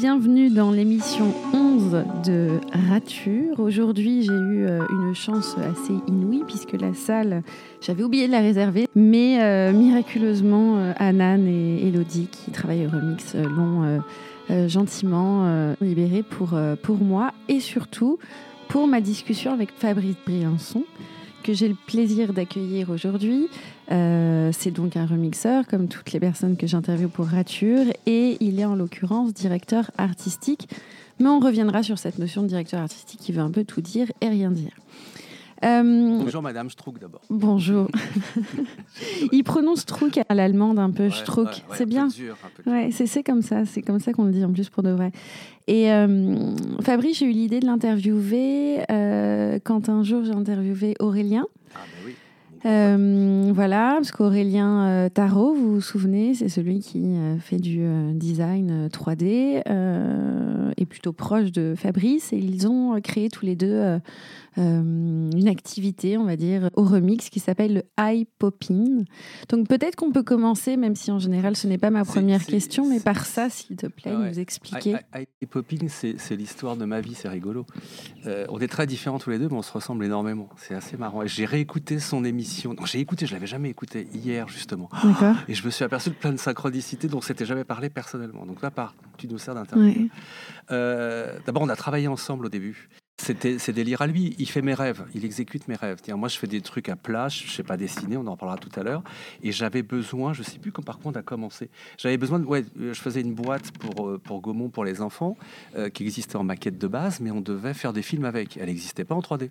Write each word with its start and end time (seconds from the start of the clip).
Bienvenue 0.00 0.48
dans 0.48 0.70
l'émission 0.70 1.34
11 1.52 2.04
de 2.24 2.60
Rature. 2.88 3.58
Aujourd'hui, 3.58 4.22
j'ai 4.22 4.32
eu 4.32 4.64
euh, 4.64 4.86
une 4.90 5.12
chance 5.12 5.56
assez 5.58 5.92
inouïe 6.06 6.44
puisque 6.46 6.74
la 6.74 6.94
salle, 6.94 7.42
j'avais 7.80 8.04
oublié 8.04 8.28
de 8.28 8.32
la 8.32 8.38
réserver, 8.38 8.86
mais 8.94 9.42
euh, 9.42 9.72
miraculeusement, 9.72 10.76
euh, 10.76 10.92
Anan 10.98 11.48
et 11.48 11.88
Elodie, 11.88 12.28
qui 12.30 12.52
travaillent 12.52 12.86
au 12.86 12.90
remix, 12.90 13.34
l'ont 13.34 14.00
gentiment 14.68 15.74
libérée 15.80 16.22
pour, 16.22 16.56
pour 16.80 16.98
moi 16.98 17.32
et 17.48 17.58
surtout 17.58 18.20
pour 18.68 18.86
ma 18.86 19.00
discussion 19.00 19.52
avec 19.52 19.70
Fabrice 19.72 20.14
Briançon, 20.24 20.84
que 21.48 21.54
j'ai 21.54 21.68
le 21.68 21.76
plaisir 21.86 22.34
d'accueillir 22.34 22.90
aujourd'hui. 22.90 23.48
Euh, 23.90 24.50
c'est 24.52 24.70
donc 24.70 24.98
un 24.98 25.06
remixeur, 25.06 25.66
comme 25.66 25.88
toutes 25.88 26.12
les 26.12 26.20
personnes 26.20 26.58
que 26.58 26.66
j'interviewe 26.66 27.08
pour 27.08 27.24
Rature, 27.24 27.86
et 28.04 28.36
il 28.40 28.60
est 28.60 28.66
en 28.66 28.74
l'occurrence 28.76 29.32
directeur 29.32 29.90
artistique. 29.96 30.68
Mais 31.18 31.28
on 31.28 31.40
reviendra 31.40 31.82
sur 31.82 31.98
cette 31.98 32.18
notion 32.18 32.42
de 32.42 32.48
directeur 32.48 32.82
artistique 32.82 33.20
qui 33.20 33.32
veut 33.32 33.40
un 33.40 33.50
peu 33.50 33.64
tout 33.64 33.80
dire 33.80 34.08
et 34.20 34.28
rien 34.28 34.50
dire. 34.50 34.72
Euh, 35.64 36.18
Bonjour 36.22 36.42
Madame 36.42 36.70
Strouk 36.70 37.00
d'abord. 37.00 37.22
bonjour. 37.30 37.88
il 39.32 39.42
prononce 39.42 39.80
Struck 39.80 40.20
à 40.28 40.34
l'allemande 40.34 40.78
un 40.78 40.90
peu, 40.90 41.04
Ouais, 41.04 41.10
Struck. 41.10 41.46
ouais, 41.46 41.52
ouais, 41.52 41.76
c'est 41.76 41.86
bien. 41.86 42.08
dur. 42.08 42.36
Ouais, 42.66 42.90
c'est 42.92 43.06
c'est 43.06 43.24
comme 43.24 43.42
ça, 43.42 43.64
c'est 43.64 43.82
comme 43.82 43.98
ça 43.98 44.12
qu'on 44.12 44.24
le 44.24 44.32
dit 44.32 44.44
en 44.44 44.52
plus 44.52 44.68
pour 44.68 44.82
de 44.84 44.90
vrai. 44.90 45.10
Et 45.66 45.90
euh, 45.92 46.54
Fabrice, 46.80 47.18
j'ai 47.18 47.26
eu 47.26 47.32
l'idée 47.32 47.58
de 47.58 47.66
l'interviewer 47.66 48.82
euh, 49.18 49.58
quand 49.62 49.88
un 49.88 50.02
jour 50.02 50.24
j'ai 50.24 50.32
interviewé 50.32 50.94
Aurélien. 51.00 51.46
Ah 51.74 51.78
ben 51.78 52.06
oui. 52.06 52.14
Euh, 52.66 53.52
voilà, 53.54 53.94
parce 53.94 54.10
qu'Aurélien 54.10 54.86
euh, 54.88 55.08
Tarot, 55.08 55.54
vous 55.54 55.74
vous 55.74 55.80
souvenez, 55.80 56.34
c'est 56.34 56.48
celui 56.48 56.80
qui 56.80 57.02
euh, 57.04 57.38
fait 57.38 57.58
du 57.58 57.80
design 58.14 58.70
euh, 58.70 58.88
3D, 58.88 59.62
euh, 59.68 60.72
est 60.76 60.84
plutôt 60.84 61.12
proche 61.12 61.52
de 61.52 61.74
Fabrice, 61.76 62.32
et 62.32 62.38
ils 62.38 62.66
ont 62.66 63.00
créé 63.00 63.28
tous 63.28 63.44
les 63.44 63.54
deux 63.54 63.98
une 64.58 65.48
activité, 65.48 66.18
on 66.18 66.24
va 66.24 66.36
dire, 66.36 66.68
au 66.74 66.82
remix 66.84 67.30
qui 67.30 67.40
s'appelle 67.40 67.74
le 67.74 67.82
Eye 68.02 68.26
Popping. 68.38 69.04
Donc 69.48 69.68
peut-être 69.68 69.96
qu'on 69.96 70.10
peut 70.12 70.22
commencer, 70.22 70.76
même 70.76 70.96
si 70.96 71.10
en 71.10 71.18
général 71.18 71.56
ce 71.56 71.66
n'est 71.68 71.78
pas 71.78 71.90
ma 71.90 72.04
première 72.04 72.44
question, 72.44 72.88
mais 72.88 73.00
par 73.00 73.24
ça, 73.24 73.48
s'il 73.50 73.76
te 73.76 73.86
plaît, 73.86 74.12
Ah 74.14 74.18
ouais. 74.20 74.30
nous 74.30 74.38
expliquer. 74.40 74.96
I- 75.14 75.46
Popping, 75.46 75.88
c'est 75.88 76.36
l'histoire 76.36 76.76
de 76.76 76.84
ma 76.84 77.00
vie, 77.00 77.14
c'est 77.14 77.28
rigolo. 77.28 77.64
Euh, 78.26 78.46
on 78.50 78.58
est 78.60 78.68
très 78.68 78.86
différents 78.86 79.18
tous 79.18 79.30
les 79.30 79.38
deux, 79.38 79.48
mais 79.48 79.56
on 79.56 79.62
se 79.62 79.72
ressemble 79.72 80.04
énormément. 80.04 80.48
C'est 80.56 80.74
assez 80.74 80.96
marrant. 80.96 81.24
J'ai 81.26 81.44
réécouté 81.46 81.98
son 82.00 82.24
émission. 82.24 82.74
Non, 82.74 82.84
j'ai 82.84 83.00
écouté, 83.00 83.26
je 83.26 83.32
l'avais 83.34 83.46
jamais 83.46 83.70
écouté 83.70 84.08
hier 84.12 84.48
justement. 84.48 84.88
Et 85.48 85.54
je 85.54 85.64
me 85.64 85.70
suis 85.70 85.84
aperçu 85.84 86.10
de 86.10 86.14
plein 86.14 86.32
de 86.32 86.36
synchronicités 86.38 87.08
dont 87.08 87.18
on 87.18 87.22
s'était 87.22 87.46
jamais 87.46 87.64
parlé 87.64 87.88
personnellement. 87.90 88.44
Donc 88.44 88.60
là, 88.62 88.70
part, 88.70 88.94
tu 89.16 89.28
nous 89.28 89.38
sers 89.38 89.54
d'interview. 89.54 89.86
Ouais. 89.86 90.08
Euh, 90.70 91.38
D'abord, 91.46 91.62
on 91.62 91.68
a 91.68 91.76
travaillé 91.76 92.08
ensemble 92.08 92.46
au 92.46 92.48
début. 92.48 92.88
C'était 93.20 93.58
ses 93.58 93.72
délires 93.72 94.00
à 94.00 94.06
lui. 94.06 94.36
Il 94.38 94.48
fait 94.48 94.62
mes 94.62 94.74
rêves, 94.74 95.04
il 95.12 95.24
exécute 95.24 95.66
mes 95.66 95.74
rêves. 95.74 95.98
Moi, 96.08 96.28
je 96.28 96.38
fais 96.38 96.46
des 96.46 96.60
trucs 96.60 96.88
à 96.88 96.94
plat, 96.94 97.28
je 97.28 97.50
sais 97.50 97.64
pas 97.64 97.76
dessiner, 97.76 98.16
on 98.16 98.26
en 98.28 98.36
parlera 98.36 98.58
tout 98.58 98.70
à 98.78 98.84
l'heure. 98.84 99.02
Et 99.42 99.50
j'avais 99.50 99.82
besoin, 99.82 100.32
je 100.32 100.44
sais 100.44 100.58
plus 100.58 100.70
quand 100.70 100.82
par 100.82 100.98
contre 100.98 101.18
on 101.18 101.20
a 101.20 101.22
commencé. 101.22 101.68
J'avais 101.98 102.16
besoin 102.16 102.38
de, 102.38 102.44
ouais, 102.44 102.64
euh, 102.80 102.94
je 102.94 103.00
faisais 103.00 103.20
une 103.20 103.34
boîte 103.34 103.72
pour 103.72 104.08
euh, 104.08 104.18
pour 104.18 104.40
Gaumont 104.40 104.68
pour 104.68 104.84
les 104.84 105.02
enfants 105.02 105.36
euh, 105.76 105.88
qui 105.88 106.04
existait 106.04 106.36
en 106.36 106.44
maquette 106.44 106.78
de 106.78 106.86
base, 106.86 107.18
mais 107.20 107.32
on 107.32 107.40
devait 107.40 107.74
faire 107.74 107.92
des 107.92 108.02
films 108.02 108.24
avec. 108.24 108.56
Elle 108.56 108.66
n'existait 108.66 109.04
pas 109.04 109.16
en 109.16 109.20
3D. 109.20 109.50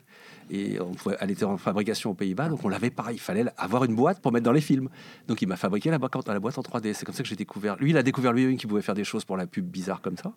Et 0.49 0.79
on 0.79 0.91
pouvait- 0.93 1.17
elle 1.19 1.31
était 1.31 1.43
en 1.45 1.57
fabrication 1.57 2.11
aux 2.11 2.13
Pays-Bas, 2.13 2.49
donc 2.49 2.63
on 2.63 2.69
l'avait 2.69 2.89
pareil. 2.89 3.15
Il 3.15 3.19
fallait 3.21 3.45
avoir 3.57 3.83
une 3.83 3.95
boîte 3.95 4.21
pour 4.21 4.31
mettre 4.31 4.45
dans 4.45 4.51
les 4.51 4.61
films. 4.61 4.89
Donc 5.27 5.41
il 5.41 5.47
m'a 5.47 5.55
fabriqué 5.55 5.89
la 5.89 5.97
boîte, 5.99 6.15
la 6.27 6.39
boîte 6.39 6.57
en 6.57 6.61
3D. 6.61 6.93
C'est 6.93 7.05
comme 7.05 7.15
ça 7.15 7.23
que 7.23 7.29
j'ai 7.29 7.35
découvert. 7.35 7.75
Lui, 7.77 7.89
il 7.91 7.97
a 7.97 8.03
découvert 8.03 8.33
lui-même 8.33 8.57
qu'il 8.57 8.69
pouvait 8.69 8.81
faire 8.81 8.95
des 8.95 9.03
choses 9.03 9.25
pour 9.25 9.37
la 9.37 9.47
pub 9.47 9.65
bizarre 9.65 10.01
comme 10.01 10.17
ça. 10.17 10.31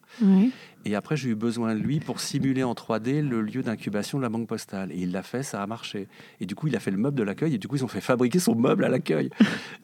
Et 0.84 0.94
après, 0.94 1.16
j'ai 1.16 1.28
eu 1.30 1.34
besoin 1.34 1.74
de 1.74 1.80
lui 1.80 2.00
pour 2.00 2.20
simuler 2.20 2.62
en 2.64 2.74
3D 2.74 3.20
le 3.22 3.42
lieu 3.42 3.62
d'incubation 3.62 4.18
de 4.18 4.22
la 4.22 4.28
banque 4.28 4.48
postale. 4.48 4.90
Et 4.92 4.96
il 5.02 5.12
l'a 5.12 5.22
fait, 5.22 5.42
ça 5.42 5.62
a 5.62 5.66
marché. 5.66 6.08
Et 6.40 6.46
du 6.46 6.54
coup, 6.54 6.68
il 6.68 6.76
a 6.76 6.80
fait 6.80 6.90
le 6.90 6.96
meuble 6.96 7.16
de 7.18 7.22
l'accueil. 7.22 7.54
Et 7.54 7.58
du 7.58 7.68
coup, 7.68 7.76
ils 7.76 7.84
ont 7.84 7.88
fait 7.88 8.00
fabriquer 8.00 8.38
son 8.38 8.54
meuble 8.54 8.84
à 8.84 8.88
l'accueil. 8.88 9.30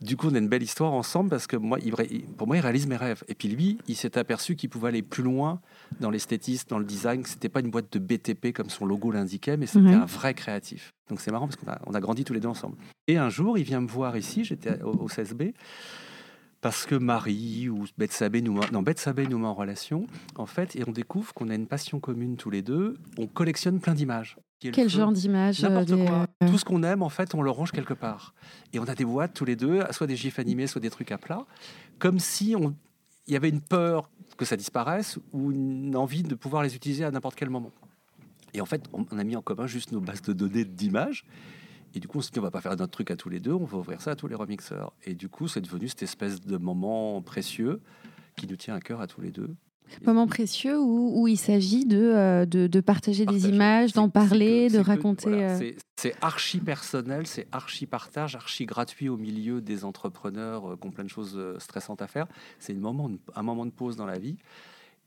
du 0.02 0.16
coup, 0.16 0.28
on 0.30 0.34
a 0.34 0.38
une 0.38 0.48
belle 0.48 0.62
histoire 0.62 0.92
ensemble 0.92 1.30
parce 1.30 1.46
que 1.46 1.56
moi, 1.56 1.78
il, 1.84 1.92
pour 2.36 2.46
moi, 2.46 2.56
il 2.56 2.60
réalise 2.60 2.86
mes 2.86 2.96
rêves. 2.96 3.22
Et 3.28 3.34
puis 3.34 3.48
lui, 3.48 3.78
il 3.88 3.94
s'est 3.96 4.16
aperçu 4.18 4.56
qu'il 4.56 4.68
pouvait 4.70 4.88
aller 4.88 5.02
plus 5.02 5.22
loin 5.22 5.60
dans 6.00 6.10
l'esthétisme, 6.10 6.68
dans 6.68 6.78
le 6.78 6.84
design. 6.84 7.24
C'était 7.24 7.48
pas 7.48 7.60
une 7.60 7.70
boîte 7.70 7.92
de 7.92 7.98
BTP 7.98 8.52
comme 8.54 8.70
son 8.70 8.86
logo 8.86 9.10
l'indiquait, 9.10 9.56
mais 9.56 9.66
c'était 9.66 9.94
un 9.94 10.06
vrai 10.16 10.34
créatif. 10.34 10.90
Donc 11.08 11.20
c'est 11.20 11.30
marrant 11.30 11.46
parce 11.46 11.56
qu'on 11.56 11.70
a, 11.70 11.78
on 11.86 11.94
a 11.94 12.00
grandi 12.00 12.24
tous 12.24 12.32
les 12.32 12.40
deux 12.40 12.48
ensemble. 12.48 12.76
Et 13.06 13.16
un 13.18 13.28
jour, 13.30 13.56
il 13.58 13.64
vient 13.64 13.80
me 13.80 13.86
voir 13.88 14.16
ici. 14.16 14.44
J'étais 14.44 14.82
au, 14.82 14.90
au 14.90 15.08
16B. 15.08 15.52
Parce 16.62 16.86
que 16.86 16.94
Marie 16.96 17.68
ou 17.68 17.84
Bethsabée 17.98 18.40
nous, 18.42 18.54
non, 18.54 18.82
nous 18.82 19.38
met 19.38 19.46
en 19.46 19.54
relation, 19.54 20.06
en 20.36 20.46
fait, 20.46 20.74
et 20.74 20.82
on 20.88 20.90
découvre 20.90 21.32
qu'on 21.34 21.48
a 21.50 21.54
une 21.54 21.66
passion 21.66 22.00
commune 22.00 22.36
tous 22.36 22.50
les 22.50 22.62
deux. 22.62 22.96
On 23.18 23.26
collectionne 23.26 23.78
plein 23.78 23.94
d'images. 23.94 24.36
Quel 24.58 24.88
genre 24.88 25.12
d'image 25.12 25.62
euh, 25.62 25.68
N'importe 25.68 25.90
des- 26.00 26.04
quoi. 26.06 26.26
euh, 26.42 26.48
Tout 26.50 26.58
ce 26.58 26.64
qu'on 26.64 26.82
aime, 26.82 27.02
en 27.02 27.10
fait, 27.10 27.34
on 27.34 27.42
le 27.42 27.50
range 27.50 27.70
quelque 27.72 27.94
part. 27.94 28.34
Et 28.72 28.80
on 28.80 28.84
a 28.84 28.94
des 28.94 29.04
boîtes 29.04 29.34
tous 29.34 29.44
les 29.44 29.54
deux, 29.54 29.80
soit 29.90 30.06
des 30.06 30.16
gifs 30.16 30.38
animés, 30.38 30.66
soit 30.66 30.80
des 30.80 30.90
trucs 30.90 31.12
à 31.12 31.18
plat, 31.18 31.44
comme 31.98 32.18
si 32.18 32.56
on... 32.58 32.74
il 33.26 33.34
y 33.34 33.36
avait 33.36 33.50
une 33.50 33.60
peur 33.60 34.10
que 34.38 34.44
ça 34.46 34.56
disparaisse 34.56 35.18
ou 35.32 35.52
une 35.52 35.94
envie 35.94 36.22
de 36.22 36.34
pouvoir 36.34 36.62
les 36.62 36.74
utiliser 36.74 37.04
à 37.04 37.10
n'importe 37.10 37.36
quel 37.36 37.50
moment. 37.50 37.70
Et 38.54 38.60
en 38.60 38.66
fait, 38.66 38.84
on 38.92 39.18
a 39.18 39.24
mis 39.24 39.36
en 39.36 39.42
commun 39.42 39.66
juste 39.66 39.92
nos 39.92 40.00
bases 40.00 40.22
de 40.22 40.32
données 40.32 40.64
d'images. 40.64 41.24
Et 41.94 42.00
du 42.00 42.08
coup, 42.08 42.18
on 42.18 42.20
s'est 42.20 42.30
dit, 42.32 42.38
on 42.38 42.42
va 42.42 42.50
pas 42.50 42.60
faire 42.60 42.76
notre 42.76 42.90
truc 42.92 43.10
à 43.10 43.16
tous 43.16 43.28
les 43.30 43.40
deux, 43.40 43.52
on 43.52 43.64
va 43.64 43.78
ouvrir 43.78 44.00
ça 44.00 44.10
à 44.12 44.16
tous 44.16 44.26
les 44.28 44.34
remixeurs. 44.34 44.92
Et 45.04 45.14
du 45.14 45.28
coup, 45.28 45.48
c'est 45.48 45.60
devenu 45.62 45.88
cette 45.88 46.02
espèce 46.02 46.40
de 46.40 46.56
moment 46.58 47.22
précieux 47.22 47.80
qui 48.36 48.46
nous 48.46 48.56
tient 48.56 48.74
à 48.74 48.80
cœur 48.80 49.00
à 49.00 49.06
tous 49.06 49.20
les 49.22 49.30
deux. 49.30 49.54
Moment 50.04 50.26
précieux 50.26 50.78
où, 50.80 51.12
où 51.22 51.28
il 51.28 51.36
s'agit 51.38 51.86
de, 51.86 51.96
euh, 51.96 52.44
de, 52.44 52.66
de 52.66 52.80
partager 52.80 53.24
des 53.24 53.48
images, 53.48 53.92
d'en 53.92 54.08
parler, 54.10 54.66
que- 54.68 54.74
de 54.74 54.78
raconter. 54.80 55.28
voilà, 55.30 55.56
euh, 55.60 55.72
c'est- 55.96 56.14
archi 56.20 56.58
personnel, 56.58 57.26
c'est 57.28 57.46
archi 57.52 57.86
partage, 57.86 58.34
archi 58.34 58.66
gratuit 58.66 59.08
au 59.08 59.16
milieu 59.16 59.60
des 59.60 59.84
entrepreneurs 59.84 60.72
euh, 60.72 60.76
qui 60.76 60.88
ont 60.88 60.90
plein 60.90 61.04
de 61.04 61.08
choses 61.08 61.34
euh, 61.36 61.56
stressantes 61.60 62.02
à 62.02 62.08
faire. 62.08 62.26
C'est 62.58 62.74
moment, 62.74 63.08
un 63.36 63.42
moment 63.42 63.64
de 63.64 63.70
pause 63.70 63.94
dans 63.96 64.06
la 64.06 64.18
vie 64.18 64.36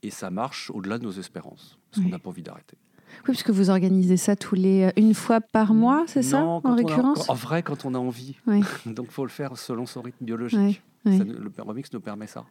et 0.02 0.10
ça 0.10 0.30
marche 0.30 0.70
au-delà 0.70 0.96
de 0.98 1.04
nos 1.04 1.12
espérances 1.12 1.78
parce 1.90 1.98
Oui. 1.98 2.04
qu'on 2.04 2.10
n'a 2.10 2.18
pas 2.18 2.30
envie 2.30 2.42
d'arrêter. 2.42 2.78
Oui, 3.18 3.26
parce 3.26 3.42
que 3.42 3.52
vous 3.52 3.70
organisez 3.70 4.16
ça 4.16 4.36
tous 4.36 4.54
les 4.54 4.84
euh, 4.84 4.90
une 4.96 5.14
fois 5.14 5.40
par 5.40 5.74
mois, 5.74 6.04
c'est 6.06 6.22
ça, 6.22 6.44
en 6.44 6.60
a- 6.60 6.74
récurrence 6.74 7.28
En 7.28 7.34
vrai, 7.34 7.62
quand 7.62 7.84
on 7.84 7.94
a 7.94 7.98
envie. 7.98 8.36
Oui. 8.46 8.60
Donc, 8.86 9.10
faut 9.10 9.24
le 9.24 9.30
faire 9.30 9.56
selon 9.56 9.86
son 9.86 10.02
rythme 10.02 10.24
biologique. 10.24 10.82
Ça 11.04 11.10
le 11.24 11.50
remix 11.58 11.92
nous 11.92 12.00
permet 12.00 12.26
ça. 12.26 12.44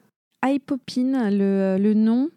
iPopin, 0.45 1.29
le, 1.29 1.77
le 1.79 1.93
nom. 1.93 2.29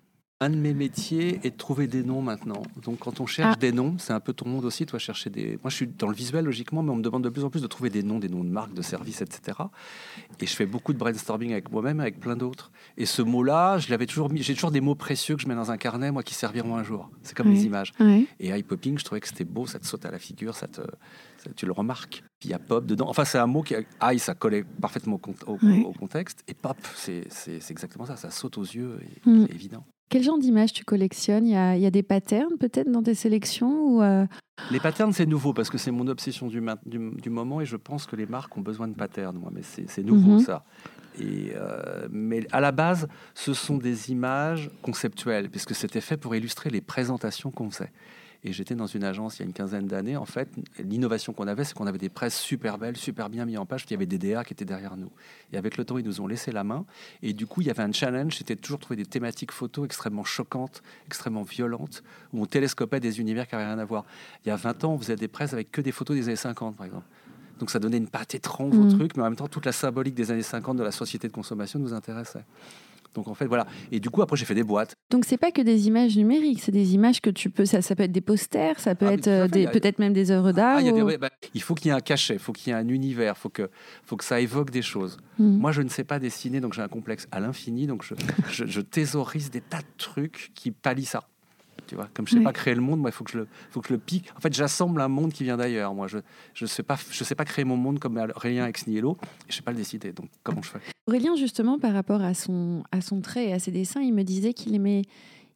Un 0.45 0.51
de 0.51 0.57
mes 0.57 0.75
métiers 0.75 1.39
est 1.45 1.51
de 1.53 1.57
trouver 1.57 1.87
des 1.87 2.03
noms 2.03 2.21
maintenant. 2.21 2.65
Donc, 2.83 2.99
quand 2.99 3.21
on 3.21 3.27
cherche 3.27 3.55
Ah. 3.57 3.61
des 3.61 3.71
noms, 3.71 3.95
c'est 3.99 4.13
un 4.13 4.19
peu 4.19 4.33
ton 4.33 4.49
monde 4.49 4.65
aussi, 4.65 4.87
toi, 4.87 4.99
chercher 4.99 5.31
des. 5.31 5.53
Moi, 5.63 5.71
je 5.71 5.77
suis 5.77 5.87
dans 5.87 6.09
le 6.09 6.15
visuel, 6.17 6.45
logiquement, 6.45 6.83
mais 6.83 6.91
on 6.91 6.97
me 6.97 7.03
demande 7.03 7.23
de 7.23 7.29
plus 7.29 7.45
en 7.45 7.51
plus 7.51 7.63
de 7.63 7.69
trouver 7.69 7.91
des 7.91 8.03
noms, 8.03 8.19
des 8.19 8.29
noms 8.29 8.43
de 8.43 8.49
marques, 8.51 8.75
de 8.75 8.83
services, 8.83 9.21
etc. 9.23 9.59
Et 10.41 10.47
je 10.47 10.53
fais 10.57 10.67
beaucoup 10.67 10.93
de 10.93 10.99
brainstorming 10.99 11.53
avec 11.53 11.71
moi-même, 11.71 12.01
avec 12.01 12.19
plein 12.19 12.35
d'autres. 12.35 12.73
Et 12.97 13.07
ce 13.07 13.23
mot-là, 13.23 13.79
je 13.79 13.89
l'avais 13.91 14.07
toujours 14.07 14.31
mis. 14.31 14.43
J'ai 14.43 14.55
toujours 14.55 14.73
des 14.73 14.81
mots 14.81 14.97
précieux 14.97 15.37
que 15.37 15.43
je 15.43 15.47
mets 15.47 15.55
dans 15.55 15.71
un 15.71 15.77
carnet, 15.77 16.11
moi, 16.11 16.25
qui 16.25 16.35
serviront 16.35 16.75
un 16.77 16.83
jour. 16.83 17.09
C'est 17.23 17.37
comme 17.37 17.47
Ouais. 17.47 17.55
les 17.55 17.65
images. 17.67 17.93
Et 18.41 18.49
eye 18.49 18.65
popping, 18.65 18.99
je 18.99 19.05
trouvais 19.05 19.21
que 19.21 19.29
c'était 19.29 19.45
beau, 19.45 19.67
ça 19.69 19.79
te 19.79 19.87
saute 19.87 20.05
à 20.07 20.11
la 20.11 20.19
figure, 20.19 20.57
ça 20.57 20.67
te, 20.67 20.81
ça- 21.39 21.51
tu 21.55 21.67
le 21.67 21.73
remarques. 21.73 22.25
Puis 22.41 22.49
il 22.49 22.51
y 22.51 22.55
a 22.55 22.59
pop 22.59 22.85
dedans. 22.85 23.09
Enfin, 23.09 23.25
c'est 23.25 23.39
un 23.39 23.47
mot 23.47 23.63
qui. 23.63 23.75
Eye, 23.75 24.19
ça 24.19 24.35
collait 24.35 24.65
parfaitement 24.81 25.21
au, 25.47 25.93
contexte. 25.93 26.43
Et 26.49 26.55
pop, 26.55 26.77
c'est 26.97 27.29
exactement 27.71 28.07
ça. 28.07 28.17
Ça 28.17 28.31
saute 28.33 28.59
aux 28.59 28.63
yeux, 28.65 28.99
et 29.03 29.31
Mm. 29.31 29.47
c'est 29.47 29.55
évident. 29.55 29.85
Quel 30.13 30.23
genre 30.23 30.39
d'images 30.39 30.75
tu 30.75 30.85
collectionnes? 30.85 31.47
Il 31.47 31.53
y, 31.53 31.57
a, 31.57 31.75
il 31.75 31.81
y 31.81 31.87
a 31.87 31.91
des 31.91 32.03
patterns 32.03 32.59
peut-être 32.61 32.91
dans 32.91 33.03
tes 33.03 33.15
sélections 33.15 33.87
ou 33.87 34.03
euh, 34.03 34.27
Les 34.71 34.79
patterns, 34.79 35.15
c'est 35.15 35.25
nouveau 35.25 35.55
parce 35.55 35.71
que 35.71 35.79
c'est 35.79 35.91
mon 35.91 36.07
obsession 36.07 36.49
du, 36.49 36.61
ma- 36.61 36.77
du, 36.85 36.99
du 37.13 37.31
moment 37.31 37.63
et 37.63 37.65
je 37.65 37.77
pense 37.77 38.05
que 38.05 38.15
les 38.15 38.27
marques 38.27 38.55
ont 38.59 38.61
besoin 38.61 38.89
de 38.89 38.95
patterns, 38.95 39.39
moi, 39.39 39.51
mais 39.55 39.63
c'est 39.63 39.89
c'est 39.89 40.03
nouveau 40.03 40.33
Mhm. 40.33 40.39
ça. 40.41 40.67
Et, 41.19 41.53
euh, 41.57 42.09
mais 42.11 42.47
à 42.53 42.61
la 42.61 42.73
base, 42.73 43.09
ce 43.35 43.55
sont 43.55 43.79
des 43.79 44.11
images 44.11 44.71
conceptuelles 44.83 45.49
puisque 45.49 45.75
c'était 45.75 46.03
fait 46.03 46.19
pour 46.19 46.35
illustrer 46.37 46.69
les 46.69 46.83
présentations 46.83 47.51
qu'on 47.51 47.71
faisait. 47.71 47.91
Et 48.45 48.53
j'étais 48.53 48.75
dans 48.75 48.89
une 48.89 49.05
agence 49.05 49.37
il 49.39 49.41
y 49.41 49.43
a 49.45 49.47
une 49.47 49.53
quinzaine 49.53 49.87
d'années. 49.87 50.17
En 50.17 50.25
fait, 50.25 50.49
l'innovation 50.79 51.33
qu'on 51.33 51.47
avait, 51.47 51.63
c'est 51.63 51.75
qu'on 51.75 51.87
avait 51.87 51.99
des 51.99 52.09
presses 52.09 52.37
super 52.39 52.77
belles, 52.77 52.97
super 52.97 53.31
bien 53.31 53.45
mises 53.45 53.59
en 53.59 53.67
page. 53.67 53.85
Il 53.89 53.93
y 53.93 53.95
avait 53.95 54.07
des 54.07 54.19
DA 54.19 54.43
qui 54.43 54.53
étaient 54.53 54.65
derrière 54.65 54.97
nous. 54.97 55.11
Et 55.53 55.57
avec 55.59 55.77
le 55.77 55.85
temps, 55.85 55.97
ils 55.97 56.05
nous 56.05 56.21
ont 56.21 56.27
laissé 56.27 56.51
la 56.51 56.65
main. 56.65 56.85
Et 57.23 57.35
du 57.35 57.47
coup, 57.47 57.61
il 57.61 57.69
y 57.69 57.71
avait 57.71 57.85
un 57.85 57.93
challenge, 57.93 58.37
c'était 58.37 58.57
toujours 58.57 58.81
trouver 58.81 58.97
des 58.97 59.07
thématiques 59.07 59.53
photos 59.53 59.85
extrêmement 59.85 60.25
choquantes, 60.25 60.83
extrêmement 61.07 61.45
violentes, 61.45 62.03
où 62.33 62.43
on 62.43 62.47
télescopait 62.47 62.99
des 62.99 63.21
univers 63.21 63.47
qui 63.47 63.55
n'avaient 63.55 63.67
rien 63.69 63.79
à 63.79 63.85
voir. 63.85 64.05
Il 64.45 64.49
y 64.49 64.51
a 64.51 64.57
20 64.57 64.83
ans, 64.85 64.95
on 64.95 64.99
faisait 64.99 65.15
des 65.17 65.29
presses 65.29 65.53
avec 65.53 65.71
que 65.71 65.81
des 65.81 65.93
photos 65.93 66.17
des 66.17 66.25
années 66.27 66.35
50, 66.37 66.77
par 66.77 66.87
exemple. 66.87 67.07
Donc 67.61 67.71
ça 67.71 67.79
donnait 67.79 67.99
une 67.99 68.09
patte 68.09 68.35
étrange 68.35 68.77
au 68.77 68.83
Mhm. 68.83 68.89
truc, 68.89 69.17
mais 69.17 69.23
en 69.23 69.27
même 69.27 69.37
temps, 69.37 69.47
toute 69.47 69.67
la 69.67 69.73
symbolique 69.73 70.15
des 70.17 70.33
années 70.33 70.43
50 70.43 70.77
de 70.79 70.83
la 70.83 70.91
société 70.91 71.29
de 71.29 71.33
consommation 71.33 71.79
nous 71.79 71.93
intéressait. 71.95 72.45
Donc 73.15 73.29
en 73.29 73.35
fait, 73.35 73.47
voilà. 73.47 73.67
Et 73.91 74.01
du 74.01 74.09
coup, 74.11 74.23
après, 74.23 74.37
j'ai 74.37 74.45
fait 74.45 74.55
des 74.55 74.63
boîtes. 74.63 74.95
Donc 75.11 75.25
c'est 75.27 75.37
pas 75.37 75.51
que 75.53 75.61
des 75.63 75.87
images 75.87 76.17
numériques, 76.17 76.61
c'est 76.63 76.73
des 76.73 76.95
images 76.95 77.21
que 77.21 77.31
tu 77.31 77.51
peux. 77.51 77.65
Ça, 77.67 77.83
ça 77.83 77.95
peut 77.95 78.05
être 78.05 78.13
des 78.13 78.21
posters, 78.21 78.79
ça 78.81 78.95
peut 78.95 79.07
Ah, 79.09 79.13
être 79.15 79.29
euh, 79.29 79.49
des- 79.49 79.67
peut-être 79.69 79.99
même 79.99 80.13
des 80.13 80.31
œuvres 80.31 80.53
d'art. 80.53 80.77
Ah, 80.79 80.81
il, 80.81 80.87
y 80.87 80.89
a 80.89 80.93
des- 80.93 81.03
ou- 81.03 81.07
ouais, 81.07 81.19
bah, 81.19 81.31
il 81.55 81.63
faut 81.63 81.75
qu'il 81.75 81.87
y 81.87 81.91
ait 81.91 81.97
un 81.97 82.01
cachet, 82.01 82.35
il 82.35 82.39
faut 82.41 82.53
qu'il 82.53 82.73
y 82.73 82.77
ait 82.77 82.79
un 82.79 82.89
univers, 82.89 83.35
il 83.37 83.41
faut 83.41 83.49
que, 83.51 83.69
faut 84.05 84.17
que 84.17 84.25
ça 84.25 84.41
évoque 84.41 84.71
des 84.71 84.83
choses. 84.83 85.19
Hmm. 85.39 85.59
Moi, 85.59 85.73
je 85.73 85.83
ne 85.83 85.89
sais 85.89 86.05
pas 86.05 86.19
dessiner, 86.19 86.61
donc 86.61 86.73
j'ai 86.73 86.83
un 86.83 86.89
complexe 86.89 87.29
à 87.33 87.41
l'infini, 87.41 87.87
donc 87.87 88.03
je, 88.05 88.15
je, 88.51 88.65
je 88.67 88.81
thésaurise 88.81 89.51
des 89.51 89.61
tas 89.61 89.79
de 89.81 89.85
trucs 89.99 90.51
qui 90.55 90.71
pallient 90.71 91.05
ça. 91.05 91.23
Tu 91.89 91.97
vois, 91.97 92.09
comme 92.15 92.27
je 92.27 92.33
sais 92.33 92.39
Ouais. 92.39 92.45
pas 92.45 92.53
créer 92.53 92.75
le 92.75 92.81
monde, 92.81 93.01
moi, 93.01 93.11
il 93.11 93.13
faut 93.13 93.25
que 93.25 93.33
je 93.33 93.39
le, 93.39 93.49
faut 93.71 93.81
que 93.81 93.89
je 93.89 93.93
le 93.93 93.99
pique. 93.99 94.31
En 94.37 94.41
fait, 94.41 94.53
j'assemble 94.55 95.01
un 95.01 95.09
monde 95.09 95.33
qui 95.33 95.43
vient 95.45 95.57
d'ailleurs. 95.57 95.93
Moi, 95.95 96.07
je, 96.07 96.19
je 96.55 96.65
sais 96.65 96.83
pas, 96.83 96.97
je 97.11 97.25
sais 97.25 97.35
pas 97.35 97.45
créer 97.45 97.65
mon 97.65 97.77
monde 97.77 97.99
comme 97.99 98.19
rien 98.37 98.67
ex 98.67 98.87
nihilo, 98.87 99.19
et 99.23 99.51
je 99.51 99.57
sais 99.57 99.63
pas 99.63 99.73
le 99.73 99.77
décider. 99.79 100.13
Donc, 100.13 100.29
comment 100.43 100.63
je 100.63 100.71
fais? 100.71 100.79
Aurélien, 101.07 101.35
justement, 101.37 101.79
par 101.79 101.93
rapport 101.93 102.23
à 102.23 102.35
son, 102.35 102.85
à 102.93 103.01
son 103.01 103.21
trait 103.21 103.49
et 103.49 103.53
à 103.53 103.59
ses 103.59 103.71
dessins, 103.71 104.01
il 104.01 104.15
me 104.15 104.23
disait 104.23 104.53
qu'il 104.55 104.75
aimait, 104.75 105.03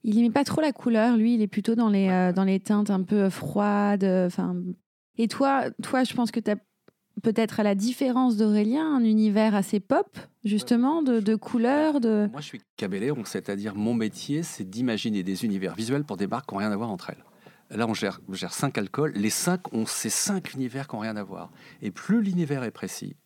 il 0.02 0.18
aimait 0.18 0.30
pas 0.30 0.44
trop 0.44 0.60
la 0.60 0.72
couleur. 0.72 1.16
Lui, 1.16 1.34
il 1.34 1.42
est 1.42 1.46
plutôt 1.46 1.74
dans 1.74 1.88
les, 1.88 2.08
euh, 2.08 2.32
dans 2.32 2.44
les 2.44 2.60
teintes 2.60 2.90
un 2.90 3.02
peu 3.02 3.30
froides. 3.30 4.04
euh, 4.04 4.28
et 5.18 5.28
toi, 5.28 5.70
toi, 5.82 6.04
je 6.04 6.14
pense 6.14 6.30
que 6.30 6.40
tu 6.40 6.50
as 6.50 6.56
peut-être 7.22 7.60
à 7.60 7.62
la 7.62 7.74
différence 7.74 8.36
d'Aurélien 8.36 8.96
un 8.96 9.04
univers 9.04 9.54
assez 9.54 9.80
pop, 9.80 10.18
justement, 10.44 11.02
de, 11.02 11.20
de 11.20 11.34
couleurs, 11.34 12.00
de. 12.00 12.28
Moi, 12.30 12.40
je 12.40 12.46
suis 12.46 12.60
caméléon, 12.76 13.24
c'est-à-dire 13.24 13.74
mon 13.74 13.94
métier, 13.94 14.42
c'est 14.42 14.68
d'imaginer 14.68 15.22
des 15.22 15.44
univers 15.44 15.74
visuels 15.74 16.04
pour 16.04 16.16
des 16.16 16.26
marques 16.26 16.48
qui 16.48 16.54
n'ont 16.54 16.60
rien 16.60 16.72
à 16.72 16.76
voir 16.76 16.90
entre 16.90 17.10
elles. 17.10 17.24
Là, 17.76 17.86
on 17.88 17.94
gère, 17.94 18.20
on 18.28 18.34
gère 18.34 18.52
cinq 18.52 18.78
alcools. 18.78 19.12
Les 19.16 19.30
cinq 19.30 19.72
ont 19.72 19.86
ces 19.86 20.10
cinq 20.10 20.54
univers 20.54 20.86
qui 20.86 20.94
n'ont 20.94 21.02
rien 21.02 21.16
à 21.16 21.24
voir. 21.24 21.50
Et 21.82 21.90
plus 21.90 22.20
l'univers 22.20 22.62
est 22.62 22.70
précis, 22.70 23.16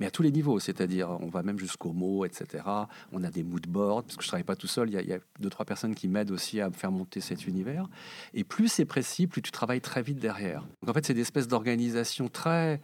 mais 0.00 0.06
à 0.06 0.10
tous 0.10 0.22
les 0.22 0.30
niveaux, 0.30 0.58
c'est-à-dire 0.58 1.10
on 1.20 1.28
va 1.28 1.42
même 1.42 1.58
jusqu'aux 1.58 1.92
mots, 1.92 2.24
etc. 2.24 2.64
On 3.12 3.24
a 3.24 3.30
des 3.30 3.42
mood 3.42 3.66
boards, 3.66 4.04
parce 4.04 4.16
que 4.16 4.22
je 4.22 4.28
travaille 4.28 4.44
pas 4.44 4.56
tout 4.56 4.66
seul, 4.66 4.88
il 4.90 4.94
y 4.94 5.12
a, 5.12 5.18
deux, 5.40 5.50
trois 5.50 5.64
personnes 5.64 5.94
qui 5.94 6.08
m'aident 6.08 6.30
aussi 6.30 6.60
à 6.60 6.70
faire 6.70 6.90
monter 6.90 7.20
cet 7.20 7.46
univers. 7.46 7.88
Et 8.34 8.44
plus 8.44 8.68
c'est 8.68 8.84
précis, 8.84 9.26
plus 9.26 9.42
tu 9.42 9.50
travailles 9.50 9.80
très 9.80 10.02
vite 10.02 10.18
derrière. 10.18 10.62
Donc 10.82 10.90
en 10.90 10.92
fait, 10.92 11.06
c'est 11.06 11.14
des 11.14 11.22
espèces 11.22 11.48
d'organisation 11.48 12.28
très 12.28 12.80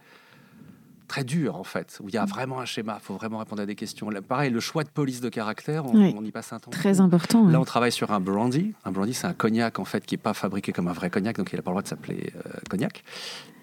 très 1.07 1.23
dure 1.23 1.55
en 1.55 1.63
fait, 1.63 1.97
où 2.01 2.09
il 2.09 2.15
y 2.15 2.17
a 2.17 2.25
vraiment 2.25 2.59
un 2.59 2.65
schéma, 2.65 2.97
il 3.01 3.05
faut 3.05 3.13
vraiment 3.15 3.37
répondre 3.39 3.61
à 3.61 3.65
des 3.65 3.75
questions. 3.75 4.09
Là, 4.09 4.21
pareil, 4.21 4.51
le 4.51 4.59
choix 4.59 4.83
de 4.83 4.89
police 4.89 5.21
de 5.21 5.29
caractère, 5.29 5.85
on, 5.85 5.95
Oui. 5.95 6.15
on 6.17 6.23
y 6.23 6.31
passe 6.31 6.53
un 6.53 6.59
temps. 6.59 6.71
Très 6.71 6.99
important. 6.99 7.43
Là, 7.45 7.51
ouais. 7.51 7.55
on 7.57 7.65
travaille 7.65 7.91
sur 7.91 8.11
un 8.11 8.19
brandy. 8.19 8.73
Un 8.83 8.91
brandy, 8.91 9.13
c'est 9.13 9.27
un 9.27 9.33
cognac 9.33 9.79
en 9.79 9.85
fait 9.85 10.05
qui 10.05 10.15
est 10.15 10.19
pas 10.19 10.33
fabriqué 10.33 10.71
comme 10.71 10.87
un 10.87 10.93
vrai 10.93 11.09
cognac, 11.09 11.37
donc 11.37 11.51
il 11.51 11.55
n'a 11.55 11.61
pas 11.61 11.71
le 11.71 11.75
droit 11.75 11.81
de 11.83 11.87
s'appeler 11.87 12.33
euh, 12.35 12.49
cognac. 12.69 13.03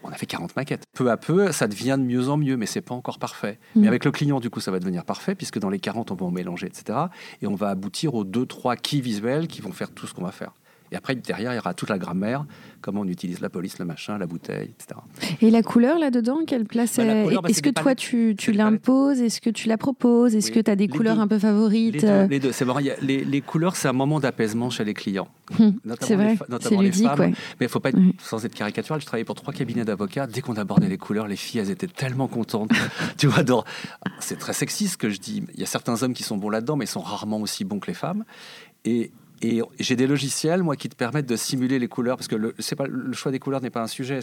On 0.05 0.09
a 0.09 0.15
fait 0.15 0.27
40 0.27 0.57
maquettes. 0.57 0.83
Peu 0.95 1.11
à 1.11 1.17
peu, 1.17 1.53
ça 1.53 1.69
devient 1.69 1.97
de 1.99 2.05
mieux 2.05 2.29
en 2.29 2.37
mieux, 2.37 2.57
mais 2.57 2.67
c'est 2.67 2.81
pas 2.81 2.95
encore 2.95 3.19
parfait. 3.21 3.59
Mm. 3.77 3.81
Mais 3.83 3.89
avec 3.89 4.05
le 4.05 4.11
client, 4.11 4.41
du 4.41 4.51
coup, 4.51 4.59
ça 4.61 4.73
va 4.73 4.81
devenir 4.81 5.05
parfait, 5.05 5.35
puisque 5.37 5.61
dans 5.61 5.71
les 5.71 5.79
40, 5.79 6.11
on 6.11 6.15
va 6.17 6.27
en 6.27 6.31
mélanger, 6.33 6.67
etc. 6.67 6.99
Et 7.41 7.47
on 7.47 7.55
va 7.55 7.69
aboutir 7.69 8.15
aux 8.15 8.25
deux, 8.25 8.47
trois 8.47 8.75
keys 8.75 9.01
visuels 9.01 9.47
qui 9.47 9.61
vont 9.61 9.71
faire 9.73 9.93
tout 9.93 10.09
ce 10.09 10.15
qu'on 10.15 10.25
va 10.25 10.33
faire. 10.33 10.53
Et 10.93 10.97
après, 10.97 11.15
derrière, 11.15 11.53
il 11.53 11.57
y 11.57 11.59
aura 11.59 11.73
toute 11.75 11.89
la 11.89 11.99
grammaire, 11.99 12.45
comment 12.83 13.01
on 13.01 13.09
utilise 13.09 13.41
la 13.41 13.49
police, 13.49 13.79
le 13.79 13.87
machin, 13.87 14.19
la 14.19 14.27
bouteille, 14.27 14.71
etc. 14.79 15.01
Et 15.41 15.51
la 15.51 15.63
couleur 15.63 15.99
là-dedans, 15.99 16.41
quelle 16.47 16.67
place 16.67 16.99
Bah, 16.99 17.05
bah, 17.05 17.49
Est-ce 17.49 17.63
que 17.63 17.71
toi, 17.71 17.95
tu, 17.95 18.37
l'imposes? 18.53 19.21
Est-ce 19.21 19.41
que 19.41 19.49
tu 19.51 19.69
la 19.69 19.79
proposes? 19.79 20.35
Est-ce 20.35 20.49
Oui. 20.49 20.55
que 20.57 20.61
tu 20.61 20.71
as 20.71 20.77
des 20.77 20.87
Les 20.87 20.93
couleurs 20.95 21.17
deux. 21.17 21.23
un 21.23 21.29
peu 21.29 21.39
favorites? 21.39 22.03
Les 22.29 22.39
deux. 22.41 22.53
c'est 22.53 22.69
a- 22.69 22.97
les, 23.01 23.25
les 23.25 23.41
couleurs, 23.41 23.75
c'est 23.77 23.89
un 23.89 23.93
moment 23.95 24.21
d'apaisement 24.21 24.69
chez 24.69 24.85
les 24.85 24.93
clients. 24.95 25.29
hum, 25.59 25.79
C'est 26.03 26.15
vrai, 26.17 26.37
c'est 26.61 26.77
ludique, 26.77 27.07
femmes. 27.09 27.21
ouais. 27.21 27.31
Mais 27.59 27.67
il 27.67 27.69
faut 27.71 27.81
pas 27.81 27.89
être, 27.89 27.97
Oui. 27.99 28.15
sans 28.19 28.45
être 28.45 28.55
caricatural, 28.55 29.01
je 29.01 29.07
travaillais 29.07 29.25
pour 29.25 29.35
trois 29.37 29.55
cabinets 29.55 29.85
d'avocats. 29.87 30.27
Dès 30.27 30.43
qu'on 30.43 30.57
abordait 30.57 30.89
les 30.89 30.99
couleurs, 30.99 31.27
les 31.27 31.37
filles, 31.37 31.61
elles 31.61 31.71
étaient 31.71 31.87
tellement 31.87 32.29
contentes. 32.29 32.71
tu 33.17 33.29
vois, 33.29 33.43
dans- 33.45 33.65
c'est 34.21 34.39
très 34.39 34.53
sexy 34.53 34.89
ce 34.89 34.99
que 34.99 35.09
je 35.09 35.19
dis. 35.21 35.43
Il 35.55 35.61
y 35.61 35.63
a 35.63 35.67
certains 35.67 36.03
hommes 36.03 36.13
qui 36.15 36.23
sont 36.23 36.37
bons 36.37 36.51
là-dedans, 36.51 36.77
mais 36.77 36.85
ils 36.85 36.89
sont 36.89 37.01
rarement 37.01 37.39
aussi 37.41 37.65
bons 37.65 37.79
que 37.79 37.87
les 37.87 37.95
femmes. 37.95 38.25
Et, 38.85 39.11
et 39.43 39.61
j'ai 39.81 39.97
des 39.97 40.07
logiciels, 40.07 40.63
moi, 40.63 40.77
qui 40.77 40.89
te 40.89 40.95
permettent 40.95 41.29
de 41.29 41.35
simuler 41.37 41.79
les 41.81 41.89
couleurs, 41.89 42.17
parce 42.17 42.29
que 42.29 42.37
le, 42.37 42.55
c'est 42.61 42.77
pas, 42.77 42.87
le 42.87 43.13
choix 43.13 43.33
des 43.33 43.41
couleurs 43.41 43.61
n'est 43.61 43.71
pas 43.71 43.83
un 43.83 43.87
sujet. 43.89 44.21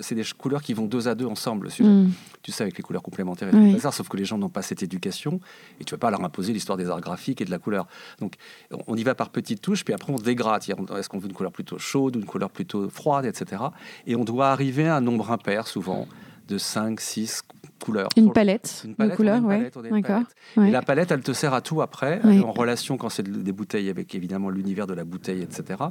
C'est 0.00 0.14
des 0.14 0.24
couleurs 0.38 0.62
qui 0.62 0.72
vont 0.72 0.86
deux 0.86 1.08
à 1.08 1.14
deux 1.14 1.26
ensemble, 1.26 1.64
le 1.66 1.70
sujet. 1.70 1.88
Hum. 1.88 2.10
Tu 2.42 2.52
sais, 2.52 2.62
avec 2.62 2.76
les 2.76 2.82
couleurs 2.82 3.02
complémentaires 3.02 3.48
et 3.48 3.56
Oui. 3.56 3.68
tout 3.68 3.72
bazar, 3.74 3.92
sauf 3.92 4.08
que 4.08 4.16
les 4.16 4.24
gens 4.24 4.38
n'ont 4.38 4.48
pas 4.48 4.62
cette 4.62 4.82
éducation 4.82 5.40
et 5.80 5.84
tu 5.84 5.92
ne 5.92 5.96
vas 5.96 6.00
pas 6.00 6.10
leur 6.10 6.24
imposer 6.24 6.52
l'histoire 6.54 6.78
des 6.78 6.88
arts 6.88 7.00
graphiques 7.00 7.40
et 7.40 7.44
de 7.44 7.50
la 7.50 7.58
couleur. 7.58 7.86
Donc, 8.20 8.34
on- 8.86 8.96
y 8.96 9.02
va 9.04 9.14
par 9.14 9.28
petites 9.30 9.60
touches, 9.60 9.84
puis 9.84 9.92
après, 9.92 10.12
on 10.12 10.16
dégrade. 10.16 10.62
Est-ce 10.96 11.08
qu'on 11.08 11.18
veut 11.18 11.28
une 11.28 11.34
couleur 11.34 11.52
plutôt 11.52 11.78
chaude 11.78 12.16
ou 12.16 12.18
une 12.20 12.24
couleur 12.24 12.50
plutôt 12.50 12.88
froide, 12.88 13.26
etc. 13.26 13.62
Et 14.06 14.16
on 14.16 14.24
doit 14.24 14.48
arriver 14.48 14.88
à 14.88 14.96
un 14.96 15.00
nombre 15.02 15.30
impair, 15.32 15.66
souvent, 15.66 16.08
de 16.48 16.58
5, 16.58 17.00
6 17.00 17.42
couleurs. 17.84 18.08
Une 18.16 18.32
palette 18.32 18.82
une 18.84 18.92
de 18.92 18.96
palette, 18.96 19.12
a 19.12 19.16
couleurs, 19.16 19.44
ouais. 19.44 19.70
D'accord. 20.02 20.22
Ouais. 20.56 20.68
Et 20.68 20.70
la 20.70 20.82
palette, 20.82 21.10
elle 21.10 21.20
te 21.20 21.32
sert 21.32 21.52
à 21.54 21.60
tout 21.60 21.82
après, 21.82 22.20
en 22.42 22.52
relation 22.52 22.96
quand 22.96 23.08
c'est 23.10 23.22
de- 23.22 23.42
des 23.42 23.52
bouteilles 23.52 23.90
avec 23.90 24.14
évidemment 24.14 24.48
l'univers 24.50 24.86
de 24.86 24.94
la 24.94 25.04
bouteille, 25.04 25.42
etc. 25.42 25.84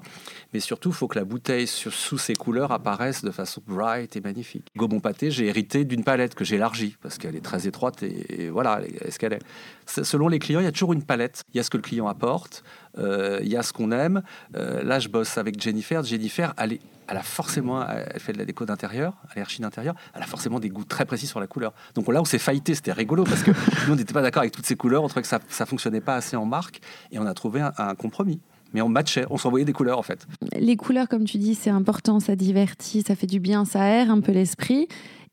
Mais 0.54 0.60
surtout, 0.60 0.90
il 0.90 0.96
faut 0.96 1.08
que 1.08 1.20
la 1.20 1.26
bouteille 1.26 1.68
sur- 1.68 1.94
sous 1.94 2.18
ses 2.18 2.34
couleurs 2.34 2.72
apparaisse 2.72 3.24
de 3.24 3.32
façon 3.32 3.62
bright 3.68 4.16
et 4.16 4.22
magnifique. 4.22 4.68
Gaumont 4.76 5.00
Pâté, 5.00 5.30
j'ai 5.32 5.46
hérité 5.48 5.86
d'une 5.86 6.04
palette 6.04 6.34
que 6.36 6.44
j'élargis 6.44 6.96
parce 7.02 7.18
qu'elle 7.18 7.36
est 7.36 7.44
très 7.46 7.68
étroite 7.68 8.02
et, 8.04 8.46
et 8.46 8.50
voilà, 8.50 8.80
elle 8.82 8.86
est- 8.96 9.06
est 9.08 9.12
ce 9.12 9.20
qu'elle 9.20 9.34
est? 9.34 9.42
Selon 9.86 10.28
les 10.28 10.40
clients, 10.40 10.62
il 10.62 10.66
y 10.66 10.68
a 10.68 10.72
toujours 10.72 10.94
une 10.94 11.04
palette. 11.04 11.44
Il 11.54 11.58
y 11.58 11.60
a 11.60 11.64
ce 11.64 11.70
que 11.70 11.78
le 11.78 11.84
client 11.84 12.08
apporte, 12.08 12.64
euh, 12.98 13.40
il 13.44 13.50
y 13.50 13.56
a 13.58 13.62
ce 13.62 13.72
qu'on 13.74 13.92
aime. 13.92 14.24
Euh, 14.56 14.82
là, 14.84 15.00
je 15.00 15.10
bosse 15.10 15.38
avec 15.38 15.62
Jennifer. 15.62 16.02
Jennifer, 16.04 16.54
elle, 16.58 16.74
est- 16.74 16.82
elle 17.08 17.18
a 17.18 17.22
forcément, 17.24 17.86
elle 17.88 18.20
fait 18.20 18.34
de 18.34 18.40
la 18.40 18.46
déco 18.46 18.66
d'intérieur, 18.66 19.14
elle 19.32 19.40
est 19.40 19.42
archi 19.42 19.62
d'intérieur, 19.62 19.94
elle 20.16 20.24
a 20.24 20.26
forcément 20.26 20.45
des 20.60 20.70
goûts 20.70 20.84
très 20.86 21.06
précis 21.06 21.28
sur 21.28 21.40
la 21.40 21.48
couleur. 21.48 21.74
Donc 21.94 22.08
là 22.12 22.22
où 22.22 22.26
c'est 22.26 22.40
faillité, 22.40 22.76
c'était 22.76 22.92
rigolo 22.94 23.24
parce 23.24 23.44
que 23.44 23.52
nous, 23.88 23.94
on 23.94 23.96
n'était 23.96 24.14
pas 24.14 24.22
d'accord 24.22 24.42
avec 24.42 24.54
toutes 24.54 24.66
ces 24.66 24.76
couleurs, 24.76 25.04
on 25.04 25.08
trouvait 25.08 25.22
que 25.24 25.28
ça 25.28 25.40
ne 25.60 25.66
fonctionnait 25.66 26.02
pas 26.02 26.16
assez 26.16 26.36
en 26.36 26.46
marque 26.46 26.80
et 27.12 27.20
on 27.20 27.26
a 27.26 27.34
trouvé 27.34 27.62
un, 27.62 27.74
un 27.78 27.96
compromis. 27.96 28.40
Mais 28.74 28.82
on 28.82 28.90
matchait, 28.90 29.26
on 29.30 29.38
s'envoyait 29.38 29.66
des 29.66 29.74
couleurs 29.74 30.00
en 30.00 30.04
fait. 30.04 30.28
Les 30.58 30.76
couleurs, 30.76 31.08
comme 31.08 31.24
tu 31.26 31.38
dis, 31.38 31.56
c'est 31.56 31.70
important, 31.70 32.20
ça 32.20 32.36
divertit, 32.36 33.04
ça 33.08 33.16
fait 33.16 33.28
du 33.28 33.40
bien, 33.40 33.64
ça 33.66 33.82
aère 33.82 34.12
un 34.12 34.20
peu 34.22 34.32
l'esprit. 34.34 34.88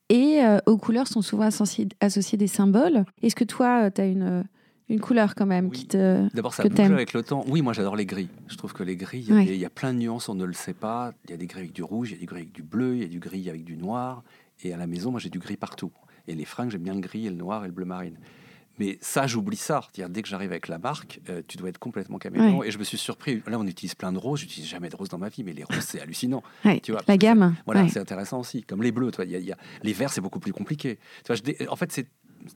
Et 0.08 0.40
euh, 0.44 0.58
aux 0.66 0.76
couleurs 0.76 1.08
sont 1.08 1.22
souvent 1.22 1.44
associés, 1.44 1.88
associés 2.00 2.36
des 2.38 2.46
symboles. 2.46 3.04
Est-ce 3.22 3.34
que 3.34 3.44
toi, 3.44 3.90
tu 3.90 4.00
as 4.00 4.06
une, 4.06 4.44
une 4.88 5.00
couleur 5.00 5.34
quand 5.34 5.46
même 5.46 5.66
Oui. 5.68 5.76
qui 5.78 5.86
te... 5.86 6.28
D'abord, 6.34 6.52
ça 6.54 6.64
bouge 6.64 6.78
avec 6.80 7.14
le 7.14 7.22
temps. 7.22 7.44
Oui, 7.48 7.62
moi 7.62 7.72
j'adore 7.72 7.96
les 7.96 8.04
gris. 8.06 8.28
Je 8.48 8.56
trouve 8.56 8.74
que 8.74 8.82
les 8.82 8.94
gris, 8.96 9.20
il 9.26 9.28
y, 9.28 9.32
a 9.32 9.34
Ouais. 9.36 9.44
des- 9.46 9.54
il 9.54 9.60
y 9.60 9.64
a 9.64 9.70
plein 9.70 9.92
de 9.94 9.98
nuances, 9.98 10.28
on 10.28 10.34
ne 10.34 10.44
le 10.44 10.52
sait 10.52 10.74
pas. 10.74 11.12
Il 11.24 11.30
y 11.30 11.34
a 11.34 11.36
des 11.38 11.46
gris 11.46 11.60
avec 11.60 11.72
du 11.72 11.82
rouge, 11.82 12.10
il 12.10 12.14
y 12.14 12.16
a 12.16 12.20
du 12.20 12.26
gris 12.26 12.40
avec 12.40 12.52
du 12.52 12.62
bleu, 12.62 12.96
il 12.96 13.02
y 13.02 13.04
a 13.04 13.08
du 13.08 13.18
gris 13.20 13.48
avec 13.48 13.64
du 13.64 13.76
noir. 13.76 14.22
Et 14.62 14.72
à 14.72 14.76
la 14.76 14.86
maison, 14.86 15.10
moi 15.10 15.20
j'ai 15.20 15.30
du 15.30 15.38
gris 15.38 15.56
partout. 15.56 15.92
Et 16.28 16.34
les 16.34 16.44
fringues, 16.44 16.70
j'aime 16.70 16.82
bien 16.82 16.94
le 16.94 17.00
gris 17.00 17.26
et 17.26 17.30
le 17.30 17.36
noir 17.36 17.64
et 17.64 17.66
le 17.68 17.72
bleu 17.72 17.84
marine. 17.84 18.16
Mais 18.78 18.96
ça, 19.02 19.26
j'oublie 19.26 19.56
ça. 19.58 19.82
C'est-à-dire, 19.92 20.08
dès 20.08 20.22
que 20.22 20.28
j'arrive 20.28 20.50
avec 20.50 20.66
la 20.68 20.78
marque, 20.78 21.20
euh, 21.28 21.42
tu 21.46 21.58
dois 21.58 21.68
être 21.68 21.78
complètement 21.78 22.18
caméléon. 22.18 22.62
Et 22.62 22.70
je 22.70 22.78
me 22.78 22.84
suis 22.84 22.96
surpris. 22.96 23.42
Là, 23.46 23.58
on 23.58 23.66
utilise 23.66 23.94
plein 23.94 24.12
de 24.12 24.18
roses. 24.18 24.40
J'utilise 24.40 24.66
jamais 24.68 24.88
de 24.88 24.96
roses 24.96 25.10
dans 25.10 25.18
ma 25.18 25.28
vie, 25.28 25.44
mais 25.44 25.52
les 25.52 25.64
roses, 25.64 25.80
c'est 25.80 26.00
hallucinant. 26.00 26.42
Tu 26.80 26.92
vois, 26.92 27.02
la 27.06 27.16
gamme. 27.18 27.54
Voilà, 27.66 27.82
c'est 27.90 27.98
intéressant 28.00 28.40
aussi. 28.40 28.62
Comme 28.62 28.82
les 28.82 28.90
bleus, 28.92 29.10
toi, 29.10 29.24
y 29.26 29.36
a- 29.36 29.38
y 29.40 29.52
a- 29.52 29.58
les 29.82 29.92
verts, 29.92 30.10
c'est 30.12 30.22
beaucoup 30.22 30.40
plus 30.40 30.52
compliqué. 30.54 30.96
Tu 31.18 31.26
vois, 31.26 31.36
je 31.36 31.42
dé- 31.42 31.56
En 31.68 31.76
fait, 31.76 31.92
c'est 31.92 32.06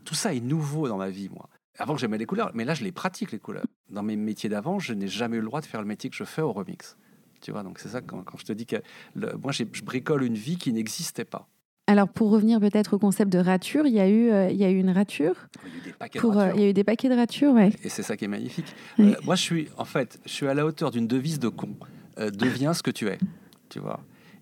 tout 0.05 0.15
ça 0.15 0.33
est 0.33 0.41
nouveau 0.41 0.89
dans 0.89 0.97
ma 0.97 1.11
vie, 1.11 1.29
moi. 1.29 1.49
Avant, 1.79 1.97
j'aimais 1.99 2.17
les 2.19 2.25
couleurs, 2.27 2.51
mais 2.55 2.65
là, 2.65 2.73
je 2.73 2.83
les 2.83 2.93
pratique, 2.93 3.31
les 3.33 3.39
couleurs. 3.39 3.67
Dans 3.91 4.03
mes 4.03 4.17
métiers 4.17 4.49
d'avant, 4.49 4.79
je 4.79 4.95
n'ai 4.95 5.09
jamais 5.09 5.37
eu 5.37 5.41
le 5.41 5.47
droit 5.47 5.61
de 5.61 5.67
faire 5.67 5.83
le 5.83 5.87
métier 5.87 6.09
que 6.09 6.17
je 6.17 6.25
fais 6.25 6.41
au 6.43 6.53
remix. 6.53 6.97
Tu 7.43 7.53
vois, 7.53 7.63
donc 7.63 7.79
c'est 7.79 7.91
ça 7.91 8.01
quand, 8.01 8.23
quand 8.23 8.39
je 8.39 8.47
te 8.47 8.53
dis 8.55 8.65
que 8.65 8.77
le- 9.15 9.37
moi, 9.37 9.53
je 9.53 9.65
bricole 9.85 10.23
une 10.25 10.35
vie 10.35 10.57
qui 10.57 10.73
n'existait 10.73 11.27
pas. 11.27 11.47
Alors, 11.89 12.09
pour 12.09 12.31
revenir 12.31 12.59
peut-être 12.61 12.95
au 12.95 12.99
concept 12.99 13.33
de 13.33 13.39
rature, 13.39 13.87
il 13.87 13.93
y 13.93 14.01
a 14.01 14.09
eu, 14.09 14.31
euh, 14.31 14.51
il 14.51 14.57
y 14.57 14.65
a 14.65 14.71
eu 14.71 14.79
une 14.79 14.91
rature. 14.91 15.35
Il 15.65 15.71
y 15.71 15.75
a 15.75 15.79
eu 15.79 15.81
des 15.85 15.93
paquets 15.93 16.19
Pour, 16.19 16.33
de 16.33 16.37
euh, 16.37 16.41
ratures. 16.41 16.57
il 16.57 16.63
y 16.63 16.65
a 16.67 16.69
eu 16.71 16.73
des 16.73 16.85
paquets 16.85 17.09
de 17.09 17.15
ratures, 17.15 17.53
ouais. 17.53 17.71
Et 17.85 17.89
c'est 17.89 18.03
ça 18.03 18.17
qui 18.17 18.25
est 18.25 18.29
magnifique. 18.29 18.67
Euh, 18.99 19.15
moi, 19.25 19.37
je 19.37 19.43
suis, 19.43 19.69
en 19.79 19.85
fait, 19.85 20.19
je 20.27 20.31
suis 20.33 20.47
à 20.49 20.55
la 20.55 20.67
hauteur 20.67 20.91
d'une 20.91 21.07
devise 21.07 21.39
de 21.39 21.49
con. 21.49 21.71
Deviens 22.19 22.73
ce 22.73 22.83
que 22.83 22.91
tu 22.91 23.09
es, 23.09 23.19
tu 23.69 23.79
vois. 23.79 24.01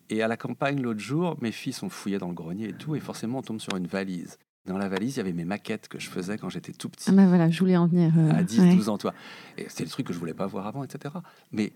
Et 0.09 0.23
à 0.23 0.29
la 0.29 0.37
campagne, 0.37 0.81
l'autre 0.81 1.01
jour, 1.01 1.37
mes 1.43 1.51
filles 1.51 1.73
sont 1.73 1.89
fouillées 1.89 2.19
dans 2.19 2.29
le 2.29 2.35
grenier 2.35 2.69
et 2.69 2.73
tout, 2.73 2.95
et 2.95 3.01
forcément, 3.01 3.39
on 3.39 3.43
tombe 3.43 3.61
sur 3.61 3.77
une 3.77 3.87
valise. 3.87 4.39
Dans 4.67 4.79
la 4.79 4.89
valise, 4.89 5.17
il 5.17 5.19
y 5.19 5.21
avait 5.21 5.33
mes 5.33 5.45
maquettes 5.45 5.89
que 5.89 5.99
je 5.99 6.09
faisais 6.09 6.39
quand 6.39 6.49
j'étais 6.49 6.73
tout 6.73 6.89
petit, 6.89 7.11
Ah 7.11 7.13
bah 7.13 7.27
voilà, 7.27 7.51
je 7.51 7.59
voulais 7.59 7.77
en 7.77 7.87
venir. 7.89 8.13
à 8.35 8.43
10, 8.43 8.61
ouais. 8.61 8.75
12 8.77 8.89
ans, 8.89 8.97
toi. 8.97 9.13
Et 9.59 9.67
c'était 9.69 9.85
le 9.85 9.91
truc 9.91 10.07
que 10.07 10.13
je 10.13 10.19
voulais 10.19 10.33
pas 10.35 10.47
voir 10.47 10.67
avant, 10.67 10.85
etc. 10.85 11.13
Mais 11.53 11.73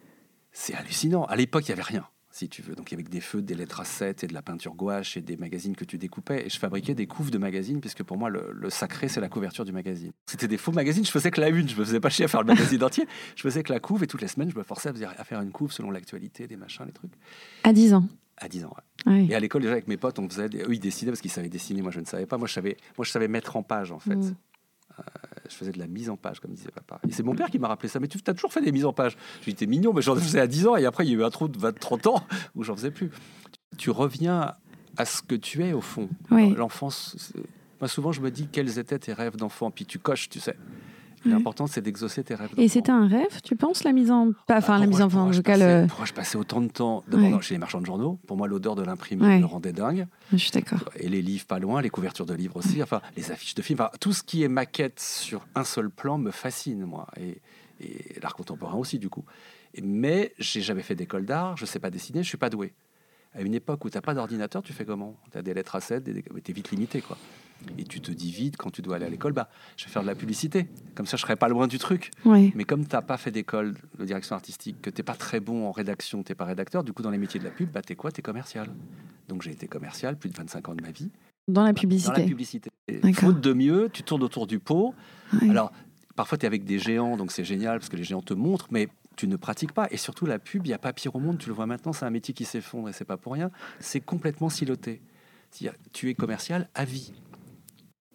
c'est 0.52 0.74
hallucinant. 0.74 1.24
À 1.24 1.36
l'époque, 1.36 1.64
il 1.66 1.70
y 1.70 1.72
avait 1.72 1.82
rien, 1.82 2.06
si 2.38 2.48
tu 2.48 2.62
veux. 2.62 2.74
Donc, 2.74 2.88
que 2.88 2.94
des 2.96 3.20
feux, 3.20 3.42
des 3.42 3.54
lettres 3.54 3.80
à 3.80 3.84
7 3.84 4.24
et 4.24 4.26
de 4.26 4.34
la 4.34 4.42
peinture 4.42 4.74
gouache 4.74 5.16
et 5.16 5.20
des 5.20 5.36
magazines 5.36 5.74
que 5.76 5.84
tu 5.84 5.98
découpais. 5.98 6.46
Et 6.46 6.48
je 6.48 6.58
fabriquais 6.58 6.94
des 6.94 7.06
couves 7.06 7.30
de 7.30 7.38
magazines, 7.38 7.80
puisque 7.80 8.02
pour 8.02 8.16
moi, 8.16 8.30
le, 8.30 8.50
le 8.52 8.70
sacré, 8.70 9.08
c'est 9.08 9.20
la 9.20 9.28
couverture 9.28 9.64
du 9.64 9.72
magazine. 9.72 10.12
C'était 10.26 10.48
des 10.48 10.56
faux 10.58 10.72
magazines. 10.72 11.04
Je 11.04 11.10
faisais 11.10 11.30
que 11.30 11.40
la 11.40 11.48
une. 11.48 11.68
Je 11.68 11.76
me 11.76 11.84
faisais 11.84 12.00
pas 12.00 12.10
chier 12.10 12.24
à 12.24 12.28
faire 12.28 12.40
le 12.42 12.46
magazine 12.46 12.82
entier. 12.82 13.06
Je 13.36 13.42
faisais 13.42 13.62
que 13.62 13.72
la 13.72 13.80
couve. 13.80 14.04
Et 14.04 14.06
toutes 14.06 14.22
les 14.22 14.28
semaines, 14.28 14.50
je 14.50 14.56
me 14.56 14.62
forçais 14.62 14.88
à 14.88 15.24
faire- 15.24 15.40
une 15.40 15.50
couve 15.52 15.72
selon 15.72 15.90
l'actualité, 15.90 16.46
des 16.46 16.56
machins, 16.56 16.84
les 16.86 16.92
trucs. 16.92 17.12
À 17.64 17.72
10 17.72 17.94
ans. 17.94 18.06
À 18.36 18.48
10 18.48 18.64
ans, 18.64 18.72
ouais. 19.06 19.12
Ouais. 19.12 19.26
Et 19.30 19.34
à 19.34 19.40
l'école, 19.40 19.62
déjà, 19.62 19.72
avec 19.72 19.88
mes 19.88 19.96
potes, 19.96 20.18
on 20.18 20.28
faisait. 20.28 20.48
Des... 20.48 20.58
Eux, 20.62 20.72
ils 20.74 20.78
dessinaient 20.80 21.10
parce 21.10 21.20
qu'ils 21.20 21.30
savaient 21.30 21.48
dessiner. 21.48 21.82
Moi, 21.82 21.90
je 21.90 22.00
ne 22.00 22.04
savais 22.04 22.26
pas. 22.26 22.38
Moi, 22.38 22.46
je 22.46 22.52
savais, 22.52 22.76
moi, 22.96 23.04
je 23.04 23.10
savais 23.10 23.26
mettre 23.28 23.56
en 23.56 23.62
page, 23.62 23.90
en 23.90 23.98
fait. 23.98 24.14
Mm. 24.16 24.34
Euh, 24.98 25.02
je 25.48 25.54
faisais 25.54 25.72
de 25.72 25.78
la 25.78 25.86
mise 25.86 26.10
en 26.10 26.16
page, 26.16 26.40
comme 26.40 26.52
disait 26.52 26.70
papa. 26.70 27.00
Et 27.08 27.12
c'est 27.12 27.22
mon 27.22 27.34
père 27.34 27.48
qui 27.48 27.58
m'a 27.58 27.68
rappelé 27.68 27.88
ça. 27.88 28.00
Mais 28.00 28.08
tu 28.08 28.18
as 28.26 28.34
toujours 28.34 28.52
fait 28.52 28.60
des 28.60 28.72
mises 28.72 28.84
en 28.84 28.92
page. 28.92 29.16
T'es 29.44 29.66
mignon, 29.66 29.92
mais 29.92 30.02
j'en 30.02 30.14
faisais 30.14 30.40
à 30.40 30.46
10 30.46 30.66
ans. 30.66 30.76
Et 30.76 30.84
après, 30.84 31.06
il 31.06 31.10
y 31.10 31.14
a 31.14 31.18
eu 31.18 31.24
un 31.24 31.30
trou 31.30 31.48
de 31.48 31.58
20, 31.58 31.78
30 31.78 32.06
ans 32.08 32.22
où 32.54 32.64
j'en 32.64 32.76
faisais 32.76 32.90
plus. 32.90 33.10
Tu 33.76 33.90
reviens 33.90 34.54
à 34.96 35.04
ce 35.04 35.22
que 35.22 35.34
tu 35.34 35.64
es, 35.64 35.72
au 35.72 35.80
fond. 35.80 36.08
Oui. 36.30 36.54
L'enfance. 36.54 37.32
Moi, 37.80 37.88
souvent, 37.88 38.12
je 38.12 38.20
me 38.20 38.30
dis 38.30 38.48
quels 38.50 38.78
étaient 38.78 38.98
tes 38.98 39.12
rêves 39.12 39.36
d'enfant. 39.36 39.70
Puis 39.70 39.86
tu 39.86 39.98
coches, 39.98 40.28
tu 40.28 40.40
sais. 40.40 40.56
L'important, 41.24 41.66
c'est 41.66 41.80
d'exaucer 41.80 42.24
tes 42.24 42.34
rêves. 42.34 42.50
Et 42.56 42.68
c'était 42.68 42.92
un 42.92 43.06
rêve, 43.06 43.40
tu 43.42 43.56
penses, 43.56 43.84
la 43.84 43.92
mise 43.92 44.10
en. 44.10 44.32
Pas, 44.46 44.58
enfin, 44.58 44.78
la 44.78 44.86
mise 44.86 45.02
en 45.02 45.08
forme, 45.08 45.28
en 45.28 45.32
tout 45.32 45.42
Pourquoi 45.42 46.04
je 46.04 46.12
passais 46.12 46.36
autant 46.36 46.60
de 46.60 46.68
temps 46.68 47.04
d'abord 47.08 47.42
chez 47.42 47.54
les 47.54 47.58
marchands 47.58 47.80
de 47.80 47.86
journaux? 47.86 48.18
Pour 48.26 48.36
moi, 48.36 48.48
l'odeur 48.48 48.74
de 48.74 48.82
l'imprimé 48.82 49.38
me 49.38 49.46
rendait 49.46 49.72
dingue. 49.72 50.06
Je 50.32 50.36
suis 50.36 50.50
d'accord. 50.50 50.80
Et 50.96 51.08
les 51.08 51.22
livres 51.22 51.46
pas 51.46 51.58
loin, 51.58 51.82
les 51.82 51.90
couvertures 51.90 52.26
de 52.26 52.34
livres 52.34 52.56
aussi, 52.56 52.82
enfin, 52.82 53.00
les 53.16 53.30
affiches 53.30 53.54
de 53.54 53.62
films. 53.62 53.78
tout 54.00 54.12
ce 54.12 54.22
qui 54.22 54.42
est 54.42 54.48
maquette 54.48 55.00
sur 55.00 55.46
un 55.54 55.64
seul 55.64 55.90
plan 55.90 56.18
me 56.18 56.30
fascine, 56.30 56.84
moi. 56.84 57.06
Et, 57.18 57.40
et 57.80 58.20
l'art 58.20 58.34
contemporain 58.34 58.76
aussi, 58.76 58.98
du 58.98 59.08
coup. 59.08 59.24
Mais 59.82 60.32
j'ai 60.38 60.60
jamais 60.60 60.82
fait 60.82 60.94
d'école 60.94 61.26
d'art, 61.26 61.56
je 61.56 61.66
sais 61.66 61.78
pas 61.78 61.90
dessiner, 61.90 62.22
je 62.22 62.28
suis 62.28 62.38
pas 62.38 62.50
doué. 62.50 62.72
À 63.34 63.42
une 63.42 63.54
époque 63.54 63.84
où 63.84 63.90
tu 63.90 63.96
n'as 63.96 64.00
pas 64.02 64.14
d'ordinateur, 64.14 64.62
tu 64.62 64.72
fais 64.72 64.84
comment? 64.84 65.16
Tu 65.30 65.38
as 65.38 65.42
des 65.42 65.54
lettres 65.54 65.76
à 65.76 65.80
7, 65.80 66.04
tu 66.04 66.10
es 66.50 66.52
vite 66.54 66.70
limité. 66.70 67.00
quoi. 67.00 67.16
Et 67.76 67.84
tu 67.84 68.00
te 68.00 68.10
dis 68.12 68.30
vite, 68.30 68.56
quand 68.56 68.70
tu 68.70 68.82
dois 68.82 68.96
aller 68.96 69.06
à 69.06 69.10
l'école, 69.10 69.32
bah, 69.32 69.48
je 69.76 69.84
vais 69.84 69.90
faire 69.90 70.02
de 70.02 70.06
la 70.06 70.14
publicité. 70.14 70.68
Comme 70.94 71.06
ça, 71.06 71.16
je 71.16 71.22
serai 71.22 71.34
pas 71.36 71.48
loin 71.48 71.66
du 71.66 71.78
truc. 71.78 72.10
Mais 72.24 72.64
comme 72.64 72.86
tu 72.86 72.94
n'as 72.94 73.02
pas 73.02 73.16
fait 73.16 73.30
d'école 73.30 73.74
de 73.98 74.04
direction 74.04 74.36
artistique, 74.36 74.80
que 74.80 74.90
tu 74.90 75.00
n'es 75.00 75.02
pas 75.04 75.14
très 75.14 75.40
bon 75.40 75.66
en 75.66 75.72
rédaction, 75.72 76.22
tu 76.22 76.30
n'es 76.30 76.36
pas 76.36 76.44
rédacteur, 76.44 76.84
du 76.84 76.92
coup, 76.92 77.02
dans 77.02 77.10
les 77.10 77.18
métiers 77.18 77.40
de 77.40 77.44
la 77.44 77.50
pub, 77.50 77.70
bah, 77.70 77.82
tu 77.82 77.92
es 77.92 77.96
quoi? 77.96 78.12
Tu 78.12 78.20
es 78.20 78.22
commercial. 78.22 78.68
Donc, 79.28 79.42
j'ai 79.42 79.50
été 79.50 79.66
commercial 79.66 80.16
plus 80.16 80.30
de 80.30 80.36
25 80.36 80.68
ans 80.68 80.74
de 80.74 80.82
ma 80.82 80.92
vie. 80.92 81.10
Dans 81.48 81.64
la 81.64 81.74
publicité 81.74 82.12
Dans 82.12 82.18
la 82.22 82.26
publicité. 82.28 82.70
Faute 83.14 83.40
de 83.40 83.52
mieux, 83.52 83.90
tu 83.92 84.02
tournes 84.04 84.22
autour 84.22 84.46
du 84.46 84.60
pot. 84.60 84.94
Alors, 85.42 85.72
parfois, 86.14 86.38
tu 86.38 86.44
es 86.44 86.46
avec 86.46 86.64
des 86.64 86.78
géants, 86.78 87.16
donc 87.16 87.32
c'est 87.32 87.44
génial 87.44 87.78
parce 87.80 87.88
que 87.88 87.96
les 87.96 88.04
géants 88.04 88.22
te 88.22 88.34
montrent, 88.34 88.68
mais 88.70 88.88
tu 89.18 89.26
ne 89.26 89.36
pratiques 89.36 89.72
pas. 89.72 89.88
Et 89.90 89.96
surtout, 89.96 90.24
la 90.24 90.38
pub, 90.38 90.64
il 90.64 90.68
n'y 90.68 90.74
a 90.74 90.78
pas 90.78 90.92
pire 90.92 91.14
au 91.14 91.18
monde. 91.18 91.38
Tu 91.38 91.48
le 91.48 91.54
vois 91.54 91.66
maintenant, 91.66 91.92
c'est 91.92 92.06
un 92.06 92.10
métier 92.10 92.32
qui 92.32 92.44
s'effondre 92.44 92.88
et 92.88 92.92
c'est 92.92 93.04
pas 93.04 93.16
pour 93.16 93.32
rien. 93.32 93.50
C'est 93.80 94.00
complètement 94.00 94.48
siloté. 94.48 95.02
C'est-à-dire, 95.50 95.78
tu 95.92 96.08
es 96.08 96.14
commercial 96.14 96.70
à 96.74 96.84
vie. 96.84 97.12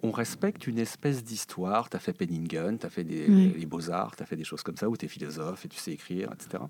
On 0.02 0.12
respecte 0.12 0.66
une 0.66 0.80
espèce 0.80 1.24
d'histoire. 1.24 1.90
Tu 1.90 1.98
as 1.98 2.00
fait 2.00 2.14
Penningen, 2.14 2.80
tu 2.80 2.86
as 2.86 2.90
fait 2.90 3.04
des, 3.04 3.28
les 3.28 3.66
beaux-arts, 3.66 4.16
tu 4.16 4.24
as 4.24 4.26
fait 4.26 4.38
des 4.38 4.44
choses 4.46 4.64
comme 4.64 4.78
ça, 4.78 4.90
où 4.90 4.96
tu 4.96 5.06
es 5.06 5.08
philosophe 5.10 5.66
et 5.66 5.68
tu 5.68 5.78
sais 5.78 5.92
écrire, 5.92 6.32
etc. 6.34 6.64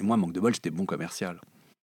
Et 0.00 0.04
moi, 0.04 0.16
manque 0.16 0.32
de 0.32 0.40
bol, 0.40 0.54
j'étais 0.54 0.70
bon 0.70 0.86
commercial. 0.86 1.40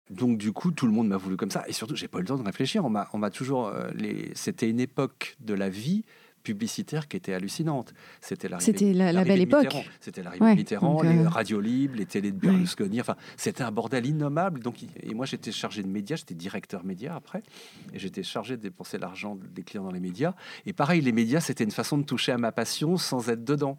Donc 0.09 0.37
du 0.37 0.53
coup, 0.53 0.71
tout 0.71 0.85
le 0.85 0.93
monde 0.93 1.07
m'a 1.07 1.17
voulu 1.17 1.35
comme 1.35 1.51
ça. 1.51 1.63
Et 1.67 1.73
surtout, 1.73 1.95
j'ai 1.95 2.07
pas 2.07 2.19
eu 2.19 2.21
le 2.21 2.27
temps 2.27 2.37
de 2.37 2.43
réfléchir. 2.43 2.85
On 2.85 2.89
m'a 2.89 3.29
toujours... 3.31 3.67
Euh, 3.67 3.89
les... 3.95 4.31
C'était 4.35 4.69
une 4.69 4.79
époque 4.79 5.35
de 5.39 5.53
la 5.53 5.69
vie 5.69 6.05
publicitaire 6.45 7.09
qui 7.09 7.17
était 7.17 7.33
hallucinante. 7.33 7.93
C'était 8.21 8.47
la, 8.47 9.11
la, 9.11 9.23
belle 9.25 9.41
époque. 9.41 9.75
C'était 9.99 10.23
l'arrivée 10.23 10.51
de 10.51 10.55
Mitterrand, 10.55 11.01
les 11.01 11.17
euh, 11.17 11.27
radios 11.27 11.59
libres, 11.59 11.95
les 11.97 12.05
télés 12.05 12.31
de 12.31 12.37
Berlusconi. 12.37 13.01
Enfin, 13.01 13.17
c'était 13.35 13.63
un 13.63 13.71
bordel 13.71 14.05
innommable. 14.05 14.61
Donc, 14.61 14.75
et 15.01 15.13
moi, 15.13 15.25
j'étais 15.25 15.51
chargé 15.51 15.83
de 15.83 15.89
médias, 15.89 16.15
j'étais 16.15 16.35
directeur 16.35 16.85
média 16.85 17.15
après, 17.15 17.43
et 17.93 17.99
j'étais 17.99 18.23
chargé 18.23 18.55
de 18.55 18.61
dépenser 18.61 18.97
l'argent 18.97 19.37
des 19.53 19.63
clients 19.63 19.83
dans 19.83 19.91
les 19.91 19.99
médias. 19.99 20.35
Et 20.65 20.71
pareil, 20.71 21.01
les 21.01 21.11
médias, 21.11 21.41
c'était 21.41 21.65
une 21.65 21.71
façon 21.71 21.97
de 21.97 22.03
toucher 22.03 22.31
à 22.31 22.37
ma 22.37 22.51
passion 22.51 22.95
sans 22.95 23.27
être 23.29 23.43
dedans. 23.43 23.77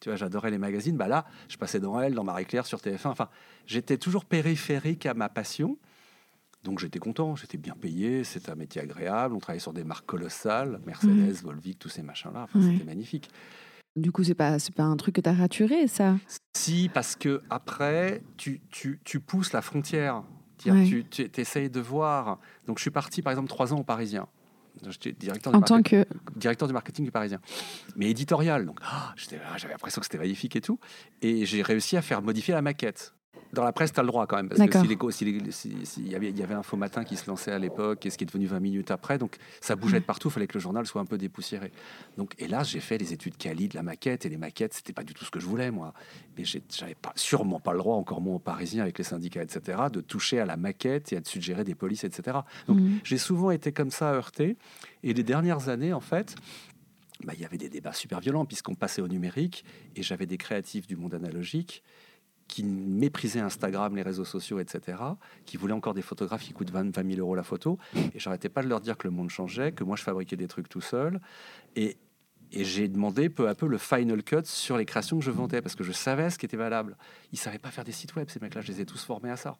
Tu 0.00 0.08
vois, 0.08 0.16
j'adorais 0.16 0.50
les 0.50 0.58
magazines. 0.58 0.96
Bah 0.96 1.08
là, 1.08 1.26
je 1.48 1.56
passais 1.56 1.78
dans 1.78 2.00
Elle, 2.00 2.14
dans 2.14 2.24
Marie-Claire, 2.24 2.66
sur 2.66 2.78
TF1. 2.78 3.08
Enfin, 3.08 3.28
j'étais 3.66 3.98
toujours 3.98 4.24
périphérique 4.24 5.06
à 5.06 5.14
ma 5.14 5.28
passion. 5.28 5.76
Donc 6.64 6.80
j'étais 6.80 6.98
content, 6.98 7.36
j'étais 7.36 7.58
bien 7.58 7.74
payé, 7.74 8.24
c'était 8.24 8.50
un 8.50 8.56
métier 8.56 8.80
agréable, 8.80 9.34
on 9.34 9.38
travaillait 9.38 9.60
sur 9.60 9.72
des 9.72 9.84
marques 9.84 10.06
colossales, 10.06 10.80
Mercedes, 10.86 11.42
Volvic, 11.42 11.78
tous 11.78 11.88
ces 11.88 12.02
machins-là, 12.02 12.46
c'était 12.52 12.84
magnifique. 12.84 13.30
Du 13.96 14.12
coup, 14.12 14.22
c'est 14.22 14.34
pas 14.34 14.56
pas 14.76 14.84
un 14.84 14.96
truc 14.96 15.16
que 15.16 15.20
tu 15.20 15.28
as 15.28 15.34
raturé, 15.34 15.88
ça? 15.88 16.16
Si, 16.56 16.88
parce 16.92 17.16
que 17.16 17.42
après, 17.50 18.22
tu, 18.36 18.60
tu, 18.70 19.00
tu 19.04 19.18
pousses 19.18 19.52
la 19.52 19.62
frontière. 19.62 20.22
Tu, 20.58 21.04
tu 21.08 21.30
essayes 21.36 21.70
de 21.70 21.80
voir. 21.80 22.40
Donc, 22.66 22.78
je 22.78 22.82
suis 22.82 22.90
parti, 22.90 23.22
par 23.22 23.30
exemple, 23.30 23.48
trois 23.48 23.72
ans 23.72 23.78
au 23.78 23.84
Parisien. 23.84 24.26
J'étais 24.88 25.12
directeur, 25.12 25.54
en 25.54 25.60
tant 25.60 25.82
que 25.82 26.04
directeur 26.36 26.66
du 26.66 26.74
marketing 26.74 27.04
du 27.04 27.10
Parisien, 27.12 27.40
mais 27.96 28.10
éditorial. 28.10 28.66
Donc, 28.66 28.80
oh, 28.82 29.12
j'avais 29.16 29.72
l'impression 29.72 30.00
que 30.00 30.06
c'était 30.06 30.18
magnifique 30.18 30.56
et 30.56 30.60
tout. 30.60 30.80
Et 31.22 31.46
j'ai 31.46 31.62
réussi 31.62 31.96
à 31.96 32.02
faire 32.02 32.22
modifier 32.22 32.54
la 32.54 32.62
maquette. 32.62 33.14
Dans 33.52 33.64
la 33.64 33.72
presse, 33.72 33.92
tu 33.92 34.00
as 34.00 34.02
le 34.02 34.08
droit 34.08 34.26
quand 34.26 34.36
même. 34.36 34.48
Parce 34.48 34.60
que 34.60 34.78
s'il 35.10 35.52
si 35.52 35.74
si, 35.84 36.02
y, 36.02 36.14
avait, 36.14 36.30
y 36.30 36.42
avait 36.42 36.54
un 36.54 36.62
faux 36.62 36.76
matin 36.76 37.04
qui 37.04 37.16
se 37.16 37.28
lançait 37.28 37.52
à 37.52 37.58
l'époque, 37.58 38.04
et 38.04 38.10
ce 38.10 38.18
qui 38.18 38.24
est 38.24 38.26
devenu 38.26 38.46
20 38.46 38.60
minutes 38.60 38.90
après, 38.90 39.18
donc 39.18 39.36
ça 39.60 39.76
bougeait 39.76 40.00
de 40.00 40.04
partout, 40.04 40.28
il 40.28 40.32
fallait 40.32 40.46
que 40.46 40.54
le 40.54 40.60
journal 40.60 40.86
soit 40.86 41.00
un 41.00 41.06
peu 41.06 41.18
dépoussiéré. 41.18 41.72
Donc, 42.16 42.34
hélas, 42.38 42.68
j'ai 42.70 42.80
fait 42.80 42.98
les 42.98 43.12
études 43.12 43.36
quali 43.36 43.68
de 43.68 43.74
la 43.74 43.82
maquette, 43.82 44.26
et 44.26 44.28
les 44.28 44.36
maquettes, 44.36 44.74
c'était 44.74 44.92
pas 44.92 45.04
du 45.04 45.14
tout 45.14 45.24
ce 45.24 45.30
que 45.30 45.40
je 45.40 45.46
voulais, 45.46 45.70
moi. 45.70 45.94
Mais 46.36 46.44
j'avais 46.44 46.94
pas, 46.94 47.12
sûrement 47.16 47.60
pas 47.60 47.72
le 47.72 47.78
droit, 47.78 47.96
encore 47.96 48.20
moins 48.20 48.36
aux 48.36 48.40
Parisiens 48.40 48.82
avec 48.82 48.98
les 48.98 49.04
syndicats, 49.04 49.42
etc., 49.42 49.78
de 49.92 50.00
toucher 50.00 50.40
à 50.40 50.46
la 50.46 50.56
maquette 50.56 51.12
et 51.12 51.16
à 51.16 51.20
suggérer 51.24 51.64
des 51.64 51.74
polices, 51.74 52.04
etc. 52.04 52.38
Donc, 52.66 52.78
mmh. 52.78 53.00
j'ai 53.04 53.18
souvent 53.18 53.50
été 53.50 53.72
comme 53.72 53.90
ça 53.90 54.12
heurté. 54.12 54.56
Et 55.02 55.14
les 55.14 55.22
dernières 55.22 55.68
années, 55.68 55.92
en 55.92 56.00
fait, 56.00 56.36
bah, 57.24 57.32
il 57.34 57.40
y 57.40 57.44
avait 57.44 57.58
des 57.58 57.68
débats 57.68 57.92
super 57.92 58.20
violents 58.20 58.44
puisqu'on 58.44 58.74
passait 58.74 59.02
au 59.02 59.08
numérique 59.08 59.64
et 59.96 60.02
j'avais 60.02 60.26
des 60.26 60.38
créatifs 60.38 60.86
du 60.86 60.96
monde 60.96 61.14
analogique 61.14 61.82
qui 62.48 62.64
méprisaient 62.64 63.40
Instagram, 63.40 63.94
les 63.94 64.02
réseaux 64.02 64.24
sociaux, 64.24 64.58
etc., 64.58 64.98
qui 65.44 65.56
voulaient 65.56 65.74
encore 65.74 65.94
des 65.94 66.02
photographes 66.02 66.42
qui 66.42 66.52
coûtent 66.52 66.70
20, 66.70 66.94
000 66.94 67.20
euros 67.20 67.34
la 67.34 67.42
photo. 67.42 67.78
Et 68.14 68.18
j'arrêtais 68.18 68.48
pas 68.48 68.62
de 68.62 68.68
leur 68.68 68.80
dire 68.80 68.96
que 68.96 69.06
le 69.06 69.12
monde 69.12 69.30
changeait, 69.30 69.72
que 69.72 69.84
moi 69.84 69.96
je 69.96 70.02
fabriquais 70.02 70.36
des 70.36 70.48
trucs 70.48 70.68
tout 70.68 70.80
seul. 70.80 71.20
Et, 71.76 71.98
et 72.50 72.64
j'ai 72.64 72.88
demandé 72.88 73.28
peu 73.28 73.48
à 73.48 73.54
peu 73.54 73.68
le 73.68 73.78
final 73.78 74.22
cut 74.22 74.44
sur 74.44 74.78
les 74.78 74.86
créations 74.86 75.18
que 75.18 75.24
je 75.24 75.30
vendais, 75.30 75.60
parce 75.60 75.74
que 75.74 75.84
je 75.84 75.92
savais 75.92 76.30
ce 76.30 76.38
qui 76.38 76.46
était 76.46 76.56
valable. 76.56 76.96
Ils 77.32 77.38
savaient 77.38 77.58
pas 77.58 77.70
faire 77.70 77.84
des 77.84 77.92
sites 77.92 78.16
web, 78.16 78.28
ces 78.30 78.40
mecs-là, 78.40 78.62
je 78.62 78.72
les 78.72 78.80
ai 78.80 78.86
tous 78.86 79.04
formés 79.04 79.30
à 79.30 79.36
ça. 79.36 79.58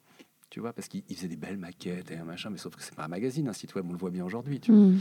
Tu 0.49 0.59
vois, 0.59 0.73
parce 0.73 0.87
qu'ils 0.87 1.03
faisaient 1.15 1.27
des 1.27 1.37
belles 1.37 1.57
maquettes 1.57 2.09
et 2.09 2.17
un 2.17 2.23
machin, 2.23 2.49
mais 2.49 2.57
sauf 2.57 2.75
que 2.75 2.81
c'est 2.81 2.95
pas 2.95 3.05
un 3.05 3.09
magazine, 3.09 3.47
un 3.47 3.53
site 3.53 3.75
web, 3.75 3.85
on 3.87 3.91
le 3.91 3.99
voit 3.99 4.09
bien 4.09 4.25
aujourd'hui. 4.25 4.59
Mm. 4.67 4.97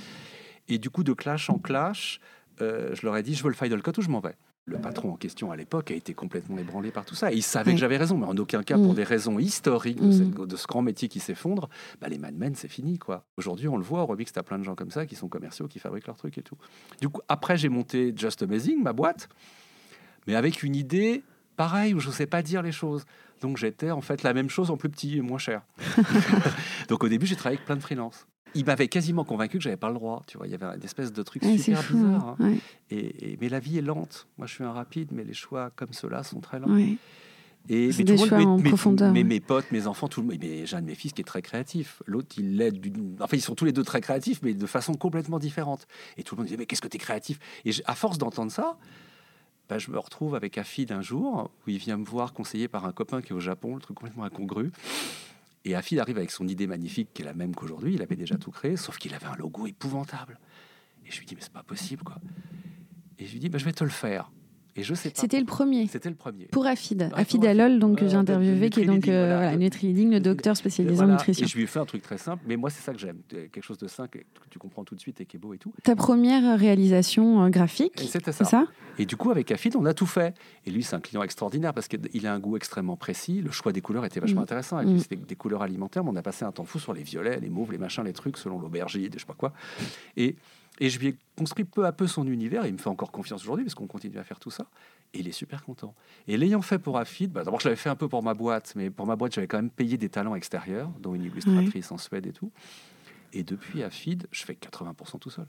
Et 0.69 0.79
du 0.79 0.91
coup, 0.91 1.03
de 1.05 1.15
clash 1.15 1.49
en 1.49 1.59
clash, 1.59 2.21
euh, 2.61 2.95
je 2.95 3.07
leur 3.07 3.17
ai 3.17 3.23
dit, 3.23 3.35
je 3.35 3.43
veux 3.43 3.49
le 3.49 3.55
final 3.55 3.83
cut 3.83 3.93
ou 3.97 4.03
je 4.03 4.11
m'en 4.11 4.21
vais? 4.21 4.37
Le 4.69 4.79
patron 4.79 5.13
en 5.13 5.17
question 5.17 5.51
à 5.51 5.57
l'époque 5.57 5.91
a 5.91 5.95
été 5.95 6.15
complètement 6.15 6.59
ébranlé 6.59 6.91
par 6.91 7.05
tout 7.05 7.15
ça. 7.15 7.33
il 7.33 7.43
savait 7.43 7.73
que 7.73 7.79
j'avais 7.79 7.97
raison, 7.97 8.19
mais 8.19 8.27
en 8.27 8.37
aucun 8.37 8.63
cas, 8.63 8.77
pour 8.77 8.93
mm. 8.93 8.97
des 8.97 9.05
raisons 9.05 9.39
historiques 9.39 10.01
mm. 10.01 10.47
de, 10.47 10.57
ce 10.57 10.67
grand 10.67 10.83
métier 10.83 11.09
qui 11.09 11.21
s'effondre, 11.21 11.69
bah, 12.01 12.09
les 12.09 12.19
Mad 12.19 12.37
Men, 12.37 12.55
c'est 12.55 12.69
fini. 12.69 12.99
quoi. 12.99 13.25
Aujourd'hui, 13.37 13.69
on 13.69 13.77
le 13.77 13.83
voit, 13.83 14.03
au 14.03 14.07
Remix, 14.07 14.33
tu 14.33 14.39
as 14.39 14.43
plein 14.43 14.59
de 14.59 14.65
gens 14.65 14.75
comme 14.75 14.91
ça 14.91 15.07
qui 15.07 15.17
sont 15.17 15.29
commerciaux, 15.29 15.69
qui 15.69 15.79
fabriquent 15.79 16.07
leurs 16.07 16.17
trucs 16.17 16.39
et 16.39 16.43
tout. 16.43 16.57
Du 17.01 17.09
coup, 17.09 17.21
après, 17.29 17.57
j'ai 17.57 17.69
monté 17.69 18.13
Just 18.15 18.43
Amazing, 18.43 18.83
ma 18.83 18.93
boîte, 18.93 19.29
mais 20.27 20.35
avec 20.35 20.63
une 20.63 20.77
idée 20.77 21.23
pareille, 21.57 21.95
où 21.95 22.01
je 22.01 22.09
ne 22.09 22.13
sais 22.13 22.27
pas 22.27 22.43
dire 22.43 22.63
les 22.63 22.73
choses. 22.73 23.05
Donc 23.41 23.57
j'étais 23.57 23.91
en 23.91 24.01
fait 24.01 24.23
la 24.23 24.33
même 24.35 24.51
chose 24.51 24.71
en 24.71 24.77
plus 24.77 24.89
petit 24.89 25.17
et 25.17 25.21
moins 25.21 25.39
cher. 25.39 25.63
Donc 26.89 27.05
au 27.05 27.09
début, 27.09 27.27
j'ai 27.27 27.37
travaillé 27.37 27.57
avec 27.57 27.67
plein 27.67 27.77
de 27.77 27.83
freelances 27.83 28.27
il 28.55 28.65
m'avait 28.65 28.89
quasiment 28.89 29.25
convaincu 29.25 29.59
que 29.59 29.65
j'avais 29.65 29.77
pas 29.77 29.89
le 29.89 29.95
droit. 29.95 30.23
Tu 30.27 30.39
vois, 30.39 30.47
il 30.47 30.51
y 30.51 30.55
avait 30.55 30.67
une 30.67 30.85
espèce 30.85 31.13
de 31.13 31.23
truc 31.23 31.45
super 31.45 31.83
bizarre. 31.83 32.37
Hein. 32.41 32.55
Et, 32.91 33.37
mais 33.41 33.49
la 33.49 33.61
vie 33.61 33.79
est 33.79 33.83
lente. 33.83 34.27
Moi, 34.39 34.47
je 34.47 34.55
suis 34.55 34.65
un 34.65 34.73
rapide, 34.73 35.11
mais 35.13 35.25
les 35.25 35.35
choix 35.35 35.71
comme 35.77 35.93
ceux-là 35.93 36.23
sont 36.23 36.41
très 36.41 36.59
lents. 36.59 36.77
Et 37.71 37.91
mais, 37.99 38.05
des 38.05 38.17
choix 38.17 38.39
en 38.39 38.59
profondeur. 38.61 39.13
Mais 39.13 39.25
mes 39.25 39.41
potes, 39.41 39.71
mes 39.73 39.87
enfants, 39.87 40.09
tout 40.09 40.23
le 40.23 40.29
monde. 40.29 40.39
Mais 40.41 40.65
j'ai 40.65 40.77
un 40.77 40.81
de 40.81 40.87
mes 40.87 40.95
fils 40.95 41.13
qui 41.13 41.21
est 41.21 41.25
très 41.25 41.43
créatif. 41.43 42.03
L'autre, 42.07 42.35
il 42.39 42.57
l'aide. 42.57 42.79
Enfin, 43.21 43.37
ils 43.37 43.43
sont 43.43 43.55
tous 43.55 43.67
les 43.67 43.73
deux 43.73 43.83
très 43.83 44.01
créatifs, 44.01 44.41
mais 44.43 44.55
de 44.55 44.67
façon 44.67 44.95
complètement 44.95 45.39
différente. 45.39 45.87
Et 46.17 46.23
tout 46.23 46.35
le 46.35 46.39
monde 46.39 46.47
disait 46.47 46.57
mais 46.57 46.67
qu'est-ce 46.67 46.81
que 46.81 46.89
tu 46.89 46.97
es 46.97 47.01
créatif? 47.01 47.39
Et 47.65 47.73
à 47.85 47.95
force 47.95 48.17
d'entendre 48.17 48.51
ça, 48.51 48.79
bah, 49.69 49.79
je 49.79 49.91
me 49.91 49.99
retrouve 49.99 50.35
avec 50.35 50.57
un 50.57 51.03
jour 51.03 51.51
où 51.67 51.71
il 51.71 51.79
vient 51.79 51.99
me 51.99 52.05
voir 52.05 52.33
conseillé 52.33 52.69
par 52.69 52.87
un 52.87 52.93
copain 52.93 53.21
qui 53.21 53.33
est 53.33 53.37
au 53.37 53.41
Japon, 53.41 53.75
le 53.75 53.83
truc 53.83 53.99
complètement 53.99 54.25
incongru. 54.25 54.71
Et 55.65 55.75
Afid 55.75 55.99
arrive 55.99 56.17
avec 56.17 56.31
son 56.31 56.47
idée 56.49 56.67
magnifique, 56.67 57.11
qui 57.13 57.23
est 57.23 57.25
la 57.25 57.35
même 57.35 57.55
qu'aujourd'hui. 57.55 57.95
Il 57.95 58.03
avait 58.03 58.17
déjà 58.17 58.37
tout 58.37 58.51
créé, 58.51 58.77
sauf 58.77 58.99
qu'il 58.99 59.15
avait 59.15 59.27
un 59.27 59.37
logo 59.37 59.67
épouvantable. 59.67 60.39
Et 61.07 61.11
je 61.11 61.19
lui 61.19 61.27
dis, 61.27 61.35
mais 61.35 61.41
c'est 61.41 61.53
pas 61.53 61.63
possible, 61.63 62.03
quoi. 62.05 62.17
Et 63.19 63.27
je 63.27 63.33
lui 63.33 63.41
dis, 63.41 63.49
bah, 63.49 63.59
je 63.59 63.65
vais 63.65 63.73
te 63.73 63.85
le 63.85 63.91
faire. 63.91 64.31
Et 64.79 64.85
je 64.85 64.95
sais 64.95 65.11
pas. 65.11 65.21
C'était 65.21 65.41
le 65.41 65.47
premier. 65.47 65.87
C'était 65.89 66.09
le 66.09 66.15
premier. 66.15 66.47
Pour 66.47 66.67
Afid. 66.67 67.11
Afid 67.15 67.45
Alol, 67.45 67.81
donc 67.81 68.05
j'ai 68.05 68.15
interviewé, 68.15 68.71
qui 68.71 68.83
est 68.83 68.87
donc 68.87 69.09
euh, 69.09 69.37
voilà, 69.37 69.57
Nutri-Leading, 69.57 70.11
le 70.11 70.21
docteur 70.21 70.57
spécialisé 70.57 71.03
en 71.03 71.09
nutrition. 71.09 71.45
Et 71.45 71.49
je 71.49 71.57
lui 71.57 71.65
ai 71.65 71.67
fait 71.67 71.81
un 71.81 71.85
truc 71.85 72.03
très 72.03 72.19
simple, 72.19 72.45
mais 72.47 72.57
moi 72.57 72.71
c'est 72.71 72.83
ça 72.83 72.93
que 72.93 72.99
j'aime, 72.99 73.19
quelque 73.29 73.63
chose 73.63 73.79
de 73.79 73.89
simple 73.89 74.19
que 74.19 74.49
tu 74.51 74.59
comprends 74.59 74.85
tout 74.85 74.95
de 74.95 75.01
suite 75.01 75.21
et 75.21 75.27
qui 75.27 75.37
est 75.37 75.41
beau 75.41 75.53
et 75.53 75.59
tout. 75.59 75.73
Ta 75.83 75.97
première 75.97 76.59
réalisation 76.59 77.43
euh, 77.45 77.49
graphique. 77.49 78.01
C'était 78.09 78.33
ça. 78.33 78.45
ça. 78.45 78.67
Et 78.99 79.07
du 79.07 79.17
coup 79.17 79.31
avec 79.31 79.51
Afid 79.51 79.75
on 79.77 79.85
a 79.85 79.95
tout 79.95 80.07
fait. 80.07 80.35
Et 80.65 80.71
lui 80.71 80.85
c'est 80.85 80.95
un 80.95 81.01
client 81.01 81.23
extraordinaire 81.23 81.75
parce 81.75 81.89
qu'il 81.89 82.27
a 82.27 82.33
un 82.33 82.39
goût 82.39 82.57
extrêmement 82.57 82.97
précis. 82.97 83.41
Le 83.43 83.51
choix 83.51 83.73
des 83.73 83.81
couleurs 83.81 84.05
était 84.05 84.21
vachement 84.21 84.43
mm. 84.43 84.45
intéressant. 84.45 84.83
Mm. 84.83 84.99
C'était 85.01 85.17
des 85.17 85.37
couleurs 85.37 85.63
alimentaires, 85.63 86.05
mais 86.05 86.11
on 86.11 86.17
a 86.17 86.23
passé 86.23 86.45
un 86.45 86.53
temps 86.53 86.65
fou 86.65 86.79
sur 86.79 86.93
les 86.93 87.03
violets, 87.03 87.41
les 87.41 87.51
mauves, 87.51 87.73
les 87.73 87.79
machins, 87.79 88.05
les 88.05 88.13
trucs 88.13 88.37
selon 88.37 88.61
l'aubergine, 88.61 89.11
je 89.13 89.19
sais 89.19 89.27
pas 89.27 89.35
quoi. 89.35 89.53
Et 90.17 90.37
et 90.79 90.91
je 90.91 90.99
lui 90.99 91.09
ai 91.09 91.17
construit 91.37 91.65
peu 91.65 91.87
à 91.87 91.93
peu 91.93 92.07
son 92.07 92.27
univers. 92.27 92.67
il 92.67 92.73
me 92.73 92.79
fait 92.79 92.89
encore 92.89 93.11
confiance 93.11 93.43
aujourd'hui 93.43 93.65
parce 93.65 93.75
qu'on 93.75 93.87
continue 93.87 94.19
à 94.19 94.25
faire 94.25 94.39
tout 94.39 94.51
ça. 94.51 94.67
Et 95.15 95.21
il 95.21 95.29
est 95.29 95.33
super 95.33 95.65
content. 95.65 95.95
Et 96.27 96.37
l'ayant 96.37 96.61
fait 96.61 96.79
pour 96.79 96.99
Afid, 96.99 97.33
bah, 97.33 97.43
d'abord 97.43 97.61
je 97.61 97.69
l'avais 97.69 97.77
fait 97.77 97.89
un 97.89 97.97
peu 97.97 98.09
pour 98.09 98.23
ma 98.23 98.35
boîte, 98.35 98.75
mais 98.77 98.91
pour 98.91 99.07
ma 99.07 99.17
boîte 99.17 99.35
j'avais 99.35 99.47
quand 99.47 99.59
même 99.59 99.71
payé 99.71 99.97
des 99.97 100.09
talents 100.09 100.35
extérieurs, 100.35 100.91
dont 101.01 101.15
une 101.15 101.25
illustratrice 101.25 101.91
en 101.91 101.99
Suède 101.99 102.27
et 102.27 102.33
tout. 102.33 102.53
Et 103.33 103.43
depuis 103.43 103.83
Afid, 103.83 104.27
je 104.31 104.45
fais 104.45 104.55
80% 104.55 105.19
tout 105.19 105.31
seul. 105.31 105.47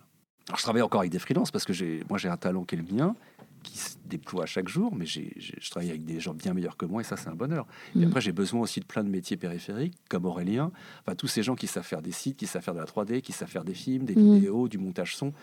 Alors 0.48 0.58
je 0.58 0.64
travaille 0.64 0.82
encore 0.82 1.02
avec 1.02 1.12
des 1.12 1.20
freelances 1.20 1.52
parce 1.52 1.66
que 1.66 1.74
moi 2.10 2.18
j'ai 2.18 2.30
un 2.30 2.38
talent 2.38 2.64
qui 2.64 2.76
est 2.76 2.80
le 2.80 2.96
mien 2.96 3.16
qui 3.64 3.78
se 3.78 3.96
déploie 4.06 4.46
chaque 4.46 4.68
jour, 4.68 4.96
mais 4.96 5.06
je 5.06 5.70
travaille 5.70 5.90
avec 5.90 6.06
des 6.06 6.20
gens 6.20 6.34
bien 6.34 6.54
meilleurs 6.54 6.78
que 6.78 6.86
moi 6.86 7.02
et 7.02 7.04
ça, 7.04 7.18
c'est 7.18 7.30
un 7.30 7.36
bonheur. 7.36 7.68
Et 7.96 8.00
mm. 8.00 8.08
après, 8.08 8.22
j'ai 8.22 8.32
besoin 8.32 8.62
aussi 8.62 8.80
de 8.80 8.86
plein 8.86 9.04
de 9.04 9.10
métiers 9.10 9.38
périphériques, 9.38 9.96
comme 10.10 10.26
Aurélien, 10.26 10.72
enfin, 11.02 11.16
tous 11.16 11.28
ces 11.28 11.44
gens 11.44 11.56
qui 11.56 11.68
savent 11.68 11.86
faire 11.86 12.02
des 12.02 12.12
sites, 12.12 12.38
qui 12.38 12.48
savent 12.48 12.64
faire 12.64 12.74
de 12.74 12.80
la 12.80 12.86
3D, 12.86 13.22
qui 13.22 13.32
savent 13.32 13.50
faire 13.50 13.64
des 13.64 13.74
films, 13.74 14.06
des 14.06 14.16
mm. 14.16 14.36
vidéos, 14.36 14.68
du 14.68 14.78
montage 14.78 15.16
son. 15.16 15.34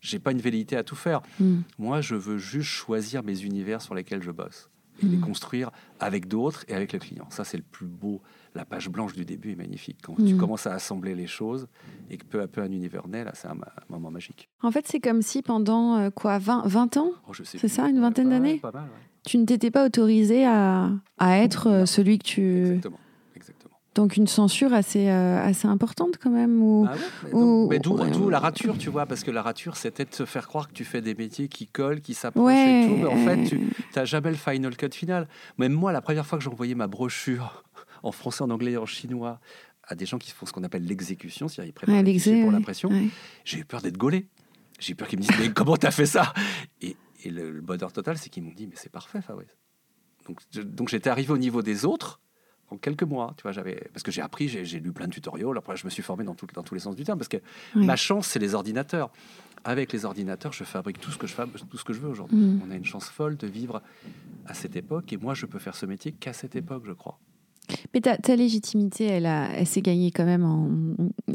J'ai 0.00 0.18
pas 0.18 0.32
une 0.32 0.40
velléité 0.40 0.76
à 0.76 0.84
tout 0.84 0.96
faire. 0.96 1.22
Mm. 1.40 1.60
Moi, 1.78 2.00
je 2.00 2.14
veux 2.14 2.38
juste 2.38 2.68
choisir 2.68 3.22
mes 3.22 3.40
univers 3.42 3.82
sur 3.82 3.94
lesquels 3.94 4.22
je 4.22 4.30
bosse 4.30 4.70
et 5.02 5.06
les 5.06 5.18
construire 5.18 5.70
avec 5.98 6.28
d'autres 6.28 6.64
et 6.68 6.74
avec 6.74 6.92
le 6.92 6.98
client. 6.98 7.26
Ça, 7.30 7.44
c'est 7.44 7.56
le 7.56 7.64
plus 7.64 7.86
beau. 7.86 8.22
La 8.54 8.64
page 8.64 8.88
blanche 8.88 9.14
du 9.14 9.24
début 9.24 9.50
est 9.52 9.56
magnifique. 9.56 9.98
Quand 10.02 10.14
tu 10.14 10.34
Mm. 10.34 10.38
commences 10.38 10.66
à 10.68 10.72
assembler 10.74 11.14
les 11.16 11.26
choses 11.26 11.66
et 12.08 12.16
que 12.16 12.24
peu 12.24 12.40
à 12.40 12.46
peu 12.46 12.60
un 12.62 12.70
univers 12.70 13.08
naît, 13.08 13.24
là, 13.24 13.32
c'est 13.34 13.48
un, 13.48 13.56
moment 13.88 14.10
magique. 14.12 14.48
En 14.62 14.70
fait, 14.70 14.86
c'est 14.86 15.00
comme 15.00 15.22
si 15.22 15.42
pendant 15.42 15.96
euh, 15.96 16.10
quoi 16.10 16.38
20, 16.38 16.62
20 16.66 16.96
ans, 16.98 17.10
Oh, 17.28 17.32
je 17.32 17.42
sais 17.42 17.58
C'est 17.58 17.66
ça, 17.68 17.88
une 17.88 18.00
vingtaine 18.00 18.30
d'années 18.30 18.60
ouais. 18.62 18.70
tu 19.26 19.38
ne 19.38 19.44
t'étais 19.44 19.70
pas 19.72 19.84
autorisé 19.84 20.46
à, 20.46 20.90
à 21.18 21.38
être 21.38 21.68
euh, 21.68 21.86
celui 21.86 22.18
que 22.18 22.24
tu. 22.24 22.80
Exactement. 23.34 23.74
Donc 23.96 24.16
une 24.16 24.26
censure 24.26 24.72
assez, 24.72 25.08
euh, 25.08 25.40
assez 25.44 25.66
importante 25.68 26.18
quand 26.20 26.30
même. 26.30 26.60
Ou... 26.62 26.84
Ah 26.88 26.92
ouais, 26.94 26.98
mais 27.24 27.34
ou- 27.34 27.66
mais 27.70 27.78
d'où 27.80 27.96
ouais, 27.96 28.30
la 28.30 28.38
rature, 28.40 28.76
tu 28.78 28.88
vois, 28.90 29.06
parce 29.06 29.22
que 29.24 29.30
la 29.32 29.40
rature, 29.42 29.76
c'était 29.76 30.04
de 30.04 30.10
te 30.10 30.24
faire 30.24 30.46
croire 30.48 30.66
que 30.68 30.72
tu 30.74 30.84
fais 30.84 31.00
des 31.00 31.14
métiers 31.14 31.46
qui 31.48 31.66
collent, 31.68 32.00
qui 32.00 32.14
s'approchent 32.14 32.46
Ouais. 32.46 32.84
et 32.84 32.88
tout. 32.88 32.96
Mais 32.96 33.06
en 33.06 33.16
fait, 33.16 33.44
tu 33.44 33.60
n'as 33.96 34.04
jamais 34.04 34.30
le 34.30 34.36
final 34.36 34.76
cut 34.76 34.90
final. 34.92 35.28
Même 35.58 35.72
moi, 35.72 35.92
la 35.92 36.00
première 36.00 36.26
fois 36.26 36.38
que 36.38 36.48
envoyé 36.48 36.74
ma 36.74 36.86
brochure 36.88 37.64
en 38.04 38.12
français, 38.12 38.42
en 38.42 38.50
anglais 38.50 38.76
en 38.76 38.86
chinois 38.86 39.40
à 39.86 39.94
des 39.94 40.06
gens 40.06 40.18
qui 40.18 40.30
font 40.30 40.46
ce 40.46 40.52
qu'on 40.52 40.64
appelle 40.64 40.84
l'exécution, 40.84 41.48
c'est-à-dire 41.48 41.70
ils 41.70 41.72
préparent 41.74 41.94
Ouais, 41.94 42.42
pour 42.42 42.52
ouais. 42.90 43.08
j'ai 43.44 43.58
eu 43.58 43.64
peur 43.64 43.82
d'être 43.82 43.98
gaulé. 43.98 44.28
J'ai 44.78 44.92
eu 44.92 44.94
peur 44.96 45.08
qu'ils 45.08 45.18
me 45.18 45.24
disent, 45.24 45.36
mais 45.38 45.52
comment 45.52 45.76
t'as 45.76 45.90
fait 45.90 46.06
ça? 46.06 46.32
Et, 46.80 46.96
et 47.24 47.30
le, 47.30 47.50
le 47.50 47.60
bonheur 47.60 47.92
total, 47.92 48.16
c'est 48.18 48.28
qu'ils 48.30 48.42
m'ont 48.42 48.52
dit, 48.54 48.66
mais 48.66 48.74
c'est 48.76 48.90
parfait, 48.90 49.20
Fabrice. 49.20 49.56
Donc, 50.26 50.40
je- 50.52 50.62
donc 50.62 50.88
j'étais 50.88 51.10
arrivé 51.10 51.30
au 51.32 51.38
niveau 51.38 51.60
des 51.62 51.84
autres 51.84 52.20
en 52.70 52.78
quelques 52.78 53.02
mois, 53.02 53.34
tu 53.36 53.42
vois, 53.42 53.52
j'avais 53.52 53.88
parce 53.92 54.02
que 54.02 54.10
j'ai 54.10 54.22
appris, 54.22 54.48
j'ai 54.48 54.80
lu 54.80 54.90
plein 54.92 55.06
de 55.06 55.12
tutoriels, 55.12 55.56
après 55.56 55.76
je 55.76 55.84
me 55.84 55.90
suis 55.90 56.02
formé 56.02 56.24
dans, 56.24 56.34
tout- 56.34 56.46
dans 56.54 56.62
tous 56.62 56.74
les 56.74 56.80
sens 56.80 56.96
du 56.96 57.04
terme, 57.04 57.18
parce 57.18 57.28
que 57.28 57.36
Oui. 57.76 57.84
ma 57.84 57.94
chance, 57.96 58.26
c'est 58.28 58.38
les 58.38 58.54
ordinateurs. 58.54 59.10
Avec 59.66 59.92
les 59.92 60.04
ordinateurs, 60.06 60.52
je 60.52 60.64
fabrique 60.64 60.98
tout 61.00 61.10
ce 61.10 61.16
que 61.18 61.26
je, 61.26 61.34
fab- 61.34 61.50
tout 61.70 61.78
ce 61.78 61.84
que 61.84 61.92
je 61.94 62.00
veux 62.00 62.08
aujourd'hui. 62.08 62.36
Mm. 62.38 62.62
On 62.66 62.70
a 62.70 62.74
une 62.74 62.84
chance 62.84 63.08
folle 63.08 63.36
de 63.36 63.46
vivre 63.46 63.82
à 64.46 64.54
cette 64.54 64.76
époque, 64.76 65.12
et 65.12 65.16
moi, 65.18 65.34
je 65.34 65.46
peux 65.46 65.58
faire 65.58 65.74
ce 65.76 65.86
métier 65.86 66.12
qu'à 66.12 66.32
cette 66.32 66.56
époque, 66.56 66.84
je 66.86 66.92
crois. 66.92 67.18
Mais 67.94 68.00
ta, 68.00 68.16
ta 68.16 68.36
légitimité, 68.36 69.04
elle, 69.06 69.26
a- 69.26 69.48
elle 69.54 69.66
s'est 69.66 69.80
gagnée 69.82 70.10
quand 70.10 70.24
même 70.24 70.44
en... 70.44 70.68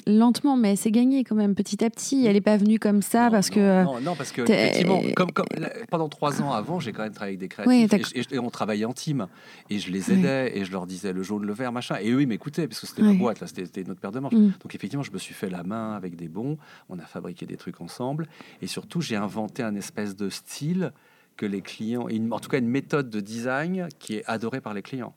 lentement, 0.08 0.56
mais 0.58 0.72
elle 0.72 0.78
s'est 0.78 0.92
gagnée 0.92 1.24
quand 1.24 1.36
même 1.36 1.56
petit 1.56 1.84
à 1.84 1.90
petit. 1.90 2.26
Elle 2.26 2.34
n'est 2.34 2.42
pas 2.42 2.58
venue 2.58 2.80
comme 2.80 3.02
ça 3.02 3.26
Non, 3.26 3.32
parce 3.32 3.50
non, 3.50 3.56
que. 3.56 3.60
euh, 3.60 3.84
Non, 3.84 4.02
non, 4.02 4.16
parce 4.16 4.32
que 4.32 4.42
effectivement, 4.42 5.02
comme, 5.16 5.32
comme- 5.32 5.46
là, 5.58 5.70
pendant 5.90 6.10
trois 6.10 6.42
ans 6.42 6.52
avant, 6.52 6.80
j'ai 6.80 6.92
quand 6.92 7.04
même 7.04 7.14
travaillé 7.14 7.32
avec 7.38 7.40
des 7.40 7.48
créatifs 7.48 7.92
Oui, 7.92 8.14
et, 8.32 8.36
et- 8.36 8.40
on 8.40 8.50
travaillait 8.50 8.86
en 8.86 8.94
team 8.94 9.28
et 9.70 9.80
je 9.80 9.92
les 9.92 10.12
aidais 10.12 10.58
et 10.58 10.66
je 10.66 10.72
leur 10.72 10.86
disais 10.86 11.14
le 11.14 11.24
jaune, 11.24 11.46
le 11.46 11.54
vert, 11.54 11.72
machin. 11.72 11.98
Et 12.02 12.12
eux, 12.12 12.22
ils 12.22 12.28
m'écoutaient 12.28 12.68
parce 12.68 12.80
que 12.80 12.88
c'était 12.88 13.02
ma 13.02 13.10
Oui. 13.12 13.18
boîte, 13.18 13.40
là, 13.40 13.48
c'était 13.48 13.84
notre 13.84 14.00
paire 14.00 14.12
de 14.12 14.20
manches. 14.20 14.34
Mm. 14.34 14.52
Donc 14.62 14.76
effectivement, 14.76 15.04
je 15.04 15.12
me 15.12 15.18
suis 15.18 15.34
fait 15.34 15.50
la 15.50 15.64
main 15.64 15.94
avec 15.94 16.16
des 16.16 16.28
bons, 16.28 16.58
on 16.90 17.00
a 17.00 17.06
fabriqué 17.06 17.46
des 17.46 17.58
trucs 17.58 17.82
ensemble 17.82 18.28
et 18.62 18.68
surtout, 18.68 19.02
j'ai 19.02 19.16
inventé 19.16 19.64
un 19.64 19.76
espèce 19.76 20.16
de 20.16 20.30
style 20.30 20.92
que 21.38 21.46
les 21.46 21.62
clients, 21.62 22.08
en 22.32 22.40
tout 22.40 22.50
cas 22.50 22.60
une 22.60 22.68
méthode 22.68 23.10
de 23.10 23.22
design 23.22 23.88
qui 23.98 24.16
est 24.16 24.24
adorée 24.28 24.60
par 24.62 24.74
les 24.74 24.82
clients. 24.82 25.16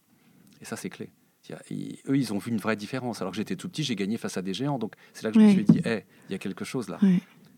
Et 0.62 0.64
ça, 0.64 0.76
c'est 0.76 0.88
clé. 0.90 1.10
Ils- 1.70 1.98
eux, 2.08 2.16
ils 2.16 2.32
ont 2.32 2.38
vu 2.38 2.50
une 2.52 2.58
vraie 2.58 2.76
différence. 2.76 3.20
Alors 3.20 3.32
que 3.32 3.36
j'étais 3.36 3.56
tout 3.56 3.68
petit, 3.68 3.82
j'ai 3.82 3.96
gagné 3.96 4.16
face 4.16 4.36
à 4.36 4.42
des 4.42 4.54
géants. 4.54 4.78
Donc 4.78 4.94
c'est 5.12 5.24
là 5.24 5.30
que 5.32 5.38
je 5.40 5.44
me 5.44 5.50
suis 5.50 5.64
dit, 5.64 5.80
Hey, 5.84 6.04
il 6.28 6.32
y 6.32 6.34
a 6.36 6.38
quelque 6.38 6.64
chose 6.64 6.88
là. 6.88 6.98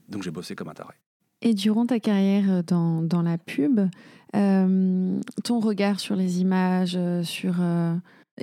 Donc 0.09 0.23
j'ai 0.23 0.31
bossé 0.31 0.55
comme 0.57 0.69
un 0.69 0.75
taré. 0.75 0.95
Et 1.43 1.53
durant 1.53 1.85
ta 1.85 2.01
carrière 2.01 2.51
euh, 2.51 2.63
dans, 2.63 3.03
dans 3.03 3.21
la 3.21 3.37
pub, 3.37 3.81
euh, 4.35 5.21
ton 5.45 5.61
regard 5.61 6.01
sur 6.01 6.17
les 6.17 6.41
images, 6.41 6.95
euh, 6.97 7.23
sur 7.23 7.57
euh, 7.61 7.95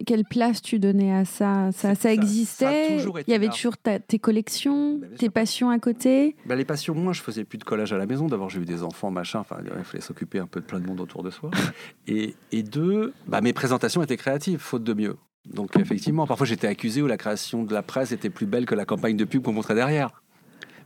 quelle 0.05 0.23
place 0.23 0.61
tu 0.61 0.79
donnais 0.79 1.13
à 1.13 1.25
ça? 1.25 1.69
Ça, 1.73 2.13
existait? 2.13 2.97
Il 3.27 3.31
y 3.31 3.33
avait 3.33 3.47
là. 3.47 3.51
toujours 3.51 3.77
ta- 3.77 3.99
tes 3.99 4.19
collections, 4.19 4.97
Bah, 4.99 5.07
tes 5.17 5.25
sûr. 5.25 5.31
passions 5.31 5.69
à 5.69 5.79
côté? 5.79 6.35
Bah, 6.45 6.55
les 6.55 6.65
passions, 6.65 6.95
moi, 6.95 7.13
je 7.13 7.21
faisais 7.21 7.43
plus 7.43 7.57
de 7.57 7.63
collage 7.63 7.91
à 7.93 7.97
la 7.97 8.05
maison. 8.05 8.27
D'abord, 8.27 8.49
j'ai 8.49 8.61
eu 8.61 8.65
des 8.65 8.83
enfants, 8.83 9.11
machin. 9.11 9.39
Enfin, 9.39 9.57
il 9.77 9.83
fallait 9.83 10.01
s'occuper 10.01 10.39
un 10.39 10.47
peu 10.47 10.59
de 10.61 10.65
plein 10.65 10.79
de 10.79 10.85
monde 10.87 11.01
autour 11.01 11.23
de 11.23 11.29
soi. 11.29 11.51
Et, 12.07 12.35
et 12.51 12.63
deux, 12.63 13.13
bah, 13.27 13.41
mes 13.41 13.53
présentations 13.53 14.01
étaient 14.01 14.17
créatives, 14.17 14.59
faute 14.59 14.83
de 14.83 14.93
mieux. 14.93 15.17
Donc, 15.49 15.75
effectivement, 15.77 16.27
parfois, 16.27 16.45
j'étais 16.45 16.67
accusé 16.67 17.01
où 17.01 17.07
la 17.07 17.17
création 17.17 17.63
de 17.63 17.73
la 17.73 17.81
presse 17.81 18.11
était 18.11 18.29
plus 18.29 18.45
belle 18.45 18.65
que 18.65 18.75
la 18.75 18.85
campagne 18.85 19.17
de 19.17 19.25
pub 19.25 19.41
qu'on 19.43 19.53
montrait 19.53 19.75
derrière. 19.75 20.21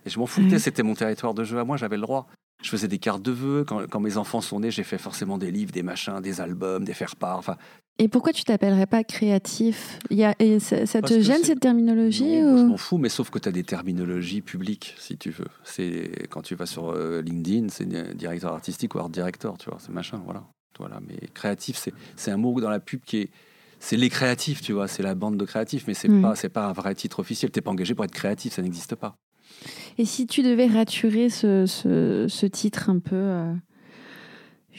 Et 0.05 0.09
je 0.09 0.17
m'en 0.19 0.25
foutais, 0.27 0.53
Mhm. 0.55 0.59
c'était 0.59 0.83
mon 0.83 0.93
territoire 0.93 1.33
de 1.33 1.43
jeu 1.43 1.57
à 1.59 1.63
moi, 1.63 1.77
j'avais 1.77 1.95
le 1.97 2.03
droit. 2.03 2.27
Je 2.63 2.69
faisais 2.69 2.87
des 2.87 2.99
cartes 2.99 3.21
de 3.21 3.31
vœux. 3.31 3.65
Quand, 3.67 3.85
quand 3.89 3.99
mes 3.99 4.17
enfants 4.17 4.39
sont 4.41 4.59
nés, 4.61 4.71
j'ai 4.71 4.83
fait 4.83 4.97
forcément 4.97 5.37
des 5.37 5.51
livres, 5.51 5.71
des 5.71 5.83
machins, 5.83 6.21
des 6.21 6.39
albums, 6.41 6.85
des 6.85 6.93
faire-part. 6.93 7.37
Enfin, 7.37 7.57
Et 7.97 8.09
pourquoi 8.09 8.33
tu 8.33 8.43
t'appellerais 8.43 8.87
pas 8.87 9.03
créatif? 9.05 9.99
Il 10.09 10.17
y 10.17 10.25
a, 10.25 10.35
et 10.39 10.59
ça, 10.59 10.85
te 11.01 11.21
gêne 11.21 11.43
cette 11.43 11.61
terminologie 11.61 12.23
Non, 12.41 12.53
ou- 12.53 12.57
Je 12.57 12.63
m'en 12.65 12.77
fous, 12.77 12.97
mais 12.97 13.07
sauf 13.09 13.29
que 13.29 13.39
tu 13.39 13.47
as 13.47 13.53
des 13.53 13.63
terminologies 13.63 14.41
publiques, 14.41 14.95
si 14.99 15.17
tu 15.17 15.29
veux. 15.29 15.47
C'est 15.63 16.27
quand 16.29 16.41
tu 16.41 16.55
vas 16.55 16.65
sur 16.65 16.89
euh, 16.89 17.21
LinkedIn, 17.21 17.69
c'est 17.69 17.85
di- 17.87 18.15
directeur 18.15 18.51
artistique 18.53 18.95
ou 18.95 18.99
art 18.99 19.09
director, 19.09 19.57
tu 19.57 19.69
vois, 19.69 19.79
c'est 19.79 19.91
machin, 19.93 20.21
voilà. 20.25 20.43
Voilà, 20.77 20.99
mais 21.07 21.15
créatif, 21.33 21.77
c'est 21.77 21.93
c'est 22.17 22.31
un 22.31 22.37
mot 22.37 22.59
dans 22.59 22.69
la 22.69 22.81
pub 22.81 22.99
qui 23.05 23.17
est 23.19 23.29
c'est 23.79 23.95
les 23.95 24.09
créatifs, 24.09 24.61
tu 24.61 24.73
vois, 24.73 24.89
c'est 24.89 25.03
la 25.03 25.15
bande 25.15 25.37
de 25.37 25.45
créatifs, 25.45 25.85
mais 25.87 25.93
c'est 25.93 26.09
Mm. 26.09 26.21
pas 26.21 26.35
c'est 26.35 26.49
pas 26.49 26.65
un 26.67 26.73
vrai 26.73 26.93
titre 26.95 27.19
officiel. 27.19 27.49
T'es 27.49 27.61
pas 27.61 27.71
engagé 27.71 27.95
pour 27.95 28.03
être 28.03 28.11
créatif, 28.11 28.51
ça 28.51 28.61
n'existe 28.61 28.95
pas. 28.95 29.15
Et 29.97 30.03
si 30.03 30.27
tu 30.27 30.41
devais 30.43 30.67
raturer 30.67 31.29
ce, 31.29 31.65
ce- 31.65 32.25
ce 32.27 32.45
titre 32.45 32.89
un 32.89 32.99
peu 32.99 33.15
euh, 33.15 33.53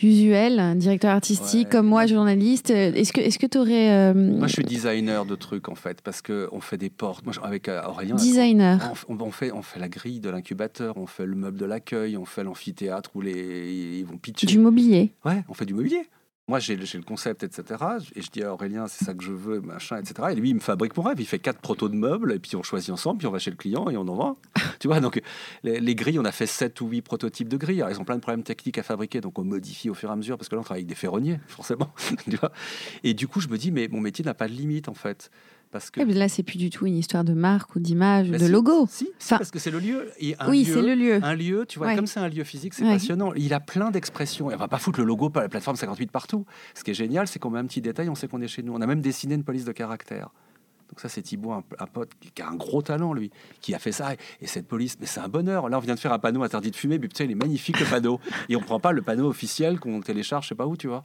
usuel, 0.03 0.77
directeur 0.79 1.11
artistique, 1.11 1.67
Ouais. 1.69 1.71
comme 1.73 1.87
moi, 1.87 2.07
journaliste, 2.07 2.71
euh, 2.71 2.93
est-ce 2.93 3.13
que 3.13 3.21
est-ce 3.21 3.39
que 3.39 3.47
tu 3.47 3.59
aurais 3.59 4.13
Moi, 4.15 4.47
je 4.47 4.53
suis 4.53 4.65
designer 4.65 5.25
de 5.25 5.35
trucs 5.35 5.69
en 5.69 5.75
fait, 5.75 6.01
parce 6.03 6.23
que 6.23 6.49
on 6.53 6.61
fait 6.61 6.77
des 6.79 6.91
portes. 6.91 7.25
Moi, 7.25 7.35
avec 7.43 7.69
euh, 7.69 7.83
Aurélien, 7.87 8.15
designer 8.17 8.93
on 9.09 9.31
fait, 9.31 9.53
on 9.53 9.63
fait 9.63 9.81
la 9.81 9.89
grille 9.89 10.21
de 10.21 10.31
l'incubateur, 10.31 10.97
on 10.97 11.07
fait 11.07 11.27
le 11.27 11.35
meuble 11.35 11.59
de 11.59 11.65
l'accueil, 11.65 12.17
on 12.17 12.25
fait 12.25 12.45
l'amphithéâtre 12.45 13.11
où 13.15 13.21
les, 13.21 13.99
ils 14.01 14.05
vont 14.05 14.19
pitcher. 14.19 14.47
du 14.47 14.59
mobilier 14.59 15.13
Ouais, 15.25 15.45
on 15.49 15.55
fait 15.55 15.67
du 15.67 15.75
mobilier. 15.75 16.03
Moi, 16.49 16.61
j'ai 16.61 16.77
le 16.77 17.03
concept, 17.03 17.43
etc. 17.43 17.85
Et 18.15 18.23
je 18.23 18.31
dis 18.31 18.45
à 18.45 18.53
Aurélien, 18.53 18.87
c'est 18.87 19.05
ça 19.05 19.15
que 19.15 19.25
je 19.25 19.33
veux, 19.33 19.61
machin, 19.61 19.99
etc. 19.99 20.29
Et 20.31 20.37
lui, 20.37 20.51
il 20.51 20.55
me 20.55 20.61
fabrique 20.61 20.97
mon 20.97 21.03
rêve. 21.03 21.19
Il 21.19 21.27
fait 21.27 21.41
quatre 21.41 21.59
protos 21.59 21.89
de 21.89 21.97
meubles, 21.97 22.33
et 22.33 22.39
puis 22.39 22.55
on 22.55 22.63
choisit 22.63 22.91
ensemble, 22.91 23.19
puis 23.19 23.27
on 23.27 23.33
va 23.33 23.41
chez 23.41 23.51
le 23.51 23.57
client 23.57 23.91
et 23.91 23.97
on 23.97 24.07
en 24.07 24.15
vend. 24.15 24.39
tu 24.79 24.87
vois, 24.87 25.01
donc 25.01 25.21
les, 25.65 25.81
les 25.81 25.95
grilles, 25.97 26.21
on 26.21 26.25
a 26.25 26.31
fait 26.31 26.47
sept 26.47 26.81
ou 26.81 26.87
huit 26.87 27.03
prototypes 27.03 27.49
de 27.49 27.57
grilles. 27.57 27.83
Alors, 27.83 27.97
ils 27.97 28.01
ont 28.01 28.05
plein 28.05 28.15
de 28.15 28.21
problèmes 28.21 28.45
techniques 28.45 28.79
à 28.79 28.85
fabriquer, 28.85 29.21
donc 29.21 29.41
on 29.41 29.45
modifie 29.45 29.91
au 29.91 29.95
fur 29.95 30.09
et 30.09 30.13
à 30.13 30.17
mesure, 30.17 30.39
parce 30.39 30.49
que 30.49 30.55
là, 30.55 30.61
on 30.61 30.65
travaille 30.65 30.83
avec 30.83 30.89
des 30.89 30.95
ferronniers, 30.95 31.41
forcément. 31.49 31.93
tu 32.31 32.37
vois 32.37 32.53
et 33.03 33.13
du 33.13 33.27
coup, 33.27 33.41
je 33.41 33.49
me 33.49 33.59
dis, 33.59 33.73
mais 33.73 33.89
mon 33.89 34.01
métier 34.01 34.25
n'a 34.25 34.35
pas 34.35 34.47
de 34.47 34.53
limite, 34.53 34.89
en 34.89 34.95
fait. 34.95 35.33
Parce 35.71 35.91
que. 35.91 36.01
Ouais, 36.01 36.07
mais 36.07 36.15
Là, 36.15 36.29
c'est 36.29 36.43
plus 36.43 36.59
du 36.59 36.71
tout 36.71 36.87
une 36.87 36.97
histoire 36.97 37.25
de 37.25 37.33
marque 37.35 37.75
ou 37.77 37.81
d'image, 37.81 38.31
Bah 38.31 38.39
de 38.39 38.45
si, 38.47 38.51
logo. 38.51 38.87
Si, 38.91 39.05
si, 39.05 39.11
Enfin, 39.21 39.39
parce 39.39 39.51
que 39.51 39.59
c'est 39.59 39.71
le 39.71 39.79
lieu. 39.81 40.11
Et 40.21 40.35
un 40.39 40.49
oui, 40.49 40.65
c'est 40.65 40.81
le 40.81 40.95
lieu. 40.95 41.19
un 41.23 41.35
lieu, 41.35 41.65
tu 41.69 41.79
vois, 41.79 41.89
Ouais. 41.89 41.97
comme 41.97 42.07
c'est 42.07 42.21
un 42.21 42.29
lieu 42.29 42.45
physique, 42.45 42.75
c'est 42.75 42.85
Ouais. 42.85 42.93
passionnant. 42.95 43.33
Il 43.35 43.53
a 43.53 43.61
plein 43.61 43.91
d'expressions. 43.91 44.51
Et 44.51 44.55
on 44.55 44.59
va 44.59 44.69
pas 44.69 44.79
foutre 44.79 45.01
le 45.01 45.07
logo 45.07 45.29
par 45.31 45.43
la 45.43 45.49
plateforme 45.49 45.77
58 45.77 46.11
partout. 46.11 46.47
Ce 46.75 46.83
qui 46.85 46.93
est 46.93 46.95
génial, 46.95 47.27
c'est 47.29 47.39
qu'on 47.39 47.51
met 47.51 47.59
un 47.59 47.67
petit 47.67 47.81
détail, 47.81 48.09
on 48.09 48.15
sait 48.15 48.29
qu'on 48.29 48.41
est 48.41 48.49
chez 48.49 48.63
nous. 48.63 48.73
On 48.75 48.81
a 48.81 48.87
même 48.87 49.01
dessiné 49.01 49.35
une 49.35 49.45
police 49.45 49.65
de 49.65 49.73
caractère. 49.73 50.31
Donc 50.89 51.01
ça, 51.01 51.09
c'est 51.09 51.23
Thibaut, 51.23 51.53
un, 51.53 51.65
un 51.79 51.87
pote 51.87 52.11
qui 52.35 52.43
a 52.43 52.49
un 52.49 52.55
gros 52.55 52.83
talent, 52.83 53.13
lui, 53.13 53.31
qui 53.61 53.75
a 53.75 53.79
fait 53.79 53.93
ça. 53.93 54.15
Et, 54.15 54.19
et 54.43 54.47
cette 54.47 54.69
police, 54.69 54.97
mais 55.01 55.07
c'est 55.07 55.21
un 55.21 55.29
bonheur. 55.29 55.69
Là, 55.69 55.79
on 55.79 55.81
vient 55.81 55.95
de 55.95 56.01
faire 56.01 56.13
un 56.13 56.19
panneau 56.19 56.43
interdit 56.43 56.71
de 56.71 56.77
fumer, 56.77 56.99
mais 56.99 57.09
putain, 57.09 57.25
il 57.25 57.31
est 57.33 57.37
magnifique, 57.37 57.79
le 57.81 57.87
panneau. 57.87 58.21
Et 58.49 58.57
on 58.57 58.61
prend 58.61 58.81
pas 58.81 58.93
le 58.93 59.03
panneau 59.03 59.29
officiel 59.29 59.81
qu'on 59.81 60.01
télécharge, 60.01 60.45
je 60.45 60.49
sais 60.51 60.55
pas 60.55 60.67
où, 60.67 60.77
tu 60.77 60.89
vois. 60.89 61.05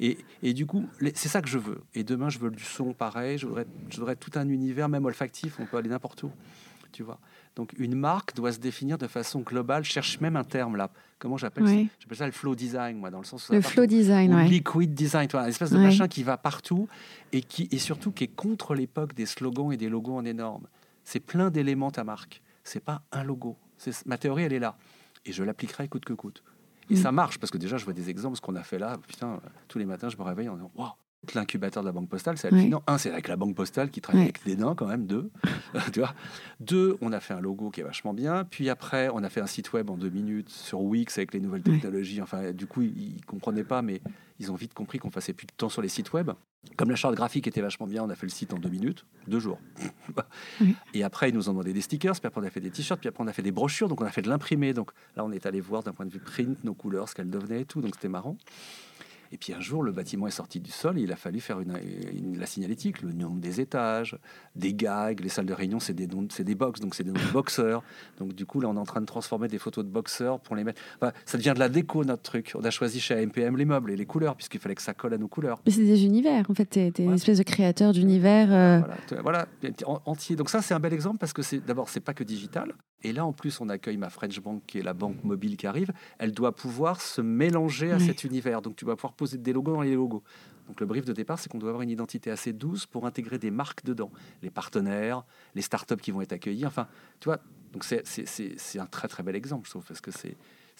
Et, 0.00 0.18
et 0.42 0.52
du 0.52 0.66
coup, 0.66 0.86
c'est 1.14 1.28
ça 1.28 1.42
que 1.42 1.48
je 1.48 1.58
veux. 1.58 1.82
Et 1.94 2.04
demain, 2.04 2.28
je 2.28 2.38
veux 2.38 2.50
du 2.50 2.64
son 2.64 2.92
pareil. 2.92 3.38
Je 3.38 3.46
voudrais, 3.46 3.66
je 3.88 3.96
voudrais 3.96 4.16
tout 4.16 4.32
un 4.34 4.48
univers, 4.48 4.88
même 4.88 5.04
olfactif. 5.04 5.58
On 5.60 5.66
peut 5.66 5.76
aller 5.76 5.90
n'importe 5.90 6.22
où, 6.22 6.32
tu 6.92 7.02
vois. 7.02 7.18
Donc, 7.60 7.74
une 7.76 7.94
marque 7.94 8.34
doit 8.34 8.52
se 8.52 8.58
définir 8.58 8.96
de 8.96 9.06
façon 9.06 9.40
globale. 9.40 9.84
Je 9.84 9.90
cherche 9.90 10.18
même 10.20 10.34
un 10.36 10.44
terme 10.44 10.76
là. 10.76 10.88
Comment 11.18 11.36
j'appelle 11.36 11.68
ça? 11.68 11.74
J'appelle 11.98 12.16
ça 12.16 12.24
le 12.24 12.32
flow 12.32 12.54
design, 12.54 12.96
moi, 12.96 13.10
dans 13.10 13.18
le 13.18 13.24
sens 13.26 13.50
où 13.50 13.52
Le 13.52 13.60
flow 13.60 13.84
design, 13.84 14.32
Ou 14.32 14.36
ouais. 14.36 14.48
liquid 14.48 14.94
design, 14.94 15.28
tu 15.28 15.32
vois, 15.36 15.42
un 15.44 15.48
espèce 15.48 15.70
de 15.70 15.76
Ouais. 15.76 15.84
machin 15.84 16.08
qui 16.08 16.22
va 16.22 16.38
partout 16.38 16.88
et 17.32 17.42
qui 17.42 17.68
et 17.70 17.76
surtout 17.78 18.12
qui 18.12 18.24
est 18.24 18.34
contre 18.34 18.74
l'époque 18.74 19.12
des 19.12 19.26
slogans 19.26 19.70
et 19.72 19.76
des 19.76 19.90
logos 19.90 20.16
en 20.16 20.24
énorme. 20.24 20.66
C'est 21.04 21.20
plein 21.20 21.50
d'éléments 21.50 21.90
ta 21.90 22.02
marque. 22.02 22.40
C'est 22.64 22.80
pas 22.82 23.02
un 23.12 23.24
logo. 23.24 23.58
Ma 24.06 24.16
théorie, 24.16 24.44
elle 24.44 24.54
est 24.54 24.58
là 24.58 24.78
et 25.26 25.32
je 25.32 25.44
l'appliquerai 25.44 25.86
coûte 25.88 26.06
que 26.06 26.14
coûte. 26.14 26.42
Et 26.88 26.94
Mm. 26.94 26.96
ça 26.96 27.12
marche 27.12 27.38
parce 27.38 27.50
que 27.50 27.58
déjà 27.58 27.76
je 27.76 27.84
vois 27.84 27.92
des 27.92 28.08
exemples 28.08 28.36
ce 28.36 28.40
qu'on 28.40 28.56
a 28.56 28.62
fait 28.62 28.78
là. 28.78 28.96
Putain, 29.06 29.38
tous 29.68 29.78
les 29.78 29.84
matins 29.84 30.08
je 30.08 30.16
me 30.16 30.22
réveille 30.22 30.48
en 30.48 30.54
disant 30.56 30.70
waouh. 30.74 30.92
L'incubateur 31.34 31.82
de 31.82 31.88
la 31.88 31.92
banque 31.92 32.08
postale, 32.08 32.38
c'est 32.38 32.48
Ouais. 32.48 32.54
hallucinant. 32.54 32.82
Un, 32.86 32.96
c'est 32.96 33.10
avec 33.10 33.28
la 33.28 33.36
banque 33.36 33.54
postale 33.54 33.90
qui 33.90 34.00
travaille 34.00 34.22
Ouais. 34.22 34.28
avec 34.30 34.42
des 34.44 34.56
nains 34.56 34.74
quand 34.74 34.86
même. 34.86 35.06
Deux, 35.06 35.30
tu 35.92 36.00
vois. 36.00 36.14
Deux, 36.60 36.96
on 37.02 37.12
a 37.12 37.20
fait 37.20 37.34
un 37.34 37.40
logo 37.40 37.68
qui 37.70 37.80
est 37.80 37.84
vachement 37.84 38.14
bien. 38.14 38.44
Puis 38.44 38.70
après, 38.70 39.10
on 39.12 39.22
a 39.22 39.28
fait 39.28 39.42
un 39.42 39.46
site 39.46 39.72
web 39.74 39.90
en 39.90 39.96
deux 39.98 40.08
minutes 40.08 40.48
sur 40.48 40.80
Wix 40.80 41.18
avec 41.18 41.34
les 41.34 41.40
nouvelles 41.40 41.62
Ouais. 41.66 41.74
technologies. 41.74 42.22
Enfin, 42.22 42.52
du 42.52 42.66
coup, 42.66 42.80
ils, 42.82 43.16
ils 43.16 43.24
comprenaient 43.26 43.64
pas, 43.64 43.82
mais 43.82 44.00
ils 44.38 44.50
ont 44.50 44.54
vite 44.54 44.72
compris 44.72 44.98
qu'on 44.98 45.10
passait 45.10 45.34
plus 45.34 45.46
de 45.46 45.52
temps 45.54 45.68
sur 45.68 45.82
les 45.82 45.90
sites 45.90 46.12
web. 46.14 46.30
Comme 46.76 46.88
la 46.90 46.96
charte 46.96 47.14
graphique 47.14 47.46
était 47.46 47.60
vachement 47.60 47.86
bien, 47.86 48.02
on 48.02 48.08
a 48.10 48.14
fait 48.14 48.26
le 48.26 48.30
site 48.32 48.52
en 48.54 48.58
deux 48.58 48.68
minutes, 48.70 49.04
deux 49.28 49.40
jours. 49.40 49.58
Oui. 50.60 50.74
Et 50.94 51.04
après, 51.04 51.28
ils 51.30 51.34
nous 51.34 51.48
ont 51.48 51.52
demandé 51.52 51.72
des 51.72 51.80
stickers, 51.80 52.12
puis 52.18 52.26
après, 52.26 52.40
on 52.40 52.44
a 52.44 52.50
fait 52.50 52.60
des 52.60 52.70
t-shirts, 52.70 53.00
puis 53.00 53.08
après, 53.08 53.22
on 53.24 53.26
a 53.28 53.32
fait 53.32 53.42
des 53.42 53.52
brochures, 53.52 53.88
donc 53.88 54.00
on 54.00 54.04
a 54.04 54.10
fait 54.10 54.20
de 54.22 54.28
l'imprimé. 54.28 54.74
Donc 54.74 54.90
là, 55.16 55.24
on 55.24 55.32
est 55.32 55.46
allé 55.46 55.60
voir 55.60 55.82
d'un 55.82 55.92
point 55.92 56.04
de 56.04 56.10
vue 56.10 56.18
print 56.18 56.62
nos 56.64 56.74
couleurs, 56.74 57.08
ce 57.08 57.14
qu'elles 57.14 57.30
devenaient 57.30 57.62
et 57.62 57.64
tout, 57.64 57.80
donc 57.80 57.94
c'était 57.94 58.08
marrant. 58.08 58.36
Et 59.32 59.36
puis 59.36 59.52
un 59.52 59.60
jour, 59.60 59.82
le 59.82 59.92
bâtiment 59.92 60.26
est 60.26 60.32
sorti 60.32 60.58
du 60.58 60.70
sol 60.70 60.98
et 60.98 61.02
il 61.02 61.12
a 61.12 61.16
fallu 61.16 61.40
faire 61.40 61.60
une, 61.60 61.78
la 62.36 62.46
signalétique, 62.46 63.00
le 63.02 63.12
nombre 63.12 63.40
des 63.40 63.60
étages, 63.60 64.18
des 64.56 64.74
gags. 64.74 65.20
Les 65.20 65.28
salles 65.28 65.46
de 65.46 65.54
réunion, 65.54 65.78
c'est 65.78 65.94
des, 65.94 66.08
c'est 66.30 66.42
des 66.44 66.56
box, 66.56 66.80
donc 66.80 66.94
c'est 66.94 67.04
des 67.04 67.12
noms 67.12 67.26
de 67.26 67.32
boxeurs. 67.32 67.82
Donc 68.18 68.34
du 68.34 68.44
coup, 68.44 68.60
là, 68.60 68.68
on 68.68 68.74
est 68.74 68.80
en 68.80 68.84
train 68.84 69.00
de 69.00 69.06
transformer 69.06 69.46
des 69.48 69.58
photos 69.58 69.84
de 69.84 69.90
boxeurs 69.90 70.40
pour 70.40 70.56
les 70.56 70.64
mettre. 70.64 70.80
ça 71.24 71.38
devient 71.38 71.52
de 71.54 71.60
la 71.60 71.68
déco, 71.68 72.04
notre 72.04 72.22
truc. 72.22 72.52
On 72.56 72.64
a 72.64 72.70
choisi 72.70 73.00
chez 73.00 73.14
AMPM 73.14 73.56
les 73.56 73.64
meubles 73.64 73.92
et 73.92 73.96
les 73.96 74.06
couleurs, 74.06 74.34
puisqu'il 74.34 74.60
fallait 74.60 74.74
que 74.74 74.82
ça 74.82 74.94
colle 74.94 75.14
à 75.14 75.18
nos 75.18 75.28
couleurs. 75.28 75.60
Mais 75.64 75.72
c'est 75.72 75.84
des 75.84 76.04
univers, 76.04 76.50
en 76.50 76.54
fait. 76.54 76.66
Tu 76.66 76.80
es, 76.80 76.92
une 76.98 77.14
espèce 77.14 77.38
de 77.38 77.42
créateur 77.44 77.92
d'univers. 77.92 78.52
Euh. 78.52 78.80
Voilà, 79.22 79.22
voilà, 79.22 79.48
entier. 80.06 80.36
Donc 80.36 80.50
ça, 80.50 80.62
c'est 80.62 80.74
un 80.74 80.80
bel 80.80 80.92
exemple 80.92 81.18
parce 81.18 81.32
que 81.32 81.42
c'est 81.42 81.64
d'abord, 81.64 81.88
c'est 81.88 82.00
pas 82.00 82.14
que 82.14 82.24
digital. 82.24 82.74
Et 83.02 83.12
là, 83.12 83.24
en 83.24 83.32
plus, 83.32 83.60
on 83.60 83.68
accueille 83.68 83.96
ma 83.96 84.10
French 84.10 84.40
Bank, 84.40 84.62
qui 84.66 84.78
est 84.78 84.82
la 84.82 84.92
banque 84.92 85.24
mobile 85.24 85.56
qui 85.56 85.66
arrive. 85.66 85.92
Elle 86.18 86.32
doit 86.32 86.54
pouvoir 86.54 87.00
se 87.00 87.20
mélanger 87.20 87.92
à 87.92 87.98
cet 87.98 88.24
univers. 88.24 88.60
Donc, 88.60 88.76
tu 88.76 88.84
vas 88.84 88.94
pouvoir 88.94 89.14
poser 89.20 89.38
des 89.38 89.52
logos 89.52 89.74
dans 89.74 89.82
les 89.82 89.94
logos. 89.94 90.22
Donc, 90.66 90.80
le 90.80 90.86
brief 90.86 91.04
de 91.04 91.12
départ, 91.12 91.38
c'est 91.38 91.48
qu'on 91.50 91.58
doit 91.58 91.70
avoir 91.70 91.82
une 91.82 91.90
identité 91.90 92.30
assez 92.30 92.52
douce 92.52 92.86
pour 92.86 93.04
intégrer 93.04 93.38
des 93.38 93.50
marques 93.50 93.84
dedans. 93.84 94.10
Les 94.42 94.50
partenaires, 94.50 95.24
les 95.54 95.62
startups 95.62 95.96
qui 95.96 96.10
vont 96.10 96.22
être 96.22 96.32
accueillis. 96.32 96.64
Enfin, 96.64 96.86
tu 97.18 97.28
vois, 97.28 97.40
donc 97.72 97.84
c'est 97.84 98.78
un 98.78 98.86
très, 98.86 99.08
très 99.08 99.22
bel 99.22 99.36
exemple, 99.36 99.66
je 99.66 99.70
trouve, 99.70 99.84
parce 99.84 100.00
que 100.00 100.10
c'est 100.10 100.36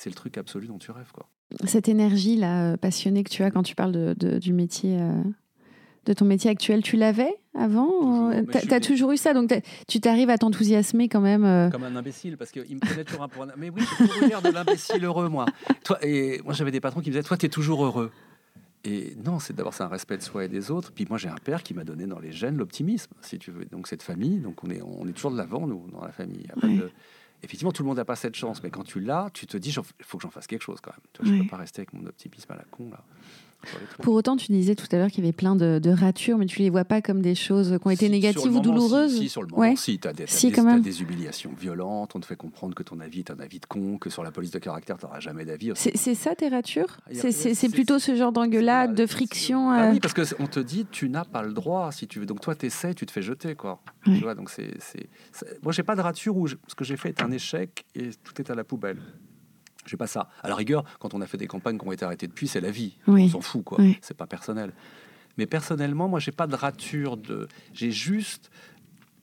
le 0.09 0.15
truc 0.15 0.39
absolu 0.39 0.69
dont 0.69 0.79
tu 0.79 0.91
rêves. 0.91 1.11
Quoi. 1.13 1.29
Cette 1.67 1.89
énergie-là, 1.89 2.73
euh, 2.73 2.77
passionnée 2.77 3.25
que 3.25 3.31
tu 3.31 3.43
as 3.43 3.51
quand 3.51 3.63
tu 3.63 3.75
parles 3.75 3.93
de, 3.93 4.39
du 4.39 4.53
métier... 4.53 4.99
Euh, 5.01 5.23
de 6.07 6.15
ton 6.15 6.25
métier 6.25 6.51
actuel, 6.51 6.83
tu 6.83 6.97
l'avais 6.97 7.37
avant 7.55 8.31
Tu 8.33 8.73
as, 8.73 8.81
toujours 8.81 9.13
eu 9.13 9.19
ça, 9.19 9.35
donc 9.35 9.53
tu 9.87 10.01
t'arrives 10.01 10.31
à 10.31 10.39
t'enthousiasmer 10.39 11.11
quand 11.11 11.21
même. 11.21 11.45
Euh. 11.45 11.69
Comme 11.69 11.85
un 11.85 11.95
imbécile, 11.95 12.39
parce 12.39 12.51
qu'il 12.51 12.75
me 12.75 12.81
connaît 12.81 13.05
toujours 13.05 13.23
un 13.23 13.29
pour 13.29 13.43
un. 13.43 13.49
Mais 13.59 13.69
oui, 13.69 13.83
j'ai 13.99 14.29
toujours 14.29 14.41
de 14.41 14.49
l'imbécile 14.49 15.05
heureux, 15.05 15.29
moi. 15.29 15.45
Toi, 15.85 15.99
et 16.01 16.41
moi, 16.43 16.55
j'avais 16.55 16.71
des 16.71 16.81
patrons 16.81 17.01
qui 17.01 17.11
me 17.11 17.13
disaient 17.13 17.23
Toi, 17.23 17.37
tu 17.37 17.47
es 17.47 17.49
toujours 17.51 17.85
heureux. 17.85 18.11
Et 18.85 19.15
non, 19.25 19.39
c'est 19.39 19.53
d'abord 19.55 19.75
c'est 19.75 19.83
un 19.83 19.89
respect 19.89 20.17
de 20.17 20.23
soi 20.23 20.45
et 20.45 20.49
des 20.49 20.71
autres. 20.71 20.93
Puis 20.93 21.07
moi, 21.09 21.19
j'ai 21.19 21.29
un 21.29 21.37
père 21.37 21.63
qui 21.63 21.75
m'a 21.75 21.85
donné 21.85 22.07
dans 22.07 22.19
les 22.19 22.33
gènes 22.33 22.57
l'optimisme, 22.57 23.13
si 23.21 23.39
tu 23.39 23.51
veux. 23.51 23.65
Donc 23.67 23.87
cette 23.87 24.03
famille, 24.03 24.39
donc 24.39 24.65
on 24.65 24.71
est, 24.71 24.81
on 24.81 25.07
est 25.07 25.13
toujours 25.13 25.33
de 25.33 25.37
l'avant, 25.37 25.67
nous, 25.67 25.87
dans 25.93 26.05
la 26.05 26.13
famille. 26.13 26.47
Effectivement, 27.43 27.73
tout 27.73 27.83
le 27.83 27.89
monde 27.89 27.97
n'a 27.97 28.05
pas 28.05 28.17
cette 28.17 28.37
chance, 28.37 28.63
mais 28.63 28.71
quand 28.71 28.85
tu 28.85 29.01
l'as, 29.01 29.31
tu 29.33 29.47
te 29.47 29.57
dis, 29.57 29.71
il 29.71 30.05
faut 30.05 30.19
que 30.19 30.23
j'en 30.23 30.31
fasse 30.31 30.47
quelque 30.47 30.63
chose 30.63 30.79
quand 30.83 30.93
même. 30.93 31.27
je 31.27 31.33
ne 31.33 31.43
peux 31.43 31.49
pas 31.49 31.57
rester 31.57 31.81
avec 31.81 31.93
mon 31.95 32.07
optimisme 32.07 32.53
à 32.53 32.57
la 32.57 32.65
con 32.65 32.91
là. 32.91 33.03
Pour 34.03 34.15
autant, 34.15 34.37
tu 34.37 34.53
disais 34.53 34.75
tout 34.75 34.87
à 34.93 34.97
l'heure 34.97 35.09
qu'il 35.11 35.25
y 35.25 35.27
avait 35.27 35.33
plein 35.33 35.57
de, 35.57 35.91
ratures, 35.91 36.39
mais 36.39 36.47
tu 36.47 36.61
les 36.61 36.71
vois 36.71 36.85
pas 36.85 37.03
comme 37.03 37.21
des 37.21 37.35
choses 37.35 37.77
qui 37.81 37.87
ont 37.87 37.91
été 37.91 38.09
négatives 38.09 38.55
ou 38.55 38.61
douloureuses 38.61 39.19
Si, 39.19 39.29
sur 39.29 39.43
le 39.43 39.49
moment, 39.49 39.77
si, 39.77 39.99
tu 39.99 40.09
as, 40.09 40.13
des, 40.13 40.25
des 40.25 41.03
humiliations 41.03 41.53
violentes, 41.59 42.13
on 42.15 42.21
te 42.21 42.27
fait 42.27 42.37
comprendre 42.37 42.75
que 42.75 42.83
ton 42.83 43.01
avis 43.01 43.21
est 43.21 43.31
un 43.31 43.41
avis 43.41 43.61
de 43.61 43.67
con, 43.67 43.99
que 43.99 44.11
sur 44.11 44.23
la 44.23 44.31
police 44.31 44.51
de 44.51 44.59
caractère, 44.59 44.99
tu 44.99 45.05
n'auras 45.05 45.21
jamais 45.21 45.45
d'avis. 45.45 45.73
C'est 45.75 46.15
ça 46.15 46.35
tes 46.35 46.49
ratures 46.49 46.99
C'est 47.13 47.69
plutôt 47.71 47.99
ce 47.99 48.15
genre 48.15 48.33
d'engueulade, 48.33 48.95
de 48.95 49.07
friction 49.07 49.71
ah 49.71 49.89
euh 49.89 49.93
Oui, 49.93 50.01
parce 50.01 50.15
qu'on 50.15 50.47
te 50.47 50.61
dit, 50.61 50.87
tu 50.91 51.09
n'as 51.09 51.25
pas 51.25 51.43
le 51.43 51.53
droit, 51.53 51.91
si 51.93 52.07
tu 52.07 52.21
veux. 52.21 52.27
Donc 52.27 52.41
toi, 52.41 52.55
tu 52.55 52.67
essaies, 52.67 52.95
tu 52.95 53.07
te 53.07 53.13
fais 53.13 53.23
jeter. 53.23 53.55
Quoi. 53.55 53.81
Tu 54.05 54.21
vois, 54.21 54.35
donc 54.35 54.51
c'est... 54.51 54.71
Moi, 55.63 55.73
j'ai 55.73 55.83
pas 55.83 55.97
de 55.97 56.01
rature 56.01 56.37
où 56.37 56.49
ce 56.49 56.75
que 56.77 56.85
j'ai 56.85 56.97
fait 56.97 57.11
est 57.11 57.23
un 57.23 57.31
échec 57.31 57.85
et 57.95 58.11
tout 58.25 58.41
est 58.41 58.51
à 58.51 58.55
la 58.55 58.65
poubelle. 58.65 58.99
J'ai 59.87 59.97
pas 59.97 60.07
ça. 60.07 60.29
À 60.43 60.49
la 60.49 60.55
rigueur, 60.55 60.85
quand 60.99 61.15
on 61.15 61.21
a 61.21 61.27
fait 61.27 61.39
des 61.39 61.47
campagnes 61.47 61.79
qui 61.79 61.87
ont 61.87 61.93
été 61.93 62.05
arrêtées 62.05 62.27
depuis, 62.27 62.49
c'est 62.49 62.61
la 62.61 62.71
vie. 62.71 62.97
On 63.07 63.29
s'en 63.29 63.41
fout, 63.41 63.65
quoi. 63.65 63.79
C'est 64.03 64.17
pas 64.17 64.27
personnel. 64.27 64.73
Mais 65.39 65.47
personnellement, 65.47 66.09
moi, 66.09 66.21
j'ai 66.21 66.33
pas 66.33 66.47
de 66.47 66.55
rature. 66.55 67.17
De... 67.17 67.49
J'ai 67.73 67.91
juste. 67.91 68.51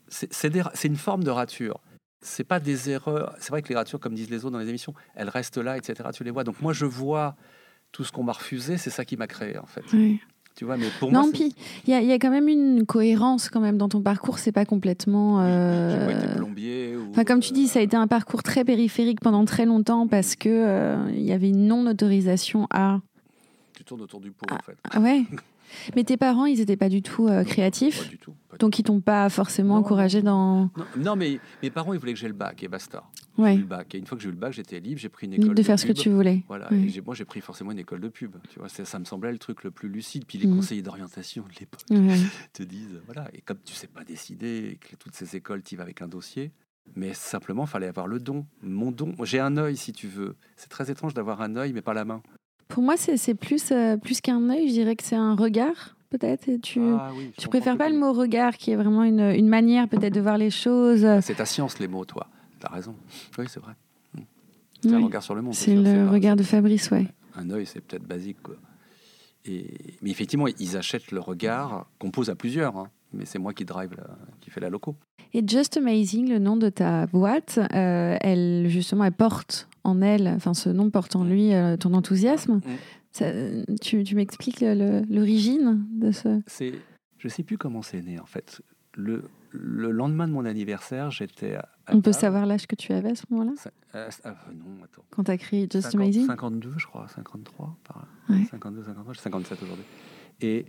C'est 0.09 0.85
une 0.85 0.95
forme 0.95 1.23
de 1.23 1.29
rature. 1.29 1.79
C'est 2.21 2.43
pas 2.43 2.59
des 2.59 2.89
erreurs. 2.89 3.35
C'est 3.39 3.49
vrai 3.49 3.61
que 3.61 3.69
les 3.69 3.75
ratures, 3.75 3.99
comme 3.99 4.15
disent 4.15 4.29
les 4.29 4.45
autres 4.45 4.53
dans 4.53 4.59
les 4.59 4.69
émissions, 4.69 4.95
elles 5.15 5.29
restent 5.29 5.57
là, 5.57 5.77
etc. 5.77 6.09
Tu 6.13 6.23
les 6.23 6.31
vois. 6.31 6.43
Donc 6.43 6.59
moi, 6.61 6.73
je 6.73 6.85
vois 6.85 7.35
tout 7.91 8.03
ce 8.03 8.11
qu'on 8.11 8.23
m'a 8.23 8.33
refusé. 8.33 8.77
C'est 8.77 8.89
ça 8.89 9.05
qui 9.05 9.15
m'a 9.15 9.27
créé, 9.27 9.57
en 9.59 9.67
fait. 9.67 9.83
Tu 10.57 10.65
vois, 10.65 10.75
mais 10.75 10.87
pour 10.99 11.11
non, 11.11 11.29
puis 11.31 11.53
il 11.85 11.93
y, 11.93 12.11
a 12.11 12.15
quand 12.15 12.31
même 12.31 12.47
une 12.47 12.83
cohérence 12.83 13.47
quand 13.47 13.59
même 13.59 13.77
dans 13.77 13.89
ton 13.89 14.01
parcours. 14.01 14.39
C'est 14.39 14.51
pas 14.51 14.65
complètement. 14.65 15.37
Euh... 15.41 16.07
Pas 16.07 16.11
été 16.13 16.35
plombier. 16.35 16.95
Ou... 16.95 17.11
Enfin, 17.11 17.25
comme 17.25 17.41
tu 17.41 17.53
dis, 17.53 17.67
ça 17.67 17.77
a 17.77 17.83
été 17.83 17.95
un 17.95 18.07
parcours 18.07 18.41
très 18.41 18.65
périphérique 18.65 19.21
pendant 19.21 19.45
très 19.45 19.67
longtemps 19.67 20.07
parce 20.07 20.35
que 20.35 20.49
euh, 20.49 21.11
il 21.11 21.21
y 21.21 21.31
avait 21.31 21.49
une 21.49 21.67
non 21.67 21.85
autorisation 21.85 22.65
à. 22.71 23.01
Tu 23.75 23.83
tournes 23.83 24.01
autour 24.01 24.19
du 24.19 24.31
pot, 24.31 24.47
en 24.51 24.57
fait. 24.65 24.75
Ah 24.89 24.99
ouais? 24.99 25.25
Mais 25.95 26.03
tes 26.03 26.17
parents, 26.17 26.45
ils 26.45 26.59
n'étaient 26.59 26.77
pas 26.77 26.89
du 26.89 27.01
tout 27.01 27.27
euh, 27.27 27.43
créatifs. 27.43 28.03
Pas 28.03 28.09
du 28.09 28.17
tout. 28.17 28.33
donc 28.59 28.79
ils 28.79 28.83
t'ont 28.83 29.01
pas 29.01 29.29
forcément 29.29 29.75
encouragé 29.75 30.21
dans. 30.21 30.69
Non, 30.97 31.15
mais 31.15 31.39
mes 31.61 31.69
parents, 31.69 31.93
ils 31.93 31.99
voulaient 31.99 32.13
que 32.13 32.19
j'ai 32.19 32.27
le 32.27 32.33
bac 32.33 32.63
et 32.63 32.67
basta. 32.67 33.03
Ouais. 33.37 33.55
Le 33.55 33.63
bac. 33.63 33.93
Et 33.93 33.97
une 33.97 34.05
fois 34.05 34.17
que 34.17 34.23
j'ai 34.23 34.29
eu 34.29 34.33
le 34.33 34.37
bac, 34.37 34.53
j'étais 34.53 34.79
libre, 34.79 34.99
j'ai 34.99 35.09
pris 35.09 35.27
une 35.27 35.33
école. 35.33 35.49
De, 35.49 35.53
de 35.53 35.63
faire 35.63 35.79
ce 35.79 35.85
que 35.85 35.93
tu 35.93 36.09
voulais. 36.09 36.43
Voilà. 36.47 36.69
Et 36.71 37.01
moi, 37.01 37.15
j'ai 37.15 37.25
pris 37.25 37.41
forcément 37.41 37.71
une 37.71 37.79
école 37.79 37.99
de 37.99 38.09
pub. 38.09 38.35
Tu 38.49 38.59
vois, 38.59 38.69
ça, 38.69 38.99
me 38.99 39.05
semblait 39.05 39.31
le 39.31 39.37
truc 39.37 39.63
le 39.63 39.71
plus 39.71 39.89
lucide. 39.89 40.25
Puis 40.25 40.37
les 40.37 40.47
mm. 40.47 40.55
conseillers 40.55 40.81
d'orientation 40.81 41.43
de 41.43 41.59
l'époque 41.59 41.85
te 42.53 42.63
disent, 42.63 42.99
voilà. 43.05 43.27
Et 43.33 43.41
comme 43.41 43.59
tu 43.63 43.73
sais 43.73 43.87
pas 43.87 44.03
décider, 44.03 44.79
que 44.81 44.95
toutes 44.95 45.15
ces 45.15 45.35
écoles, 45.35 45.61
tu 45.63 45.75
vas 45.75 45.83
avec 45.83 46.01
un 46.01 46.07
dossier. 46.07 46.51
Mais 46.95 47.13
simplement, 47.13 47.65
il 47.65 47.69
fallait 47.69 47.87
avoir 47.87 48.07
le 48.07 48.19
don, 48.19 48.45
mon 48.61 48.91
don. 48.91 49.13
J'ai 49.23 49.39
un 49.39 49.57
œil, 49.57 49.75
si 49.77 49.91
tu 49.91 50.07
veux. 50.07 50.35
C'est 50.55 50.69
très 50.69 50.89
étrange 50.89 51.13
d'avoir 51.13 51.41
un 51.41 51.55
œil, 51.57 51.73
mais 51.73 51.81
pas 51.81 51.93
la 51.93 52.05
main. 52.05 52.21
Pour 52.67 52.83
moi, 52.83 52.95
c'est 52.97 53.33
plus, 53.33 53.71
euh, 53.71 53.97
plus 53.97 54.21
qu'un 54.21 54.49
œil, 54.49 54.67
je 54.67 54.73
dirais 54.73 54.95
que 54.95 55.03
c'est 55.03 55.15
un 55.15 55.35
regard 55.35 55.95
peut-être 56.09 56.49
Tu, 56.61 56.79
ah 56.81 57.11
tu 57.37 57.47
préfères 57.49 57.77
pas 57.77 57.89
le 57.89 57.97
mot 57.97 58.13
regard, 58.13 58.55
qui 58.57 58.71
est 58.71 58.75
vraiment 58.75 59.03
une, 59.03 59.19
une 59.19 59.47
manière 59.47 59.87
peut-être 59.87 60.13
de 60.13 60.21
voir 60.21 60.37
les 60.37 60.49
choses? 60.49 61.05
Ah, 61.05 61.21
c'est 61.21 61.35
ta 61.35 61.45
science, 61.45 61.79
les 61.79 61.87
mots, 61.87 62.05
toi. 62.05 62.27
Tu 62.59 62.65
as 62.65 62.69
raison. 62.69 62.95
Oui, 63.37 63.45
c'est 63.47 63.59
vrai. 63.59 63.73
Hmm. 64.15 64.21
C'est 64.81 64.93
un 64.93 65.03
regard 65.03 65.23
sur 65.23 65.35
le 65.35 65.41
monde. 65.41 65.53
C'est 65.53 65.75
le 65.75 66.07
regard 66.07 66.35
de 66.35 66.43
Fabrice, 66.43 66.91
ouais. 66.91 67.07
Un 67.35 67.49
œil, 67.49 67.65
c'est 67.65 67.81
peut-être 67.81 68.07
basique. 68.07 68.41
Quoi. 68.41 68.55
Et... 69.45 69.97
Mais 70.01 70.09
effectivement, 70.09 70.47
ils 70.47 70.77
achètent 70.77 71.11
le 71.11 71.19
regard 71.19 71.87
qu'on 71.99 72.11
pose 72.11 72.29
à 72.29 72.35
plusieurs. 72.35 72.77
Hein. 72.77 72.89
Mais 73.13 73.25
c'est 73.25 73.39
moi 73.39 73.53
qui 73.53 73.65
drive, 73.65 73.91
qui 74.41 74.49
fait 74.49 74.59
la 74.59 74.69
loco. 74.69 74.95
Et 75.33 75.43
Just 75.45 75.77
Amazing, 75.77 76.29
le 76.29 76.39
nom 76.39 76.57
de 76.57 76.69
ta 76.69 77.05
boîte, 77.07 77.59
euh, 77.73 78.17
elle 78.21 78.67
justement, 78.69 79.03
elle 79.03 79.11
porte 79.11 79.67
en 79.87 80.01
elle, 80.01 80.27
enfin 80.27 80.53
ce 80.53 80.69
nom 80.69 80.89
porte 80.89 81.15
en 81.15 81.23
lui 81.23 81.53
euh, 81.53 81.77
ton 81.77 81.93
enthousiasme. 81.93 82.61
Tu, 83.81 84.03
tu 84.03 84.15
m'expliques 84.15 84.61
l'origine 84.61 85.85
de 85.91 86.11
ce. 86.11 86.41
C'est, 86.45 86.73
je 87.17 87.27
sais 87.27 87.43
plus 87.43 87.57
comment 87.57 87.81
c'est 87.81 88.01
né 88.01 88.19
en 88.19 88.25
fait. 88.25 88.61
Le, 88.93 89.23
le 89.51 89.91
lendemain 89.91 90.27
de 90.27 90.33
mon 90.33 90.45
anniversaire, 90.45 91.11
j'étais. 91.11 91.55
À, 91.55 91.69
On 91.91 92.01
peut 92.01 92.11
savoir 92.11 92.45
l'âge 92.45 92.67
que 92.67 92.75
tu 92.75 92.93
avais 92.93 93.11
à 93.11 93.15
ce 93.15 93.23
moment-là? 93.29 93.53
Euh, 93.95 94.09
ah, 94.23 94.35
Non, 94.53 94.83
attends. 94.83 95.03
Quand 95.11 95.23
tu 95.23 95.31
as 95.31 95.37
créé 95.37 95.67
Just 95.71 95.95
Amazing? 95.95 96.27
52, 96.27 96.73
je 96.77 96.85
crois, 96.85 97.07
53, 97.07 97.77
par 97.83 98.07
là. 98.29 98.35
52, 98.49 98.83
53, 98.83 99.13
j'ai 99.13 99.21
57 99.21 99.63
aujourd'hui. 99.63 99.85
Et 100.41 100.65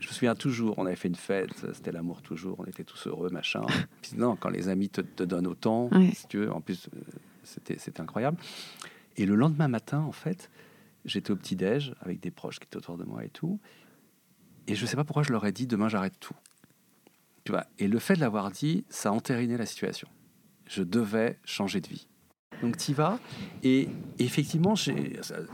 je 0.00 0.08
me 0.08 0.12
souviens 0.12 0.34
toujours, 0.34 0.78
on 0.78 0.86
avait 0.86 0.96
fait 0.96 1.08
une 1.08 1.14
fête, 1.14 1.50
c'était 1.72 1.92
l'amour 1.92 2.22
toujours, 2.22 2.56
on 2.58 2.64
était 2.64 2.84
tous 2.84 3.06
heureux, 3.06 3.30
machin. 3.30 3.62
Puis 4.02 4.12
non, 4.16 4.36
quand 4.36 4.50
les 4.50 4.68
amis 4.68 4.88
te, 4.88 5.00
te 5.00 5.22
donnent 5.22 5.46
autant, 5.46 5.90
si 6.14 6.26
tu 6.28 6.38
veux, 6.38 6.52
en 6.52 6.60
plus, 6.60 6.88
euh, 6.94 7.00
c'était, 7.44 8.00
incroyable. 8.00 8.38
Et 9.16 9.26
le 9.26 9.34
lendemain 9.34 9.68
matin, 9.68 10.00
en 10.00 10.12
fait, 10.12 10.50
J'étais 11.04 11.32
au 11.32 11.36
petit-déj 11.36 11.94
avec 12.00 12.20
des 12.20 12.30
proches 12.30 12.60
qui 12.60 12.66
étaient 12.66 12.76
autour 12.76 12.96
de 12.96 13.04
moi 13.04 13.24
et 13.24 13.28
tout. 13.28 13.58
Et 14.68 14.74
je 14.74 14.82
ne 14.82 14.86
sais 14.86 14.96
pas 14.96 15.04
pourquoi 15.04 15.22
je 15.22 15.32
leur 15.32 15.44
ai 15.44 15.52
dit 15.52 15.66
demain 15.66 15.88
j'arrête 15.88 16.18
tout. 16.20 16.36
Tu 17.44 17.50
vois 17.50 17.66
et 17.78 17.88
le 17.88 17.98
fait 17.98 18.14
de 18.14 18.20
l'avoir 18.20 18.50
dit, 18.50 18.84
ça 18.88 19.08
a 19.08 19.12
entériné 19.12 19.56
la 19.56 19.66
situation. 19.66 20.08
Je 20.68 20.82
devais 20.82 21.38
changer 21.44 21.80
de 21.80 21.88
vie. 21.88 22.06
Donc 22.62 22.76
tu 22.76 22.92
y 22.92 22.94
vas. 22.94 23.18
Et 23.64 23.88
effectivement, 24.20 24.74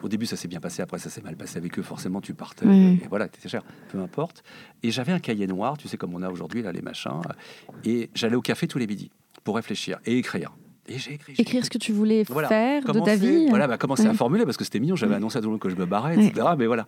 au 0.02 0.08
début 0.08 0.26
ça 0.26 0.36
s'est 0.36 0.48
bien 0.48 0.60
passé, 0.60 0.82
après 0.82 0.98
ça 0.98 1.08
s'est 1.08 1.22
mal 1.22 1.36
passé 1.36 1.56
avec 1.56 1.78
eux. 1.78 1.82
Forcément, 1.82 2.20
tu 2.20 2.34
partais. 2.34 2.66
Et 2.66 3.06
voilà, 3.08 3.26
tu 3.28 3.38
étais 3.38 3.48
cher, 3.48 3.62
peu 3.90 3.98
importe. 4.00 4.42
Et 4.82 4.90
j'avais 4.90 5.12
un 5.12 5.18
cahier 5.20 5.46
noir, 5.46 5.78
tu 5.78 5.88
sais 5.88 5.96
comme 5.96 6.14
on 6.14 6.22
a 6.22 6.28
aujourd'hui 6.28 6.60
là 6.60 6.72
les 6.72 6.82
machins. 6.82 7.22
Et 7.84 8.10
j'allais 8.14 8.36
au 8.36 8.42
café 8.42 8.68
tous 8.68 8.78
les 8.78 8.86
midis 8.86 9.10
pour 9.44 9.56
réfléchir 9.56 9.98
et 10.04 10.18
écrire. 10.18 10.54
Et 10.88 10.98
j'ai 10.98 11.14
écrit. 11.14 11.34
Écrire 11.38 11.64
ce 11.64 11.70
que 11.70 11.78
tu 11.78 11.92
voulais 11.92 12.24
faire 12.24 12.82
de 12.82 13.00
ta 13.00 13.16
vie. 13.16 13.48
Voilà, 13.48 13.66
bah, 13.66 13.78
commencer 13.78 14.06
à 14.06 14.14
formuler 14.14 14.44
parce 14.44 14.56
que 14.56 14.64
c'était 14.64 14.80
mignon. 14.80 14.96
J'avais 14.96 15.14
annoncé 15.14 15.38
à 15.38 15.40
tout 15.40 15.46
le 15.46 15.52
monde 15.52 15.60
que 15.60 15.68
je 15.68 15.76
me 15.76 15.86
barrais, 15.86 16.14
etc. 16.14 16.48
Mais 16.58 16.66
voilà. 16.66 16.86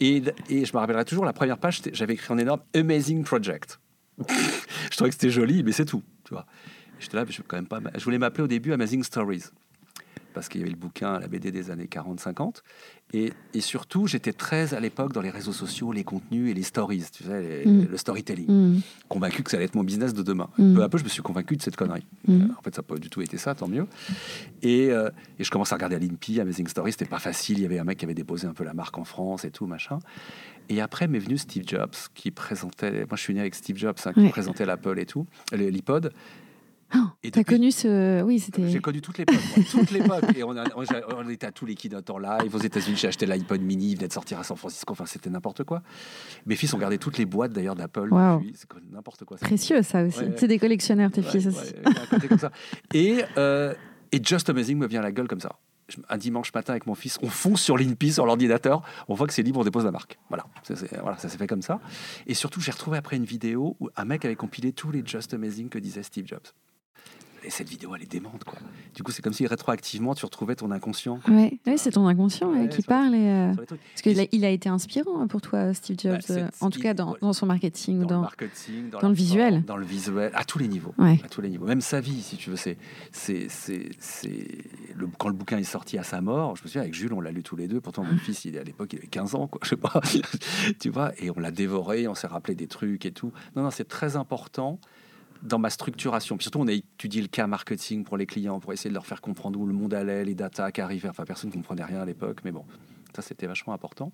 Et, 0.00 0.22
et, 0.48 0.64
je 0.64 0.72
me 0.72 0.78
rappellerai 0.78 1.04
toujours 1.04 1.24
la 1.24 1.32
première 1.32 1.58
page. 1.58 1.82
J'avais 1.92 2.14
écrit 2.14 2.32
en 2.32 2.38
énorme 2.38 2.60
Amazing 2.74 3.24
Project. 3.24 3.80
je 4.90 4.96
trouvais 4.96 5.10
que 5.10 5.14
c'était 5.14 5.30
joli, 5.30 5.62
mais 5.62 5.72
c'est 5.72 5.84
tout. 5.84 6.02
Tu 6.24 6.34
vois. 6.34 6.46
J'étais 6.98 7.16
là, 7.16 7.24
je, 7.28 7.42
quand 7.42 7.56
même 7.56 7.66
pas, 7.66 7.80
je 7.96 8.04
voulais 8.04 8.18
m'appeler 8.18 8.44
au 8.44 8.48
début 8.48 8.72
Amazing 8.72 9.02
Stories 9.02 9.44
parce 10.32 10.48
qu'il 10.48 10.60
y 10.60 10.64
avait 10.64 10.72
le 10.72 10.78
bouquin, 10.78 11.18
la 11.18 11.28
BD 11.28 11.50
des 11.50 11.70
années 11.70 11.86
40-50. 11.86 12.62
Et, 13.12 13.32
et, 13.54 13.60
surtout, 13.60 14.06
j'étais 14.06 14.32
très 14.32 14.72
à 14.72 14.80
l'époque 14.80 15.12
dans 15.12 15.20
les 15.20 15.30
réseaux 15.30 15.52
sociaux, 15.52 15.90
les 15.92 16.04
contenus 16.04 16.50
et 16.50 16.54
les 16.54 16.62
stories, 16.62 17.04
tu 17.12 17.24
sais, 17.24 17.64
mm. 17.66 17.86
le 17.90 17.96
storytelling. 17.96 18.50
Mm. 18.50 18.80
Convaincu 19.08 19.42
que 19.42 19.50
ça 19.50 19.56
allait 19.56 19.66
être 19.66 19.74
mon 19.74 19.82
business 19.82 20.14
de 20.14 20.22
demain. 20.22 20.48
Mm. 20.58 20.74
Peu 20.74 20.82
à 20.82 20.88
peu, 20.88 20.98
je 20.98 21.04
me 21.04 21.08
suis 21.08 21.22
convaincu 21.22 21.56
de 21.56 21.62
cette 21.62 21.76
connerie. 21.76 22.06
Euh, 22.28 22.46
en 22.56 22.62
fait, 22.62 22.74
ça 22.74 22.82
n'a 22.82 22.86
pas 22.86 22.96
du 22.96 23.10
tout 23.10 23.20
été 23.20 23.36
ça, 23.36 23.54
tant 23.54 23.66
mieux. 23.66 23.86
Et, 24.62 24.90
euh, 24.92 25.10
et 25.38 25.44
je 25.44 25.50
commence 25.50 25.72
à 25.72 25.74
regarder 25.74 25.96
à 25.96 25.98
l'INPI, 25.98 26.40
Amazing 26.40 26.68
Stories, 26.68 26.92
c'était 26.92 27.04
pas 27.04 27.18
facile. 27.18 27.58
Il 27.58 27.62
y 27.62 27.66
avait 27.66 27.80
un 27.80 27.84
mec 27.84 27.98
qui 27.98 28.04
avait 28.04 28.14
déposé 28.14 28.46
un 28.46 28.54
peu 28.54 28.64
la 28.64 28.74
marque 28.74 28.96
en 28.96 29.04
France 29.04 29.44
et 29.44 29.50
tout, 29.50 29.66
machin. 29.66 29.98
Et 30.68 30.80
après 30.80 31.08
m'est 31.08 31.18
venu 31.18 31.36
Steve 31.36 31.64
Jobs, 31.66 31.96
qui 32.14 32.30
présentait. 32.30 32.92
Moi, 32.92 33.16
je 33.16 33.22
suis 33.22 33.34
né 33.34 33.40
avec 33.40 33.56
Steve 33.56 33.76
Jobs, 33.76 33.96
hein, 34.04 34.12
qui 34.12 34.28
présentait 34.28 34.64
l'Apple 34.64 35.00
et 35.00 35.06
tout, 35.06 35.26
l'iPod. 35.52 36.12
Oh, 36.94 36.98
Et 37.22 37.30
T'as 37.30 37.40
depuis- 37.40 37.54
connu 37.56 37.70
ce. 37.70 38.22
Oui, 38.22 38.38
c'était. 38.40 38.68
J'ai 38.68 38.80
connu 38.80 39.00
toute 39.00 39.18
l'époque, 39.18 39.36
toute 39.70 39.90
l'époque. 39.90 40.24
Et 40.36 40.42
on, 40.42 40.56
a- 40.56 40.64
on, 40.74 41.28
était 41.28 41.46
à 41.46 41.52
tous 41.52 41.66
les 41.66 41.74
keynotes 41.74 42.10
en 42.10 42.18
live. 42.18 42.54
Aux 42.54 42.58
États-Unis, 42.58 42.96
j'ai 42.96 43.08
acheté 43.08 43.26
l'iPod 43.26 43.60
mini, 43.60 43.92
il 43.92 43.96
venait 43.96 44.08
de 44.08 44.12
sortir 44.12 44.38
à 44.40 44.44
San 44.44 44.56
Francisco. 44.56 44.92
Enfin, 44.92 45.06
c'était 45.06 45.30
n'importe 45.30 45.64
quoi. 45.64 45.82
Mes 46.46 46.56
fils 46.56 46.72
ont 46.74 46.78
gardé 46.78 46.98
toutes 46.98 47.18
les 47.18 47.26
boîtes 47.26 47.52
d'ailleurs 47.52 47.76
d'Apple. 47.76 48.08
Wow. 48.12 48.42
C'est 48.54 48.68
n'importe 48.90 49.24
quoi. 49.24 49.36
Précieux, 49.36 49.82
ça 49.82 50.02
aussi. 50.02 50.18
Ouais. 50.20 50.34
C'est 50.36 50.48
des 50.48 50.58
collectionneurs, 50.58 51.10
tes 51.12 51.20
Ouais, 51.20 51.30
fils 51.30 51.46
aussi. 51.46 51.72
un 51.84 52.06
côté 52.06 52.26
comme 52.28 52.38
ça. 52.38 52.50
Et, 52.94 53.22
euh, 53.36 53.74
et 54.12 54.20
Just 54.24 54.48
Amazing 54.50 54.78
me 54.78 54.86
vient 54.88 55.00
à 55.00 55.04
la 55.04 55.12
gueule 55.12 55.28
comme 55.28 55.40
ça. 55.40 55.56
Un 56.08 56.18
dimanche 56.18 56.52
matin 56.54 56.72
avec 56.72 56.86
mon 56.86 56.94
fils, 56.94 57.18
on 57.20 57.28
fonce 57.28 57.60
sur 57.62 57.76
l'INPI, 57.76 58.12
sur 58.12 58.24
l'ordinateur, 58.24 58.82
on 59.08 59.14
voit 59.14 59.26
que 59.26 59.32
c'est 59.32 59.42
libre, 59.42 59.58
on 59.58 59.64
dépose 59.64 59.84
la 59.84 59.90
marque. 59.90 60.18
Voilà, 60.28 60.44
ça, 60.62 60.74
voilà, 61.02 61.18
ça 61.18 61.28
s'est 61.28 61.36
fait 61.36 61.48
comme 61.48 61.62
ça. 61.62 61.80
Et 62.28 62.34
surtout, 62.34 62.60
j'ai 62.60 62.70
retrouvé 62.70 62.96
après 62.96 63.16
une 63.16 63.24
vidéo 63.24 63.76
où 63.80 63.88
un 63.96 64.04
mec 64.04 64.24
avait 64.24 64.36
compilé 64.36 64.72
tous 64.72 64.92
les 64.92 65.02
Just 65.04 65.34
Amazing 65.34 65.68
que 65.68 65.80
disait 65.80 66.04
Steve 66.04 66.26
Jobs. 66.28 66.46
Et 67.42 67.50
cette 67.50 67.68
vidéo, 67.68 67.94
elle 67.94 68.02
est 68.02 68.10
démente, 68.10 68.44
quoi. 68.44 68.58
Du 68.94 69.02
coup, 69.02 69.12
c'est 69.12 69.22
comme 69.22 69.32
si 69.32 69.46
rétroactivement, 69.46 70.14
tu 70.14 70.24
retrouvais 70.26 70.56
ton 70.56 70.70
inconscient 70.70 71.20
Ouais, 71.28 71.58
ouais, 71.66 71.76
c'est 71.76 71.92
ton 71.92 72.06
inconscient 72.06 72.50
ouais, 72.52 72.68
qui 72.68 72.82
parle. 72.82 73.14
Et, 73.14 73.28
euh. 73.28 73.54
Parce 73.56 74.02
qu'il 74.02 74.20
a, 74.20 74.24
il 74.30 74.44
a 74.44 74.50
été 74.50 74.68
inspirant 74.68 75.20
hein, 75.22 75.26
pour 75.26 75.40
toi, 75.40 75.72
Steve 75.72 75.96
Jobs, 75.98 76.12
Bah, 76.16 76.20
c'est- 76.22 76.42
euh, 76.42 76.48
en 76.60 76.70
tout 76.70 76.80
cas 76.80 76.92
dans, 76.92 77.32
son 77.32 77.46
marketing. 77.46 77.98
Dans, 77.98 78.02
le 78.02 78.06
Dans... 78.08 78.20
marketing, 78.20 78.90
dans, 78.90 78.98
dans 78.98 79.02
la 79.02 79.08
le 79.08 79.14
visuel. 79.14 79.64
dans 79.64 79.76
le 79.76 79.86
visuel, 79.86 80.30
à 80.34 80.44
tous 80.44 80.58
les 80.58 80.68
niveaux. 80.68 80.94
Ouais. 80.98 81.18
À 81.24 81.28
tous 81.28 81.40
les 81.40 81.48
niveaux. 81.48 81.66
Même 81.66 81.80
sa 81.80 82.00
vie, 82.00 82.20
si 82.20 82.36
tu 82.36 82.50
veux. 82.50 82.56
C'est, 82.56 82.76
c'est, 83.12 83.46
c'est, 83.48 83.88
c'est 83.98 84.46
le, 84.94 85.08
quand 85.18 85.28
le 85.28 85.34
bouquin 85.34 85.56
est 85.58 85.64
sorti 85.64 85.96
à 85.98 86.02
sa 86.02 86.20
mort, 86.20 86.56
je 86.56 86.62
me 86.62 86.68
souviens 86.68 86.82
avec 86.82 86.94
Jules, 86.94 87.12
on 87.12 87.20
l'a 87.20 87.30
lu 87.30 87.42
tous 87.42 87.56
les 87.56 87.68
deux. 87.68 87.80
Pourtant, 87.80 88.04
mon 88.04 88.18
fils, 88.18 88.44
il 88.44 88.56
est 88.56 88.60
à 88.60 88.64
l'époque, 88.64 88.92
il 88.92 88.98
avait 88.98 89.06
15 89.08 89.34
ans, 89.34 89.46
quoi. 89.46 89.60
Je 89.64 89.70
sais 89.70 89.76
pas. 89.76 90.00
tu 90.80 90.90
vois, 90.90 91.12
et 91.18 91.30
on 91.30 91.40
l'a 91.40 91.50
dévoré, 91.50 92.06
on 92.06 92.14
s'est 92.14 92.26
rappelé 92.26 92.54
des 92.54 92.66
trucs 92.66 93.06
et 93.06 93.12
tout. 93.12 93.32
Non, 93.56 93.62
non, 93.62 93.70
c'est 93.70 93.88
très 93.88 94.16
important 94.16 94.78
dans 95.42 95.58
ma 95.58 95.70
structuration. 95.70 96.36
Puis 96.36 96.44
surtout, 96.44 96.60
on 96.60 96.68
a 96.68 96.72
étudié 96.72 97.22
le 97.22 97.28
cas 97.28 97.46
marketing 97.46 98.04
pour 98.04 98.16
les 98.16 98.26
clients, 98.26 98.60
pour 98.60 98.72
essayer 98.72 98.90
de 98.90 98.94
leur 98.94 99.06
faire 99.06 99.20
comprendre 99.20 99.58
où 99.58 99.66
le 99.66 99.72
monde 99.72 99.94
allait, 99.94 100.24
les 100.24 100.34
datas 100.34 100.70
qui 100.72 100.80
arrivaient. 100.80 101.08
Enfin, 101.08 101.24
personne 101.24 101.50
ne 101.50 101.54
comprenait 101.54 101.84
rien 101.84 102.00
à 102.00 102.04
l'époque, 102.04 102.40
mais 102.44 102.52
bon, 102.52 102.64
ça, 103.14 103.22
c'était 103.22 103.46
vachement 103.46 103.72
important. 103.72 104.12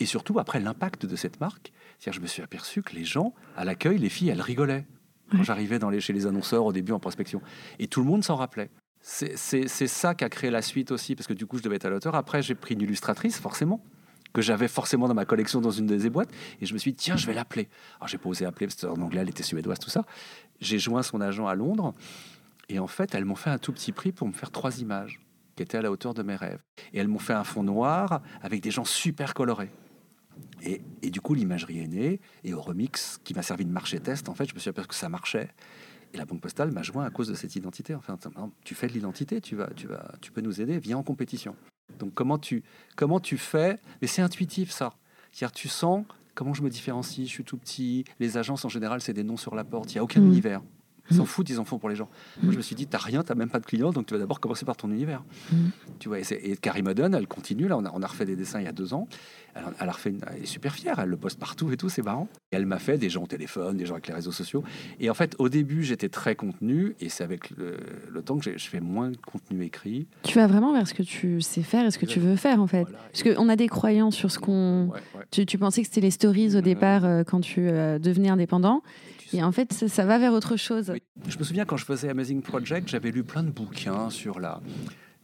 Et 0.00 0.06
surtout, 0.06 0.38
après, 0.38 0.60
l'impact 0.60 1.06
de 1.06 1.16
cette 1.16 1.40
marque, 1.40 1.72
c'est-à-dire, 1.98 2.18
je 2.18 2.22
me 2.22 2.26
suis 2.26 2.42
aperçu 2.42 2.82
que 2.82 2.94
les 2.94 3.04
gens, 3.04 3.34
à 3.56 3.64
l'accueil, 3.64 3.98
les 3.98 4.08
filles, 4.08 4.30
elles 4.30 4.40
rigolaient 4.40 4.86
quand 5.30 5.38
Ouais. 5.38 5.44
j'arrivais 5.44 5.78
dans 5.78 5.88
les, 5.90 6.00
chez 6.00 6.12
les 6.12 6.26
annonceurs 6.26 6.64
au 6.66 6.72
début 6.72 6.92
en 6.92 6.98
prospection. 7.00 7.40
Et 7.78 7.86
tout 7.86 8.00
le 8.00 8.06
monde 8.06 8.22
s'en 8.22 8.36
rappelait. 8.36 8.70
C'est 9.00 9.36
ça 9.66 10.14
qui 10.14 10.24
a 10.24 10.28
créé 10.28 10.50
la 10.50 10.62
suite 10.62 10.90
aussi, 10.90 11.14
parce 11.14 11.26
que 11.26 11.34
du 11.34 11.46
coup, 11.46 11.58
je 11.58 11.62
devais 11.62 11.76
être 11.76 11.84
à 11.86 11.90
l'auteur. 11.90 12.14
Après, 12.14 12.42
j'ai 12.42 12.54
pris 12.54 12.74
une 12.74 12.80
illustratrice, 12.82 13.38
forcément, 13.38 13.82
que 14.34 14.42
j'avais 14.42 14.68
forcément 14.68 15.08
dans 15.08 15.14
ma 15.14 15.24
collection 15.24 15.62
dans 15.62 15.70
une 15.70 15.86
des 15.86 16.10
boîtes. 16.10 16.28
Et 16.60 16.66
je 16.66 16.74
me 16.74 16.78
suis 16.78 16.92
dit, 16.92 16.96
tiens, 16.96 17.16
je 17.16 17.26
vais 17.26 17.32
l'appeler. 17.32 17.68
Alors, 17.98 18.08
j'ai 18.08 18.18
pas 18.18 18.28
osé 18.28 18.44
appeler, 18.44 18.66
parce 18.66 18.74
que 18.76 18.86
en 18.86 19.00
anglais, 19.00 19.20
elle 19.20 19.30
était 19.30 19.44
suédoise, 19.44 19.78
tout 19.78 19.88
ça. 19.88 20.04
J'ai 20.60 20.78
joint 20.78 21.02
son 21.02 21.20
agent 21.22 21.46
à 21.46 21.54
Londres. 21.54 21.94
Et 22.68 22.78
en 22.78 22.88
fait, 22.88 23.14
elles 23.14 23.24
m'ont 23.24 23.36
fait 23.36 23.50
un 23.50 23.58
tout 23.58 23.72
petit 23.72 23.92
prix 23.92 24.12
pour 24.12 24.26
me 24.26 24.32
faire 24.32 24.50
trois 24.50 24.80
images 24.80 25.20
qui 25.54 25.62
étaient 25.62 25.78
à 25.78 25.82
la 25.82 25.90
hauteur 25.90 26.14
de 26.14 26.22
mes 26.22 26.34
rêves. 26.34 26.60
Et 26.92 26.98
elles 26.98 27.08
m'ont 27.08 27.20
fait 27.20 27.32
un 27.32 27.44
fond 27.44 27.62
noir 27.62 28.22
avec 28.42 28.60
des 28.60 28.72
gens 28.72 28.84
super 28.84 29.34
colorés. 29.34 29.70
Et, 30.62 30.82
et 31.02 31.10
du 31.10 31.20
coup, 31.20 31.34
l'imagerie 31.34 31.78
est 31.78 31.86
née. 31.86 32.20
Et 32.42 32.54
au 32.54 32.60
remix, 32.60 33.20
qui 33.22 33.34
m'a 33.34 33.42
servi 33.42 33.64
de 33.64 33.70
marché 33.70 34.00
test, 34.00 34.28
en 34.28 34.34
fait, 34.34 34.48
je 34.48 34.54
me 34.54 34.58
suis 34.58 34.70
aperçu 34.70 34.88
que 34.88 34.94
ça 34.96 35.08
marchait. 35.08 35.50
Et 36.12 36.16
la 36.16 36.24
Banque 36.24 36.40
Postale 36.40 36.72
m'a 36.72 36.82
joint 36.82 37.04
à 37.04 37.10
cause 37.10 37.28
de 37.28 37.34
cette 37.34 37.54
identité. 37.54 37.94
Enfin, 37.94 38.18
tu 38.64 38.74
fais 38.74 38.88
de 38.88 38.94
l'identité, 38.94 39.40
tu, 39.40 39.54
vas, 39.54 39.70
tu, 39.76 39.86
vas, 39.86 40.12
tu 40.20 40.32
peux 40.32 40.40
nous 40.40 40.60
aider, 40.60 40.78
viens 40.78 40.98
en 40.98 41.04
compétition. 41.04 41.54
Donc, 41.98 42.14
comment 42.14 42.38
tu, 42.38 42.62
comment 42.96 43.20
tu 43.20 43.36
fais? 43.38 43.78
Mais 44.00 44.06
c'est 44.08 44.22
intuitif, 44.22 44.70
ça. 44.70 44.92
C'est-à-dire, 45.32 45.52
tu 45.52 45.68
sens 45.68 46.04
comment 46.34 46.54
je 46.54 46.62
me 46.62 46.70
différencie, 46.70 47.26
je 47.26 47.32
suis 47.32 47.44
tout 47.44 47.56
petit. 47.56 48.04
Les 48.20 48.36
agences, 48.36 48.64
en 48.64 48.68
général, 48.68 49.00
c'est 49.00 49.12
des 49.12 49.22
noms 49.24 49.36
sur 49.36 49.54
la 49.54 49.64
porte. 49.64 49.92
Il 49.92 49.96
n'y 49.96 50.00
a 50.00 50.04
aucun 50.04 50.20
Mhm. 50.20 50.26
univers. 50.28 50.62
Ils 51.10 51.16
s'en 51.16 51.24
foutent, 51.26 51.50
ils 51.50 51.60
en 51.60 51.64
font 51.64 51.78
pour 51.78 51.88
les 51.90 51.96
gens. 51.96 52.08
Moi, 52.42 52.52
je 52.52 52.56
me 52.56 52.62
suis 52.62 52.74
dit, 52.74 52.86
t'as 52.86 52.98
rien, 52.98 53.22
t'as 53.22 53.34
même 53.34 53.50
pas 53.50 53.60
de 53.60 53.66
clients, 53.66 53.92
donc 53.92 54.06
tu 54.06 54.14
vas 54.14 54.20
d'abord 54.20 54.40
commencer 54.40 54.64
par 54.64 54.76
ton 54.76 54.90
univers. 54.90 55.22
Mhm. 55.52 55.70
Tu 55.98 56.08
vois, 56.08 56.18
et, 56.20 56.56
Carrie 56.60 56.82
Modden, 56.82 57.14
elle 57.14 57.26
continue. 57.26 57.68
Là, 57.68 57.76
on 57.76 57.84
a, 57.84 57.90
on 57.92 58.02
a 58.02 58.06
refait 58.06 58.24
des 58.24 58.36
dessins 58.36 58.58
il 58.60 58.64
y 58.64 58.68
a 58.68 58.72
deux 58.72 58.94
ans. 58.94 59.06
Elle, 59.54 59.62
elle 59.80 59.88
a 59.88 59.92
refait 59.92 60.10
une- 60.10 60.20
elle 60.34 60.42
est 60.42 60.46
super 60.46 60.74
fière. 60.74 60.98
Elle 60.98 61.10
le 61.10 61.16
poste 61.16 61.38
partout 61.38 61.70
et 61.72 61.76
tout, 61.76 61.88
c'est 61.88 62.02
marrant. 62.02 62.28
Et 62.52 62.56
elle 62.56 62.66
m'a 62.66 62.78
fait 62.78 62.96
des 62.98 63.10
gens 63.10 63.22
au 63.22 63.26
téléphone, 63.26 63.76
des 63.76 63.84
gens 63.86 63.94
avec 63.94 64.08
les 64.08 64.14
réseaux 64.14 64.32
sociaux. 64.32 64.64
Et 64.98 65.10
en 65.10 65.14
fait, 65.14 65.36
au 65.38 65.48
début, 65.50 65.82
j'étais 65.84 66.08
très 66.08 66.34
contenu, 66.36 66.94
et 67.00 67.08
c'est 67.10 67.22
avec 67.22 67.50
le, 67.50 67.76
le 68.10 68.22
temps 68.22 68.38
que 68.38 68.56
je 68.58 68.66
fais 68.68 68.80
moins 68.80 69.10
de 69.10 69.16
contenu 69.16 69.62
écrit. 69.62 70.06
Tu 70.22 70.36
vas 70.38 70.46
vraiment 70.46 70.72
vers 70.72 70.88
ce 70.88 70.94
que 70.94 71.02
tu 71.02 71.40
sais 71.42 71.62
faire 71.62 71.84
et 71.86 71.90
ce 71.90 71.98
que 71.98 72.06
tu 72.06 72.18
veux 72.18 72.36
faire, 72.36 72.60
en 72.62 72.66
fait. 72.66 72.82
Voilà. 72.84 72.98
Parce 73.12 73.22
qu'on 73.22 73.48
a 73.48 73.56
des 73.56 73.68
croyances 73.68 74.16
sur 74.16 74.30
ce 74.30 74.38
qu'on. 74.38 74.86
Ouais, 74.86 75.00
ouais. 75.16 75.24
Tu, 75.30 75.44
tu 75.46 75.58
pensais 75.58 75.82
que 75.82 75.86
c'était 75.88 76.00
les 76.00 76.10
stories 76.10 76.56
au 76.56 76.60
départ 76.62 77.04
euh, 77.04 77.24
quand 77.24 77.40
tu 77.40 77.68
euh, 77.68 77.98
devenais 77.98 78.30
indépendant. 78.30 78.82
Et 79.34 79.42
en 79.42 79.50
fait, 79.52 79.72
ça, 79.72 79.88
ça 79.88 80.04
va 80.04 80.18
vers 80.18 80.32
autre 80.32 80.56
chose. 80.56 80.90
Oui. 80.90 81.02
Je 81.28 81.36
me 81.38 81.44
souviens 81.44 81.64
quand 81.64 81.76
je 81.76 81.84
faisais 81.84 82.08
Amazing 82.08 82.40
Project, 82.40 82.88
j'avais 82.88 83.10
lu 83.10 83.24
plein 83.24 83.42
de 83.42 83.50
bouquins 83.50 84.08
sur 84.10 84.38
la, 84.38 84.60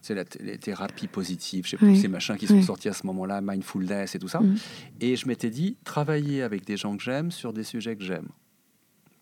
c'est 0.01 0.13
la, 0.15 0.25
les 0.41 0.57
thérapies 0.57 1.07
positives, 1.07 1.65
je 1.65 1.71
sais 1.71 1.77
Oui. 1.81 1.93
plus 1.93 2.01
ces 2.01 2.07
machins 2.09 2.35
qui 2.35 2.45
sont 2.47 2.55
Oui. 2.55 2.63
sortis 2.63 2.89
à 2.89 2.93
ce 2.93 3.05
moment-là, 3.07 3.39
mindfulness 3.41 4.15
et 4.15 4.19
tout 4.19 4.27
ça. 4.27 4.41
Mhm. 4.41 4.57
Et 4.99 5.15
je 5.15 5.27
m'étais 5.27 5.49
dit, 5.49 5.77
travailler 5.85 6.41
avec 6.41 6.65
des 6.65 6.75
gens 6.77 6.97
que 6.97 7.03
j'aime 7.03 7.31
sur 7.31 7.53
des 7.53 7.63
sujets 7.63 7.95
que 7.95 8.03
j'aime. 8.03 8.27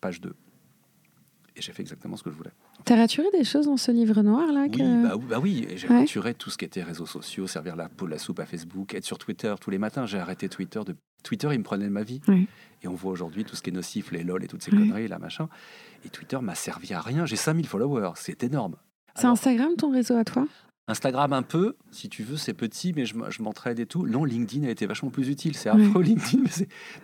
Page 0.01 0.21
2. 0.21 0.33
Et 1.55 1.61
j'ai 1.61 1.71
fait 1.73 1.81
exactement 1.81 2.15
ce 2.15 2.23
que 2.23 2.31
je 2.31 2.35
voulais. 2.35 2.51
T'as 2.85 2.95
raturé 2.95 3.27
des 3.33 3.43
choses 3.43 3.65
dans 3.65 3.75
ce 3.77 3.91
livre 3.91 4.21
noir 4.21 4.51
là 4.53 4.63
Oui, 4.63 4.77
que... 4.77 5.03
bah, 5.03 5.15
oui, 5.17 5.25
bah 5.29 5.39
oui, 5.39 5.67
j'ai 5.75 5.87
Ouais. 5.89 5.99
retiré 6.01 6.33
tout 6.33 6.49
ce 6.49 6.57
qui 6.57 6.63
était 6.65 6.81
réseaux 6.83 7.05
sociaux, 7.05 7.45
servir 7.47 7.75
la 7.75 7.89
peau 7.89 8.05
de 8.05 8.11
la 8.11 8.17
soupe 8.17 8.39
à 8.39 8.45
Facebook, 8.45 8.93
être 8.95 9.03
sur 9.05 9.17
Twitter 9.17 9.53
tous 9.59 9.69
les 9.69 9.77
matins. 9.77 10.05
J'ai 10.05 10.17
arrêté 10.19 10.47
Twitter. 10.47 10.79
De... 10.85 10.95
Twitter, 11.23 11.49
il 11.51 11.59
me 11.59 11.63
prenait 11.63 11.85
de 11.85 11.91
ma 11.91 12.03
vie. 12.03 12.21
Et 12.81 12.87
on 12.87 12.93
voit 12.93 13.11
aujourd'hui 13.11 13.43
tout 13.43 13.55
ce 13.55 13.61
qui 13.61 13.69
est 13.69 13.73
nocif, 13.73 14.11
les 14.11 14.23
lol 14.23 14.43
et 14.43 14.47
toutes 14.47 14.63
ces 14.63 14.71
conneries, 14.71 15.07
là, 15.07 15.19
machin. 15.19 15.49
Et 16.05 16.09
Twitter 16.09 16.39
m'a 16.41 16.55
servi 16.55 16.93
à 16.93 17.01
rien. 17.01 17.25
J'ai 17.25 17.35
5000 17.35 17.67
followers, 17.67 18.11
c'est 18.15 18.43
énorme. 18.43 18.75
C'est 19.15 19.25
Instagram 19.25 19.75
ton 19.77 19.91
réseau 19.91 20.15
à 20.15 20.23
toi? 20.23 20.47
Instagram 20.89 21.33
un 21.33 21.43
peu, 21.43 21.75
si 21.91 22.09
tu 22.09 22.23
veux, 22.23 22.35
c'est 22.35 22.55
petit, 22.55 22.93
mais 22.95 23.05
je, 23.05 23.15
m'entraide 23.43 23.79
et 23.79 23.85
tout. 23.85 24.07
Non, 24.07 24.25
LinkedIn 24.25 24.67
a 24.67 24.71
été 24.71 24.87
vachement 24.87 25.11
plus 25.11 25.29
utile. 25.29 25.55
C'est 25.55 25.69
affreux 25.69 26.01
LinkedIn, 26.01 26.43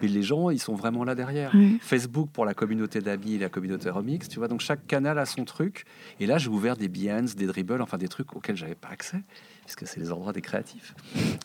mais, 0.01 0.07
les 0.07 0.23
gens, 0.23 0.49
ils 0.49 0.59
sont 0.59 0.73
vraiment 0.73 1.03
là 1.03 1.13
derrière. 1.13 1.53
Facebook 1.81 2.31
pour 2.31 2.45
la 2.45 2.55
communauté 2.55 2.99
d'amis 2.99 3.35
et 3.35 3.37
la 3.37 3.49
communauté 3.49 3.91
remix, 3.91 4.27
tu 4.27 4.39
vois. 4.39 4.47
Donc 4.47 4.61
chaque 4.61 4.87
canal 4.87 5.19
a 5.19 5.25
son 5.27 5.45
truc. 5.45 5.85
Et 6.19 6.25
là, 6.25 6.39
j'ai 6.39 6.49
ouvert 6.49 6.77
des 6.77 6.87
Behance, 6.87 7.35
des 7.35 7.45
Dribble, 7.45 7.79
enfin 7.79 7.99
des 7.99 8.07
trucs 8.07 8.35
auxquels 8.35 8.57
j'avais 8.57 8.75
pas 8.75 8.89
accès, 8.89 9.21
puisque 9.65 9.85
c'est 9.87 9.99
les 9.99 10.11
endroits 10.11 10.31
des 10.33 10.41
créatifs. 10.41 10.95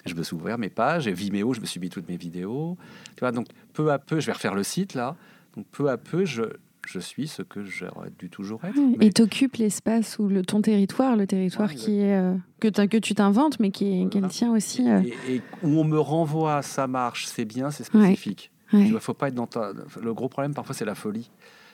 Je 0.07 0.15
me 0.15 0.23
suis 0.23 0.37
ouvert 0.37 0.59
mes 0.59 0.69
pages, 0.71 1.07
et 1.09 1.13
Vimeo, 1.13 1.53
je 1.55 1.61
me 1.61 1.67
suis 1.67 1.81
mis 1.81 1.89
toutes 1.91 2.09
mes 2.09 2.17
vidéos. 2.17 2.77
Tu 3.17 3.21
vois, 3.21 3.33
donc 3.33 3.47
peu 3.73 3.91
à 3.91 3.99
peu, 3.99 4.21
je 4.21 4.27
vais 4.27 4.33
refaire 4.33 4.55
le 4.55 4.63
site 4.63 4.95
là. 4.95 5.17
Donc 5.57 5.67
peu 5.73 5.91
à 5.91 5.97
peu, 5.97 6.25
je, 6.25 6.43
je 6.87 6.99
suis 7.01 7.27
ce 7.29 7.43
que 7.43 7.65
j'aurais 7.65 8.11
dû 8.19 8.29
toujours 8.31 8.65
être. 8.65 8.77
Mais- 8.99 9.07
Et 9.07 9.13
t'occupes 9.13 9.57
l'espace 9.57 10.19
ou 10.19 10.29
le, 10.29 10.43
ton 10.43 10.63
territoire, 10.63 11.17
le 11.17 11.27
territoire 11.27 11.69
Ouais, 11.71 11.75
qui 11.75 11.99
est 12.01 12.15
euh, 12.17 12.35
que, 12.61 12.69
que 12.87 12.97
tu 12.99 13.15
t'inventes, 13.15 13.59
mais 13.59 13.71
qui 13.71 14.03
est, 14.03 14.09
Voilà. 14.13 14.29
tien 14.29 14.53
aussi. 14.53 14.89
euh. 14.89 15.03
et, 15.29 15.37
et 15.37 15.43
où 15.63 15.81
on 15.81 15.85
me 15.85 15.99
renvoie, 15.99 16.63
ça 16.63 16.87
marche, 16.87 17.27
c'est 17.27 17.45
bien, 17.45 17.71
c'est 17.71 17.85
spécifique. 17.85 18.51
Ouais. 18.73 18.85
Vois, 18.91 19.01
faut 19.01 19.15
pas 19.15 19.29
être 19.29 19.35
dans 19.35 19.49
ta... 19.49 19.73
Le 20.01 20.15
gros 20.15 20.29
problème, 20.29 20.55
parfois, 20.55 20.75
c'est 20.77 20.85
la 20.85 20.95
folie. 20.95 21.29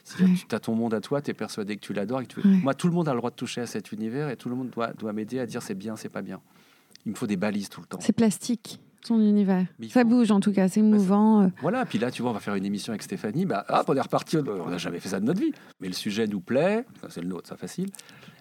C'est-à-dire 0.07 0.37
tu 0.49 0.55
as 0.55 0.61
ton 0.61 0.75
monde 0.75 0.95
à 0.95 1.01
toi, 1.01 1.21
tu 1.21 1.31
es 1.31 1.35
persuadé 1.35 1.75
que 1.77 1.81
tu 1.81 1.93
l'adores. 1.93 2.21
et 2.21 2.27
que 2.27 2.41
tu- 2.41 2.47
Ouais. 2.47 2.57
Moi, 2.63 2.75
tout 2.75 2.87
le 2.87 2.95
monde 2.95 3.09
a 3.09 3.13
le 3.13 3.19
droit 3.19 3.31
de 3.31 3.35
toucher 3.37 3.61
à 3.61 3.67
cet 3.67 3.91
univers 3.93 4.29
et 4.31 4.37
tout 4.37 4.49
le 4.49 4.55
monde 4.55 4.71
doit, 4.71 4.93
doit 4.93 5.13
m'aider 5.13 5.39
à 5.41 5.47
dire 5.47 5.63
c'est 5.63 5.75
bien, 5.75 5.97
c'est 5.97 6.09
pas 6.09 6.23
bien. 6.23 6.41
Il 7.05 7.13
me 7.13 7.17
faut 7.17 7.27
des 7.27 7.37
balises 7.37 7.69
tout 7.69 7.81
le 7.81 7.87
temps. 7.87 7.99
C'est 8.01 8.13
plastique, 8.13 8.81
ton 9.07 9.21
univers. 9.21 9.67
Ça 9.91 10.05
bouge 10.05 10.31
en 10.31 10.41
tout 10.41 10.53
cas, 10.53 10.69
c'est 10.69 10.81
Bah, 10.81 10.87
mouvant. 10.89 11.43
euh. 11.43 11.49
Voilà, 11.61 11.85
puis 11.87 11.99
là, 11.99 12.11
tu 12.11 12.23
vois, 12.23 12.31
on 12.31 12.35
va 12.35 12.41
faire 12.41 12.55
une 12.55 12.65
émission 12.67 12.93
avec 12.93 13.03
Stéphanie. 13.03 13.47
Bah, 13.47 13.65
hop, 13.69 13.85
on 13.89 13.95
est 13.95 14.01
reparti. 14.01 14.37
On 14.39 14.69
n'a 14.71 14.79
jamais 14.79 15.01
fait 15.01 15.09
ça 15.09 15.19
de 15.21 15.25
notre 15.25 15.41
vie. 15.41 15.53
Mais 15.81 15.89
le 15.89 15.95
sujet 15.95 16.27
nous 16.27 16.41
plaît. 16.41 16.85
Enfin, 16.97 17.09
c'est 17.11 17.21
le 17.21 17.29
nôtre, 17.29 17.49
ça 17.49 17.57
facile. 17.57 17.91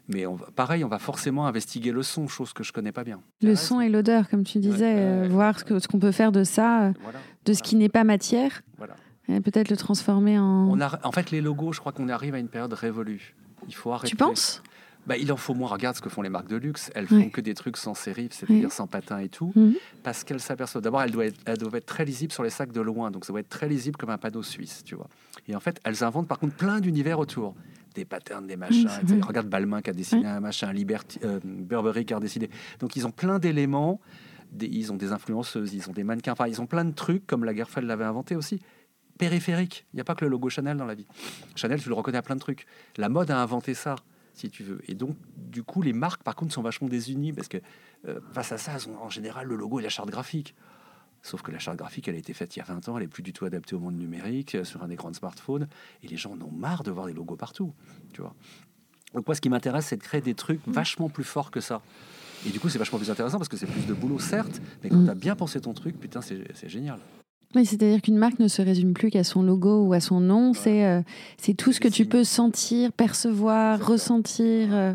Mais 0.08 0.28
on 0.28 0.36
va, 0.36 0.46
pareil, 0.56 0.84
on 0.84 0.88
va 0.88 1.00
forcément 1.00 1.48
investiguer 1.48 1.92
le 1.92 2.04
son, 2.04 2.28
chose 2.28 2.54
que 2.54 2.64
je 2.64 2.72
connais 2.72 2.92
pas 2.92 3.04
bien. 3.04 3.22
Le 3.42 3.56
son 3.56 3.82
et 3.82 3.90
l'odeur, 3.90 4.30
comme 4.30 4.44
tu 4.44 4.60
disais, 4.60 4.94
ouais, 4.94 5.00
euh, 5.00 5.28
voir 5.32 5.60
ce 5.60 5.88
qu'on 5.88 5.98
peut 6.00 6.12
faire 6.12 6.32
de 6.32 6.44
ça, 6.44 6.84
euh, 6.90 6.94
Voilà, 7.02 7.18
de 7.46 7.54
ce 7.54 7.64
qui 7.64 7.76
n'est 7.76 7.90
pas 7.90 8.04
matière, 8.04 8.62
voilà. 8.78 8.96
Peut-être 9.28 9.70
le 9.70 9.78
transformer 9.78 10.38
en. 10.40 10.68
On 10.70 10.80
a, 10.82 11.00
en 11.06 11.12
fait, 11.12 11.32
les 11.32 11.42
logos, 11.42 11.74
je 11.74 11.80
crois 11.80 11.92
qu'on 11.92 12.10
arrive 12.10 12.36
à 12.36 12.40
une 12.40 12.48
période 12.50 12.74
révolue. 12.74 13.36
Il 13.68 13.74
faut 13.76 13.92
arrêter. 13.92 14.10
Tu 14.12 14.16
penses? 14.16 14.62
Bah, 15.08 15.18
Il 15.18 15.32
en 15.32 15.38
faut 15.38 15.54
moins. 15.54 15.70
Regarde 15.70 15.96
ce 15.96 16.02
que 16.02 16.10
font 16.10 16.22
les 16.24 16.30
marques 16.30 16.48
de 16.48 16.56
luxe. 16.56 16.92
Elles 16.96 17.06
font 17.08 17.18
Ouais. 17.18 17.30
que 17.30 17.42
des 17.42 17.54
trucs 17.54 17.78
sans 17.78 17.94
sérif, 17.94 18.32
c'est-à-dire 18.32 18.66
Ouais. 18.66 18.70
sans 18.72 18.88
patin 18.88 19.20
et 19.20 19.30
tout, 19.30 19.52
Mhm. 19.56 19.76
parce 20.04 20.24
qu'elles 20.24 20.40
s'aperçoivent. 20.40 20.84
D'abord, 20.84 21.02
elles 21.04 21.12
doivent, 21.12 21.28
être, 21.28 21.40
elles 21.46 21.58
doivent 21.60 21.76
être 21.76 21.86
très 21.86 22.06
lisibles 22.06 22.34
sur 22.34 22.42
les 22.44 22.50
sacs 22.50 22.72
de 22.72 22.82
loin. 22.82 23.12
Donc, 23.12 23.24
ça 23.26 23.32
doit 23.32 23.40
être 23.40 23.50
très 23.50 23.68
lisible 23.70 23.98
comme 23.98 24.10
un 24.10 24.18
panneau 24.18 24.42
suisse, 24.42 24.82
tu 24.84 24.96
vois. 24.96 25.08
Et 25.48 25.56
en 25.56 25.60
fait, 25.60 25.80
elles 25.84 26.04
inventent 26.04 26.28
par 26.28 26.40
contre 26.40 26.56
plein 26.56 26.80
d'univers 26.80 27.20
autour. 27.20 27.54
Des 27.94 28.04
patterns, 28.04 28.46
des 28.48 28.58
machins. 28.58 28.88
vrai. 29.04 29.20
Regarde 29.22 29.48
Balmain 29.48 29.82
qui 29.82 29.90
a 29.92 29.94
dessiné 29.94 30.26
un 30.28 30.40
machin, 30.42 30.74
Liberty, 30.74 31.20
euh, 31.24 31.40
Burberry 31.44 32.06
qui 32.06 32.14
a 32.14 32.20
dessiné. 32.20 32.50
Donc, 32.80 32.96
ils 32.96 33.06
ont 33.08 33.12
plein 33.12 33.38
d'éléments. 33.40 34.02
Des- 34.52 34.68
ils 34.68 34.92
ont 34.92 34.96
des 34.98 35.12
influenceuses, 35.12 35.74
ils 35.74 35.88
ont 35.90 35.94
des 35.94 36.04
mannequins. 36.04 36.32
Enfin, 36.34 36.48
ils 36.48 36.60
ont 36.62 36.66
plein 36.66 36.84
de 36.86 36.94
trucs, 36.94 37.26
comme 37.28 37.44
Lagerfeld 37.46 37.88
l'avait 37.88 38.04
inventé 38.06 38.36
aussi. 38.36 38.60
Périphérique. 39.18 39.86
Il 39.94 39.98
n'y 39.98 40.02
a 40.02 40.04
pas 40.04 40.16
que 40.16 40.26
le 40.26 40.30
logo 40.32 40.50
Chanel 40.50 40.78
dans 40.78 40.86
la 40.86 40.96
vie. 40.96 41.08
Chanel, 41.56 41.82
tu 41.82 41.90
le 41.90 41.96
reconnais 41.96 42.18
à 42.18 42.22
plein 42.22 42.36
de 42.36 42.42
trucs. 42.42 42.66
La 42.98 43.10
mode 43.10 43.32
a 43.32 43.42
inventé 43.42 43.74
ça, 43.74 43.96
si 44.34 44.50
tu 44.50 44.64
veux. 44.64 44.80
Et 44.90 44.96
donc, 44.96 45.16
du 45.38 45.64
coup, 45.64 45.82
les 45.82 45.94
marques, 45.94 46.24
par 46.24 46.36
contre, 46.36 46.54
sont 46.54 46.62
vachement 46.62 46.88
désunies 46.88 47.34
parce 47.34 47.48
que 47.48 47.58
euh, 48.08 48.20
face 48.34 48.52
à 48.52 48.58
ça, 48.58 48.74
elles 48.76 48.90
ont 48.90 49.02
en 49.02 49.10
général 49.10 49.48
le 49.48 49.56
logo 49.56 49.80
et 49.80 49.84
la 49.84 49.90
charte 49.90 50.10
graphique. 50.10 50.56
Sauf 51.24 51.42
que 51.42 51.52
la 51.52 51.58
charte 51.60 51.78
graphique, 51.78 52.08
elle 52.08 52.16
a 52.16 52.20
été 52.20 52.34
faite 52.34 52.56
il 52.56 52.60
y 52.60 52.62
a 52.62 52.66
20 52.66 52.88
ans, 52.90 52.98
elle 52.98 53.04
est 53.04 53.08
plus 53.08 53.24
du 53.24 53.34
tout 53.34 53.46
adaptée 53.46 53.74
au 53.76 53.80
monde 53.80 53.96
numérique, 53.98 54.54
euh, 54.56 54.64
sur 54.64 54.84
un 54.84 54.90
écran 54.92 55.10
de 55.10 55.16
smartphone, 55.16 55.68
et 56.04 56.08
les 56.08 56.18
gens 56.18 56.34
en 56.34 56.42
ont 56.42 56.52
marre 56.52 56.84
de 56.84 56.92
voir 56.92 57.08
des 57.08 57.14
logos 57.14 57.36
partout, 57.36 57.74
tu 58.14 58.22
vois. 58.22 58.36
Donc 59.16 59.26
moi, 59.26 59.34
ce 59.34 59.42
qui 59.42 59.50
m'intéresse, 59.50 59.88
c'est 59.88 59.98
de 59.98 60.04
créer 60.04 60.22
des 60.22 60.36
trucs 60.36 60.60
vachement 60.68 61.10
plus 61.10 61.24
forts 61.24 61.50
que 61.50 61.62
ça. 61.62 61.82
Et 62.46 62.52
du 62.52 62.60
coup, 62.60 62.70
c'est 62.70 62.78
vachement 62.78 63.00
plus 63.00 63.10
intéressant 63.10 63.38
parce 63.40 63.50
que 63.50 63.58
c'est 63.58 63.66
plus 63.66 63.88
de 63.88 63.94
boulot, 63.94 64.20
certes, 64.20 64.62
mais 64.84 64.90
quand 64.90 64.98
Mm. 64.98 65.06
tu 65.06 65.10
as 65.12 65.16
bien 65.16 65.36
pensé 65.36 65.60
ton 65.62 65.74
truc, 65.74 66.00
putain, 66.00 66.22
c'est 66.22 66.70
génial. 66.70 67.00
Oui, 67.56 67.66
c'est-à-dire 67.66 68.02
qu'une 68.02 68.18
marque 68.18 68.40
ne 68.40 68.48
se 68.48 68.62
résume 68.62 68.94
plus 68.94 69.10
qu'à 69.10 69.24
son 69.24 69.42
logo 69.42 69.86
ou 69.86 69.94
à 69.94 70.00
son 70.00 70.20
nom. 70.20 70.54
C'est 70.54 70.86
euh, 70.86 71.02
c'est 71.38 71.54
tout 71.54 71.72
ce 71.72 71.80
que 71.80 71.88
tu 71.88 72.06
peux 72.06 72.24
sentir, 72.24 72.92
percevoir, 72.92 73.86
ressentir. 73.86 74.74
euh. 74.74 74.94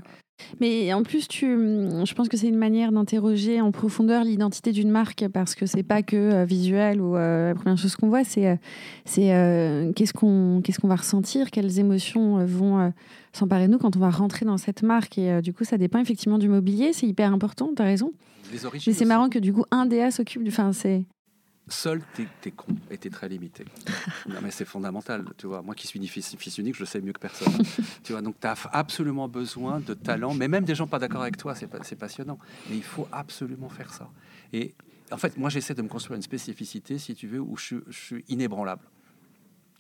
Mais 0.60 0.92
en 0.92 1.02
plus, 1.02 1.28
tu, 1.28 1.54
hum, 1.54 2.06
je 2.06 2.14
pense 2.14 2.28
que 2.28 2.36
c'est 2.36 2.48
une 2.48 2.56
manière 2.56 2.92
d'interroger 2.92 3.60
en 3.60 3.72
profondeur 3.72 4.24
l'identité 4.24 4.72
d'une 4.72 4.90
marque 4.90 5.26
parce 5.28 5.54
que 5.54 5.66
c'est 5.66 5.82
pas 5.82 6.02
que 6.02 6.16
euh, 6.16 6.44
visuel 6.44 7.00
ou 7.00 7.16
euh, 7.16 7.48
la 7.48 7.54
première 7.54 7.78
chose 7.78 7.96
qu'on 7.96 8.08
voit, 8.08 8.24
c'est 8.24 8.58
c'est 9.04 9.34
euh, 9.34 9.92
qu'est-ce 9.92 10.12
qu'on 10.12 10.60
qu'est-ce 10.62 10.80
qu'on 10.80 10.88
va 10.88 10.96
ressentir, 10.96 11.50
quelles 11.50 11.78
émotions 11.78 12.44
vont 12.46 12.92
s'emparer 13.32 13.66
de 13.66 13.72
nous 13.72 13.78
quand 13.78 13.96
on 13.96 14.00
va 14.00 14.10
rentrer 14.10 14.44
dans 14.46 14.58
cette 14.58 14.82
marque. 14.82 15.18
Et 15.18 15.40
du 15.42 15.52
coup, 15.52 15.64
ça 15.64 15.78
dépend 15.78 15.98
effectivement 15.98 16.38
du 16.38 16.48
mobilier, 16.48 16.92
c'est 16.92 17.06
hyper 17.06 17.32
important, 17.32 17.70
tu 17.74 17.82
as 17.82 17.86
raison. 17.86 18.12
Les 18.52 18.64
origines. 18.64 18.92
Mais 18.92 18.98
c'est 18.98 19.04
marrant 19.04 19.28
que 19.28 19.38
du 19.38 19.52
coup, 19.52 19.64
un 19.70 19.86
DA 19.86 20.10
s'occupe 20.10 20.42
du. 20.42 20.50
Enfin, 20.50 20.72
c'est. 20.72 21.04
Seul, 21.70 22.02
t'es 22.14 22.26
es 22.44 22.50
con 22.50 22.66
et 22.90 22.98
t'es 22.98 23.10
très 23.10 23.28
limité. 23.28 23.64
non, 24.28 24.40
mais 24.42 24.50
c'est 24.50 24.64
fondamental, 24.64 25.24
tu 25.38 25.46
vois. 25.46 25.62
Moi 25.62 25.74
qui 25.74 25.86
suis 25.86 26.04
fils, 26.08 26.34
fils 26.36 26.58
unique, 26.58 26.74
je 26.74 26.80
le 26.80 26.86
sais 26.86 27.00
mieux 27.00 27.12
que 27.12 27.20
personne. 27.20 27.52
tu 28.02 28.12
vois, 28.12 28.22
donc 28.22 28.34
tu 28.40 28.46
as 28.46 28.56
absolument 28.72 29.28
besoin 29.28 29.80
de 29.80 29.94
talent, 29.94 30.34
mais 30.34 30.48
même 30.48 30.64
des 30.64 30.74
gens 30.74 30.86
pas 30.88 30.98
d'accord 30.98 31.22
avec 31.22 31.36
toi, 31.36 31.54
c'est 31.54 31.68
pas- 31.68 31.82
c'est 31.82 31.96
passionnant. 31.96 32.38
Mais 32.68 32.76
il 32.76 32.82
faut 32.82 33.08
absolument 33.12 33.68
faire 33.68 33.92
ça. 33.94 34.10
Et 34.52 34.74
en 35.12 35.16
fait, 35.16 35.36
moi, 35.38 35.48
j'essaie 35.48 35.74
de 35.74 35.82
me 35.82 35.88
construire 35.88 36.16
une 36.16 36.22
spécificité, 36.22 36.98
si 36.98 37.14
tu 37.14 37.26
veux, 37.28 37.40
où 37.40 37.56
je, 37.56 37.64
suis- 37.64 37.80
je 37.88 37.98
suis 37.98 38.24
inébranlable. 38.28 38.82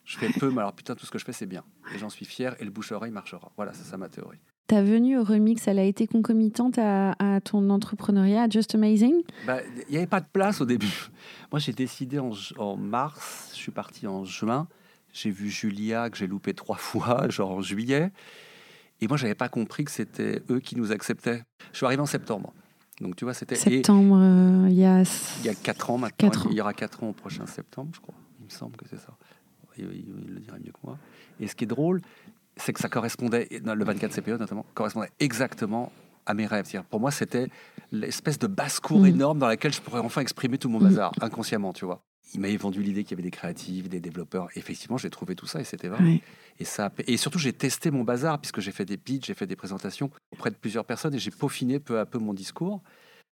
Je 0.04 0.16
fais 0.18 0.28
peu, 0.30 0.50
mais 0.50 0.60
alors 0.60 0.72
putain, 0.74 0.94
tout 0.94 1.06
ce 1.06 1.10
que 1.10 1.18
je 1.18 1.24
fais, 1.24 1.32
c'est 1.32 1.46
bien. 1.46 1.64
Et 1.94 1.98
j'en 1.98 2.08
suis 2.10 2.24
fier, 2.24 2.56
et 2.60 2.64
le 2.64 2.70
bouche-oreille 2.70 3.12
marchera. 3.12 3.52
Voilà, 3.56 3.72
c'est 3.72 3.84
ça 3.84 3.96
ma 3.96 4.08
théorie. 4.08 4.38
Ta 4.70 4.84
venue 4.84 5.18
au 5.18 5.24
remix, 5.24 5.66
elle 5.66 5.80
a 5.80 5.82
été 5.82 6.06
concomitante 6.06 6.78
à, 6.78 7.16
à 7.18 7.40
ton 7.40 7.70
entrepreneuriat, 7.70 8.44
à 8.44 8.48
Just 8.48 8.72
Amazing? 8.76 9.16
Bah, 9.44 9.58
Il 9.88 9.90
n'y 9.90 9.96
avait 9.96 10.06
pas 10.06 10.20
de 10.20 10.28
place 10.32 10.60
au 10.60 10.64
début. 10.64 11.10
Moi, 11.50 11.58
j'ai 11.58 11.72
décidé 11.72 12.20
en, 12.20 12.76
mars, 12.76 13.48
je 13.52 13.56
suis 13.56 13.72
parti 13.72 14.06
en 14.06 14.24
juin. 14.24 14.68
J'ai 15.12 15.30
vu 15.32 15.50
Julia, 15.50 16.08
que 16.08 16.16
j'ai 16.16 16.28
loupé 16.28 16.54
trois 16.54 16.76
fois, 16.78 17.28
genre 17.30 17.50
en 17.50 17.60
juillet. 17.62 18.12
Et 19.00 19.08
moi, 19.08 19.16
j'avais 19.16 19.34
pas 19.34 19.48
compris 19.48 19.84
que 19.84 19.90
c'était 19.90 20.40
eux 20.50 20.60
qui 20.60 20.76
nous 20.76 20.92
acceptaient. 20.92 21.42
Je 21.72 21.78
suis 21.78 21.86
arrivé 21.86 22.00
en 22.02 22.06
septembre. 22.06 22.52
Donc, 23.00 23.16
tu 23.16 23.24
vois, 23.24 23.34
c'était. 23.34 23.56
Septembre, 23.56 24.18
euh, 24.20 24.68
il 24.70 24.76
y 24.76 24.84
a. 24.84 25.02
Il 25.40 25.46
y 25.46 25.48
a 25.48 25.54
quatre 25.56 25.90
ans 25.90 25.98
maintenant. 25.98 26.28
Quatre 26.28 26.46
ans. 26.46 26.50
Il 26.52 26.56
y 26.56 26.60
aura 26.60 26.74
quatre 26.74 27.02
ans 27.02 27.08
au 27.08 27.12
prochain 27.12 27.44
septembre, 27.46 27.90
je 27.92 27.98
crois. 28.00 28.14
Il 28.38 28.44
me 28.44 28.50
semble 28.50 28.76
que 28.76 28.84
c'est 28.88 29.00
ça. 29.00 29.16
Il, 29.78 29.84
il- 29.86 30.04
il 30.28 30.34
le 30.34 30.38
dirait 30.40 30.60
mieux 30.60 30.70
que 30.70 30.78
moi. 30.84 30.96
Et 31.40 31.48
ce 31.48 31.56
qui 31.56 31.64
est 31.64 31.66
drôle, 31.66 32.02
c'est 32.56 32.72
que 32.72 32.80
ça 32.80 32.88
correspondait, 32.88 33.48
le 33.50 33.84
24 33.84 34.12
CPE 34.12 34.38
notamment, 34.38 34.66
correspondait 34.74 35.10
exactement 35.20 35.92
à 36.26 36.34
mes 36.34 36.46
rêves. 36.46 36.66
Pour 36.90 37.00
moi, 37.00 37.10
c'était 37.10 37.48
l'espèce 37.92 38.38
de 38.38 38.46
basse-cour 38.46 39.00
Mm. 39.00 39.06
énorme 39.06 39.38
dans 39.38 39.48
laquelle 39.48 39.72
je 39.72 39.80
pourrais 39.80 40.00
enfin 40.00 40.20
exprimer 40.20 40.58
tout 40.58 40.68
mon 40.68 40.78
Mm. 40.78 40.84
bazar, 40.84 41.12
inconsciemment, 41.20 41.72
tu 41.72 41.84
vois. 41.84 42.02
Il 42.34 42.40
m'avait 42.40 42.56
vendu 42.56 42.80
l'idée 42.82 43.02
qu'il 43.02 43.12
y 43.12 43.14
avait 43.14 43.24
des 43.28 43.32
créatifs, 43.32 43.88
des 43.88 43.98
développeurs. 44.00 44.48
Effectivement, 44.54 44.96
j'ai 44.96 45.10
trouvé 45.10 45.34
tout 45.34 45.46
ça 45.46 45.60
et 45.60 45.64
c'était 45.64 45.88
vrai. 45.88 46.20
Et, 46.60 46.64
ça, 46.64 46.86
a- 46.86 46.92
et 47.08 47.16
surtout, 47.16 47.40
j'ai 47.40 47.52
testé 47.52 47.90
mon 47.90 48.04
bazar 48.04 48.38
puisque 48.40 48.60
j'ai 48.60 48.70
fait 48.70 48.84
des 48.84 48.96
pitchs, 48.98 49.26
j'ai 49.26 49.34
fait 49.34 49.46
des 49.48 49.56
présentations 49.56 50.10
auprès 50.30 50.50
de 50.50 50.54
plusieurs 50.56 50.84
personnes 50.84 51.14
et 51.14 51.18
j'ai 51.18 51.32
peaufiné 51.32 51.80
peu 51.80 51.98
à 51.98 52.06
peu 52.06 52.18
mon 52.18 52.32
discours. 52.34 52.82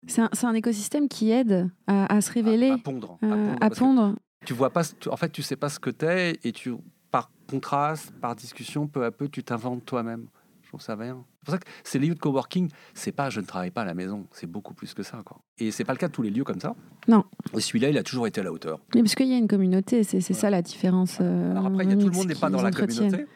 C'est 0.05 0.21
un, 0.21 0.29
un 0.43 0.53
écosystème 0.53 1.07
qui 1.07 1.31
aide 1.31 1.71
à, 1.87 2.13
à 2.13 2.21
se 2.21 2.31
révéler, 2.31 2.69
À, 2.69 2.73
à 2.73 2.77
pondre. 2.77 3.17
à 3.21 3.25
euh, 3.25 3.29
pondre, 3.45 3.57
à 3.61 3.69
parce 3.69 3.79
que 3.79 3.79
pondre. 3.79 4.15
tu 4.45 4.53
vois 4.53 4.69
pas, 4.69 4.83
en 5.09 5.17
fait, 5.17 5.29
tu 5.31 5.41
sais 5.41 5.55
pas 5.55 5.69
ce 5.69 5.79
que 5.79 5.89
t'es 5.89 6.37
et 6.43 6.51
tu, 6.51 6.73
par 7.13 7.29
contraste, 7.47 8.11
par 8.19 8.35
discussion, 8.35 8.87
peu 8.87 9.05
à 9.05 9.11
peu, 9.11 9.29
tu 9.29 9.43
t'inventes 9.43 9.85
toi-même. 9.85 10.25
Je 10.63 10.69
trouve 10.69 10.81
ça 10.81 10.95
bien. 10.95 11.23
C'est 11.41 11.45
pour 11.45 11.53
ça 11.53 11.57
que 11.59 11.65
ces 11.83 11.99
lieux 11.99 12.15
de 12.15 12.19
coworking, 12.19 12.69
c'est 12.95 13.11
pas 13.11 13.29
je 13.29 13.39
ne 13.39 13.45
travaille 13.45 13.69
pas 13.69 13.83
à 13.83 13.85
la 13.85 13.93
maison, 13.93 14.25
c'est 14.31 14.47
beaucoup 14.47 14.73
plus 14.73 14.95
que 14.95 15.03
ça, 15.03 15.21
quoi. 15.23 15.37
Et 15.59 15.69
c'est 15.69 15.83
pas 15.83 15.93
le 15.93 15.99
cas 15.99 16.07
de 16.07 16.11
tous 16.11 16.23
les 16.23 16.31
lieux 16.31 16.43
comme 16.43 16.59
ça. 16.59 16.73
Non. 17.07 17.23
Et 17.55 17.61
celui-là, 17.61 17.89
il 17.89 17.97
a 17.99 18.03
toujours 18.03 18.25
été 18.25 18.41
à 18.41 18.43
la 18.43 18.51
hauteur. 18.51 18.79
Mais 18.95 19.03
parce 19.03 19.13
qu'il 19.13 19.27
y 19.27 19.33
a 19.33 19.37
une 19.37 19.47
communauté, 19.47 20.03
c'est 20.03 20.21
ça 20.21 20.49
la 20.49 20.63
différence. 20.63 21.19
euh, 21.21 21.51
Alors 21.51 21.67
après, 21.67 21.83
il 21.83 21.91
y 21.91 21.93
a 21.93 21.97
tout 21.97 22.09
le 22.09 22.15
monde 22.15 22.27
n'est 22.27 22.33
pas 22.33 22.49
dans 22.49 22.63
la 22.63 22.71
communauté. 22.71 23.27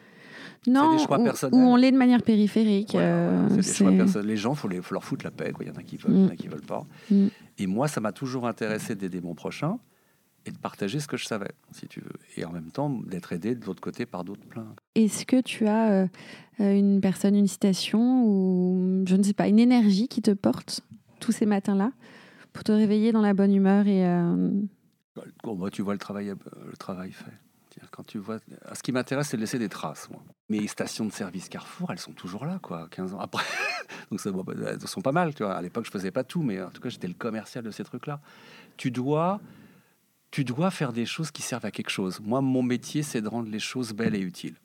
Non, 0.66 0.96
où- 0.96 1.56
on 1.56 1.76
l'est 1.76 1.92
de 1.92 1.96
manière 1.96 2.22
périphérique. 2.22 2.90
Voilà, 2.92 3.06
euh, 3.06 3.48
des 3.48 3.62
choix. 3.62 3.92
Les 3.92 4.36
gens, 4.36 4.56
faut, 4.56 4.66
les, 4.66 4.82
faut 4.82 4.92
leur 4.94 5.04
foutre 5.04 5.24
la 5.24 5.30
paix. 5.30 5.52
Il 5.60 5.68
y 5.68 5.70
en 5.70 5.74
a 5.74 5.84
qui 5.84 5.96
veulent, 5.98 6.16
il 6.16 6.22
y 6.24 6.26
en 6.26 6.30
a 6.30 6.36
qui 6.36 6.48
veulent 6.48 6.62
pas. 6.62 6.84
Mm. 7.12 7.28
Et 7.58 7.66
moi, 7.68 7.86
ça 7.86 8.00
m'a 8.00 8.10
toujours 8.10 8.48
intéressé 8.48 8.96
d'aider 8.96 9.20
mon 9.20 9.36
prochain 9.36 9.78
et 10.48 10.50
de 10.50 10.58
partager 10.58 10.98
ce 11.00 11.06
que 11.06 11.16
je 11.16 11.26
savais, 11.26 11.50
si 11.72 11.86
tu 11.86 12.00
veux. 12.00 12.12
Et 12.36 12.44
en 12.44 12.52
même 12.52 12.70
temps, 12.70 12.90
d'être 12.90 13.32
aidé 13.32 13.54
de 13.54 13.64
l'autre 13.64 13.80
côté 13.80 14.06
par 14.06 14.24
d'autres 14.24 14.46
plein. 14.46 14.66
Est-ce 14.94 15.24
que 15.26 15.40
tu 15.40 15.66
as 15.66 15.90
euh, 15.90 16.06
euh, 16.60 16.74
une 16.74 17.00
personne, 17.00 17.36
une 17.36 17.46
citation 17.46 18.24
ou 18.24 19.04
je 19.06 19.14
ne 19.14 19.22
sais 19.22 19.34
pas, 19.34 19.48
une 19.48 19.58
énergie 19.58 20.08
qui 20.08 20.22
te 20.22 20.30
porte 20.30 20.80
tous 21.20 21.32
ces 21.32 21.46
matins-là 21.46 21.92
pour 22.52 22.64
te 22.64 22.72
réveiller 22.72 23.12
dans 23.12 23.20
la 23.20 23.34
bonne 23.34 23.54
humeur 23.54 23.86
et 23.86 24.06
euh, 24.06 24.50
moi, 25.44 25.70
tu 25.70 25.82
vois 25.82 25.94
le 25.94 25.98
travail, 25.98 26.32
le 26.66 26.76
travail 26.76 27.12
fait. 27.12 27.32
Quand 27.90 28.04
tu 28.04 28.18
vois, 28.18 28.38
ce 28.72 28.82
qui 28.82 28.92
m'intéresse, 28.92 29.28
c'est 29.28 29.36
de 29.36 29.42
laisser 29.42 29.58
des 29.58 29.68
traces. 29.68 30.08
Moi. 30.10 30.20
Mes 30.48 30.66
stations 30.66 31.04
de 31.04 31.12
service 31.12 31.48
Carrefour, 31.48 31.92
elles 31.92 31.98
sont 31.98 32.12
toujours 32.12 32.44
là, 32.44 32.58
quoi, 32.60 32.88
15 32.90 33.14
ans 33.14 33.20
après. 33.20 33.44
Donc, 34.10 34.20
ça, 34.20 34.30
bah, 34.32 34.42
elles 34.66 34.80
sont 34.88 35.00
pas 35.00 35.12
mal. 35.12 35.34
Tu 35.34 35.44
vois. 35.44 35.54
À 35.54 35.62
l'époque, 35.62 35.84
je 35.84 35.90
faisais 35.90 36.10
pas 36.10 36.24
tout, 36.24 36.42
mais 36.42 36.60
en 36.60 36.70
tout 36.70 36.80
cas, 36.80 36.88
j'étais 36.88 37.06
le 37.06 37.14
commercial 37.14 37.64
de 37.64 37.70
ces 37.70 37.84
trucs-là. 37.84 38.20
Tu 38.76 38.90
dois, 38.90 39.40
tu 40.30 40.44
dois 40.44 40.70
faire 40.70 40.92
des 40.92 41.06
choses 41.06 41.30
qui 41.30 41.42
servent 41.42 41.64
à 41.64 41.70
quelque 41.70 41.90
chose. 41.90 42.20
Moi, 42.22 42.40
mon 42.40 42.62
métier, 42.62 43.02
c'est 43.02 43.20
de 43.22 43.28
rendre 43.28 43.50
les 43.50 43.58
choses 43.60 43.92
belles 43.92 44.14
et 44.14 44.20
utiles. 44.20 44.56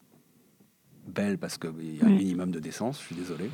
Belles 1.07 1.37
parce 1.37 1.57
qu'il 1.57 1.97
y 1.97 2.01
a 2.01 2.05
un 2.05 2.09
minimum 2.09 2.51
de 2.51 2.59
décence, 2.59 2.99
je 2.99 3.05
suis 3.07 3.15
désolé. 3.15 3.49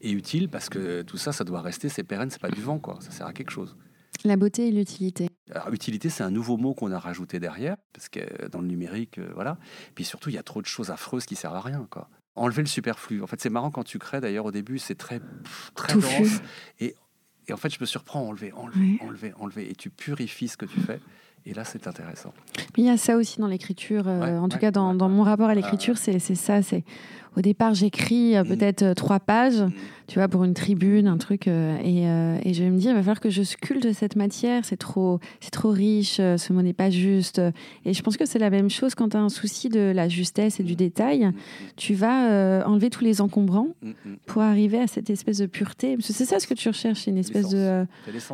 Et 0.00 0.12
utile 0.12 0.48
parce 0.48 0.68
que 0.68 1.02
tout 1.02 1.16
ça, 1.16 1.32
ça 1.32 1.44
doit 1.44 1.60
rester, 1.60 1.88
c'est 1.88 2.04
pérenne, 2.04 2.30
c'est 2.30 2.40
pas 2.40 2.50
du 2.50 2.60
vent, 2.60 2.78
quoi. 2.78 2.98
Ça 3.00 3.10
sert 3.10 3.26
à 3.26 3.32
quelque 3.32 3.50
chose. 3.50 3.76
la 4.24 4.36
beauté 4.36 4.68
et 4.68 4.70
l'utilité. 4.72 5.28
Alors, 5.50 5.72
utilité, 5.72 6.08
c'est 6.08 6.22
un 6.22 6.30
nouveau 6.30 6.56
mot 6.56 6.74
qu'on 6.74 6.92
a 6.92 6.98
rajouté 6.98 7.40
derrière, 7.40 7.76
parce 7.92 8.08
que 8.08 8.48
dans 8.48 8.60
le 8.60 8.66
numérique, 8.66 9.18
euh, 9.18 9.30
voilà. 9.34 9.58
Puis 9.94 10.04
surtout, 10.04 10.28
il 10.28 10.34
y 10.34 10.38
a 10.38 10.42
trop 10.42 10.60
de 10.60 10.66
choses 10.66 10.90
affreuses 10.90 11.24
qui 11.24 11.36
servent 11.36 11.56
à 11.56 11.60
rien, 11.60 11.86
quoi. 11.90 12.10
Enlever 12.36 12.62
le 12.62 12.68
superflu. 12.68 13.22
En 13.22 13.26
fait, 13.26 13.40
c'est 13.40 13.50
marrant 13.50 13.70
quand 13.70 13.84
tu 13.84 13.98
crées, 13.98 14.20
d'ailleurs, 14.20 14.44
au 14.44 14.52
début, 14.52 14.78
c'est 14.78 14.94
très, 14.94 15.20
très 15.74 15.94
Touffu. 15.94 16.22
dense. 16.22 16.40
Et, 16.80 16.94
et 17.48 17.52
en 17.52 17.56
fait, 17.56 17.72
je 17.74 17.78
me 17.80 17.86
surprends 17.86 18.20
à 18.20 18.24
enlever, 18.24 18.52
enlever, 18.52 18.98
enlever, 19.00 19.32
enlever. 19.38 19.70
Et 19.70 19.74
tu 19.74 19.90
purifies 19.90 20.48
ce 20.48 20.56
que 20.56 20.66
tu 20.66 20.78
fais. 20.80 21.00
Et 21.46 21.54
là, 21.54 21.64
c'est 21.64 21.86
intéressant. 21.86 22.32
Mais 22.76 22.82
il 22.82 22.86
y 22.86 22.90
a 22.90 22.96
ça 22.98 23.16
aussi 23.16 23.40
dans 23.40 23.46
l'écriture. 23.46 24.06
euh, 24.06 24.20
Ouais, 24.20 24.38
en 24.38 24.48
tout 24.48 24.56
ouais, 24.56 24.60
cas, 24.60 24.70
dans, 24.70 24.92
ouais, 24.92 24.96
dans 24.98 25.08
ouais. 25.08 25.12
mon 25.14 25.22
rapport 25.22 25.48
à 25.48 25.54
l'écriture, 25.54 25.96
c'est 25.96 26.18
c'est 26.18 26.34
ça. 26.34 26.62
C'est 26.62 26.84
au 27.38 27.40
départ, 27.40 27.72
j'écris 27.74 28.36
euh, 28.36 28.42
Mm. 28.42 28.48
peut-être 28.48 28.82
euh, 28.82 28.94
trois 28.94 29.20
pages, 29.20 29.62
tu 30.08 30.18
vois, 30.18 30.26
pour 30.28 30.42
une 30.44 30.54
tribune, 30.54 31.06
un 31.06 31.18
truc, 31.18 31.46
euh, 31.48 31.76
et, 31.84 32.48
et 32.48 32.54
je 32.54 32.64
vais 32.64 32.70
me 32.70 32.78
dire, 32.78 32.90
il 32.92 32.94
va 32.94 33.00
falloir 33.02 33.20
que 33.20 33.30
je 33.30 33.42
sculpte 33.42 33.92
cette 33.92 34.16
matière. 34.16 34.64
C'est 34.64 34.76
trop, 34.76 35.20
c'est 35.40 35.50
trop 35.50 35.70
riche. 35.70 36.16
ce 36.16 36.52
mot 36.52 36.62
n'est 36.62 36.72
pas 36.72 36.88
juste. 36.90 37.40
Et 37.84 37.92
je 37.92 38.02
pense 38.02 38.16
que 38.16 38.24
c'est 38.24 38.38
la 38.38 38.48
même 38.50 38.70
chose 38.70 38.94
quand 38.94 39.10
tu 39.10 39.16
as 39.16 39.20
un 39.20 39.28
souci 39.28 39.68
de 39.68 39.92
la 39.94 40.08
justesse 40.08 40.60
et 40.60 40.62
du 40.62 40.74
détail. 40.76 41.26
Mm, 41.26 41.32
Tu 41.76 41.94
vas 41.94 42.64
enlever 42.66 42.88
tous 42.90 43.04
les 43.04 43.20
encombrants 43.20 43.68
mm, 43.82 43.88
mm, 43.88 43.92
mm. 44.12 44.16
pour 44.26 44.42
arriver 44.42 44.78
à 44.80 44.86
cette 44.86 45.10
espèce 45.10 45.38
de 45.38 45.46
pureté. 45.46 45.96
C'est 46.00 46.24
ça 46.24 46.40
ce 46.40 46.46
que 46.46 46.54
tu 46.54 46.68
recherches, 46.68 47.06
une 47.06 47.18
espèce 47.18 47.48
de. 47.50 47.84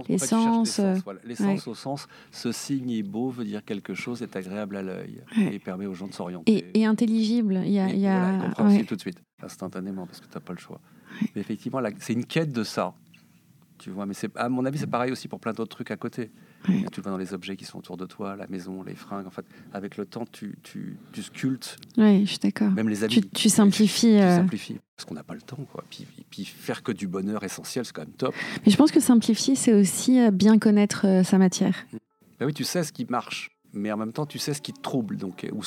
l'essence. 0.08 0.80
L'essence, 1.26 1.66
au 1.68 1.74
sens, 1.74 2.06
ce 2.30 2.52
signe 2.52 2.90
est 2.92 3.02
beau, 3.02 3.30
veut 3.30 3.44
dire 3.44 3.64
quelque 3.64 3.94
chose, 3.94 4.22
est 4.22 4.36
agréable 4.36 4.76
à 4.76 4.82
l'œil 4.82 5.22
Ouais. 5.36 5.54
et 5.54 5.58
permet 5.58 5.86
aux 5.86 5.94
gens 5.94 6.06
de 6.06 6.14
s'orienter. 6.14 6.52
et, 6.74 6.80
et 6.80 6.84
intelligible. 6.86 7.60
Il 7.64 7.72
y 7.72 7.78
a, 7.80 7.88
Et 7.90 7.96
y 7.96 8.00
voilà. 8.02 8.54
Tout 8.94 9.08
de 9.08 9.12
suite, 9.12 9.22
instantanément, 9.42 10.06
parce 10.06 10.20
que 10.20 10.26
tu 10.26 10.34
n'as 10.34 10.40
pas 10.40 10.52
le 10.52 10.58
choix. 10.58 10.80
Mais 11.34 11.40
effectivement, 11.40 11.80
c'est 11.98 12.12
une 12.12 12.24
quête 12.26 12.52
de 12.52 12.64
ça. 12.64 12.94
Tu 13.78 13.90
vois, 13.90 14.06
mais 14.06 14.14
à 14.36 14.48
mon 14.48 14.64
avis, 14.64 14.78
c'est 14.78 14.86
pareil 14.86 15.10
aussi 15.10 15.26
pour 15.26 15.40
plein 15.40 15.52
d'autres 15.52 15.74
trucs 15.76 15.90
à 15.90 15.96
côté. 15.96 16.30
Ouais. 16.68 16.84
Tu 16.92 17.00
le 17.00 17.02
vois 17.02 17.12
dans 17.12 17.18
les 17.18 17.34
objets 17.34 17.56
qui 17.56 17.64
sont 17.64 17.78
autour 17.78 17.96
de 17.96 18.06
toi, 18.06 18.36
la 18.36 18.46
maison, 18.46 18.82
les 18.84 18.94
fringues. 18.94 19.26
En 19.26 19.30
fait, 19.30 19.44
avec 19.72 19.96
le 19.96 20.06
temps, 20.06 20.24
tu, 20.30 20.56
tu, 20.62 20.96
tu 21.12 21.22
sculptes, 21.22 21.76
Ouais, 21.98 22.20
je 22.24 22.30
suis 22.30 22.38
d'accord. 22.38 22.70
même 22.70 22.88
les 22.88 23.02
habits. 23.02 23.20
Tu, 23.20 23.28
tu 23.28 23.48
simplifies. 23.48 24.12
Tu 24.16 24.22
euh, 24.22 24.36
simplifies. 24.36 24.78
Parce 24.96 25.04
qu'on 25.06 25.14
n'a 25.14 25.24
pas 25.24 25.34
le 25.34 25.42
temps, 25.42 25.58
quoi. 25.72 25.84
Puis, 25.90 26.06
puis 26.30 26.44
faire 26.44 26.82
que 26.84 26.92
du 26.92 27.08
bonheur 27.08 27.42
essentiel, 27.42 27.84
c'est 27.84 27.92
quand 27.92 28.02
même 28.02 28.14
top. 28.14 28.34
Mais 28.64 28.70
je 28.70 28.76
pense 28.76 28.92
que 28.92 29.00
simplifier, 29.00 29.56
c'est 29.56 29.74
aussi 29.74 30.20
euh, 30.20 30.30
bien 30.30 30.58
connaître 30.58 31.06
euh, 31.06 31.22
sa 31.24 31.36
matière. 31.36 31.74
Ben 32.38 32.46
oui, 32.46 32.54
tu 32.54 32.64
sais 32.64 32.84
ce 32.84 32.92
qui 32.92 33.04
marche, 33.08 33.50
mais 33.74 33.92
en 33.92 33.96
même 33.96 34.12
temps, 34.12 34.26
tu 34.26 34.38
sais 34.38 34.54
ce 34.54 34.62
qui 34.62 34.72
te 34.72 34.80
trouble. 34.80 35.16
Donc, 35.16 35.44
euh, 35.44 35.48
ou 35.52 35.62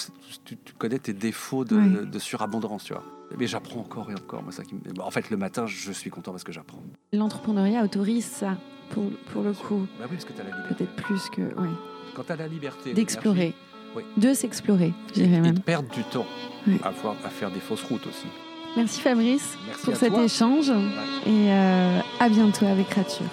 tu, 0.46 0.58
tu 0.58 0.74
connais 0.78 1.00
tes 1.00 1.14
défauts 1.14 1.66
de, 1.66 1.76
Ouais. 1.78 2.06
de 2.06 2.20
surabondance, 2.20 2.86
tu 2.86 2.94
vois. 2.94 3.04
Mais 3.38 3.46
j'apprends 3.48 3.82
encore 3.82 4.10
et 4.10 4.14
encore. 4.14 4.42
Moi, 4.44 4.52
ça 4.52 4.64
qui 4.64 4.76
me- 4.76 5.02
En 5.02 5.12
fait, 5.12 5.30
le 5.30 5.38
matin, 5.38 5.66
je 5.68 5.92
suis 5.92 6.10
content 6.10 6.32
parce 6.32 6.44
que 6.46 6.52
j'apprends. 6.52 6.82
L'entrepreneuriat 7.14 7.84
autorise 7.84 8.26
ça, 8.26 8.58
pour, 8.92 9.10
pour 9.34 9.44
le 9.44 9.52
coup. 9.54 9.86
Bah 10.00 10.06
oui, 10.10 10.16
parce 10.18 10.26
que 10.26 10.34
tu 10.34 10.42
as 10.42 10.44
la 10.46 10.50
liberté. 10.56 10.76
Peut-être 10.76 10.96
plus 10.96 11.30
que. 11.30 11.42
Ouais. 11.42 11.70
Quand 12.16 12.24
tu 12.24 12.32
as 12.32 12.36
la 12.38 12.48
liberté 12.48 12.94
D'explorer. 12.94 13.54
Oui. 13.96 14.04
De 14.18 14.34
s'explorer, 14.34 14.94
je 15.10 15.14
dirais 15.24 15.38
et 15.38 15.40
même. 15.42 15.56
de 15.56 15.60
perdre 15.60 15.90
du 15.94 16.04
temps 16.04 16.26
Ouais. 16.68 16.80
à, 16.84 16.92
voir- 16.92 17.16
à 17.26 17.30
faire 17.30 17.52
des 17.52 17.60
fausses 17.60 17.84
routes 17.84 18.06
aussi. 18.08 18.28
Merci 18.76 19.02
Fabrice 19.02 19.58
Merci 19.66 19.86
pour 19.86 19.96
cet 19.96 20.14
toi. 20.14 20.24
échange 20.24 20.70
Ouais. 20.70 20.76
et 21.26 21.52
euh, 21.52 22.00
à 22.20 22.30
bientôt 22.30 22.66
avec 22.68 22.94
Rature. 22.94 23.26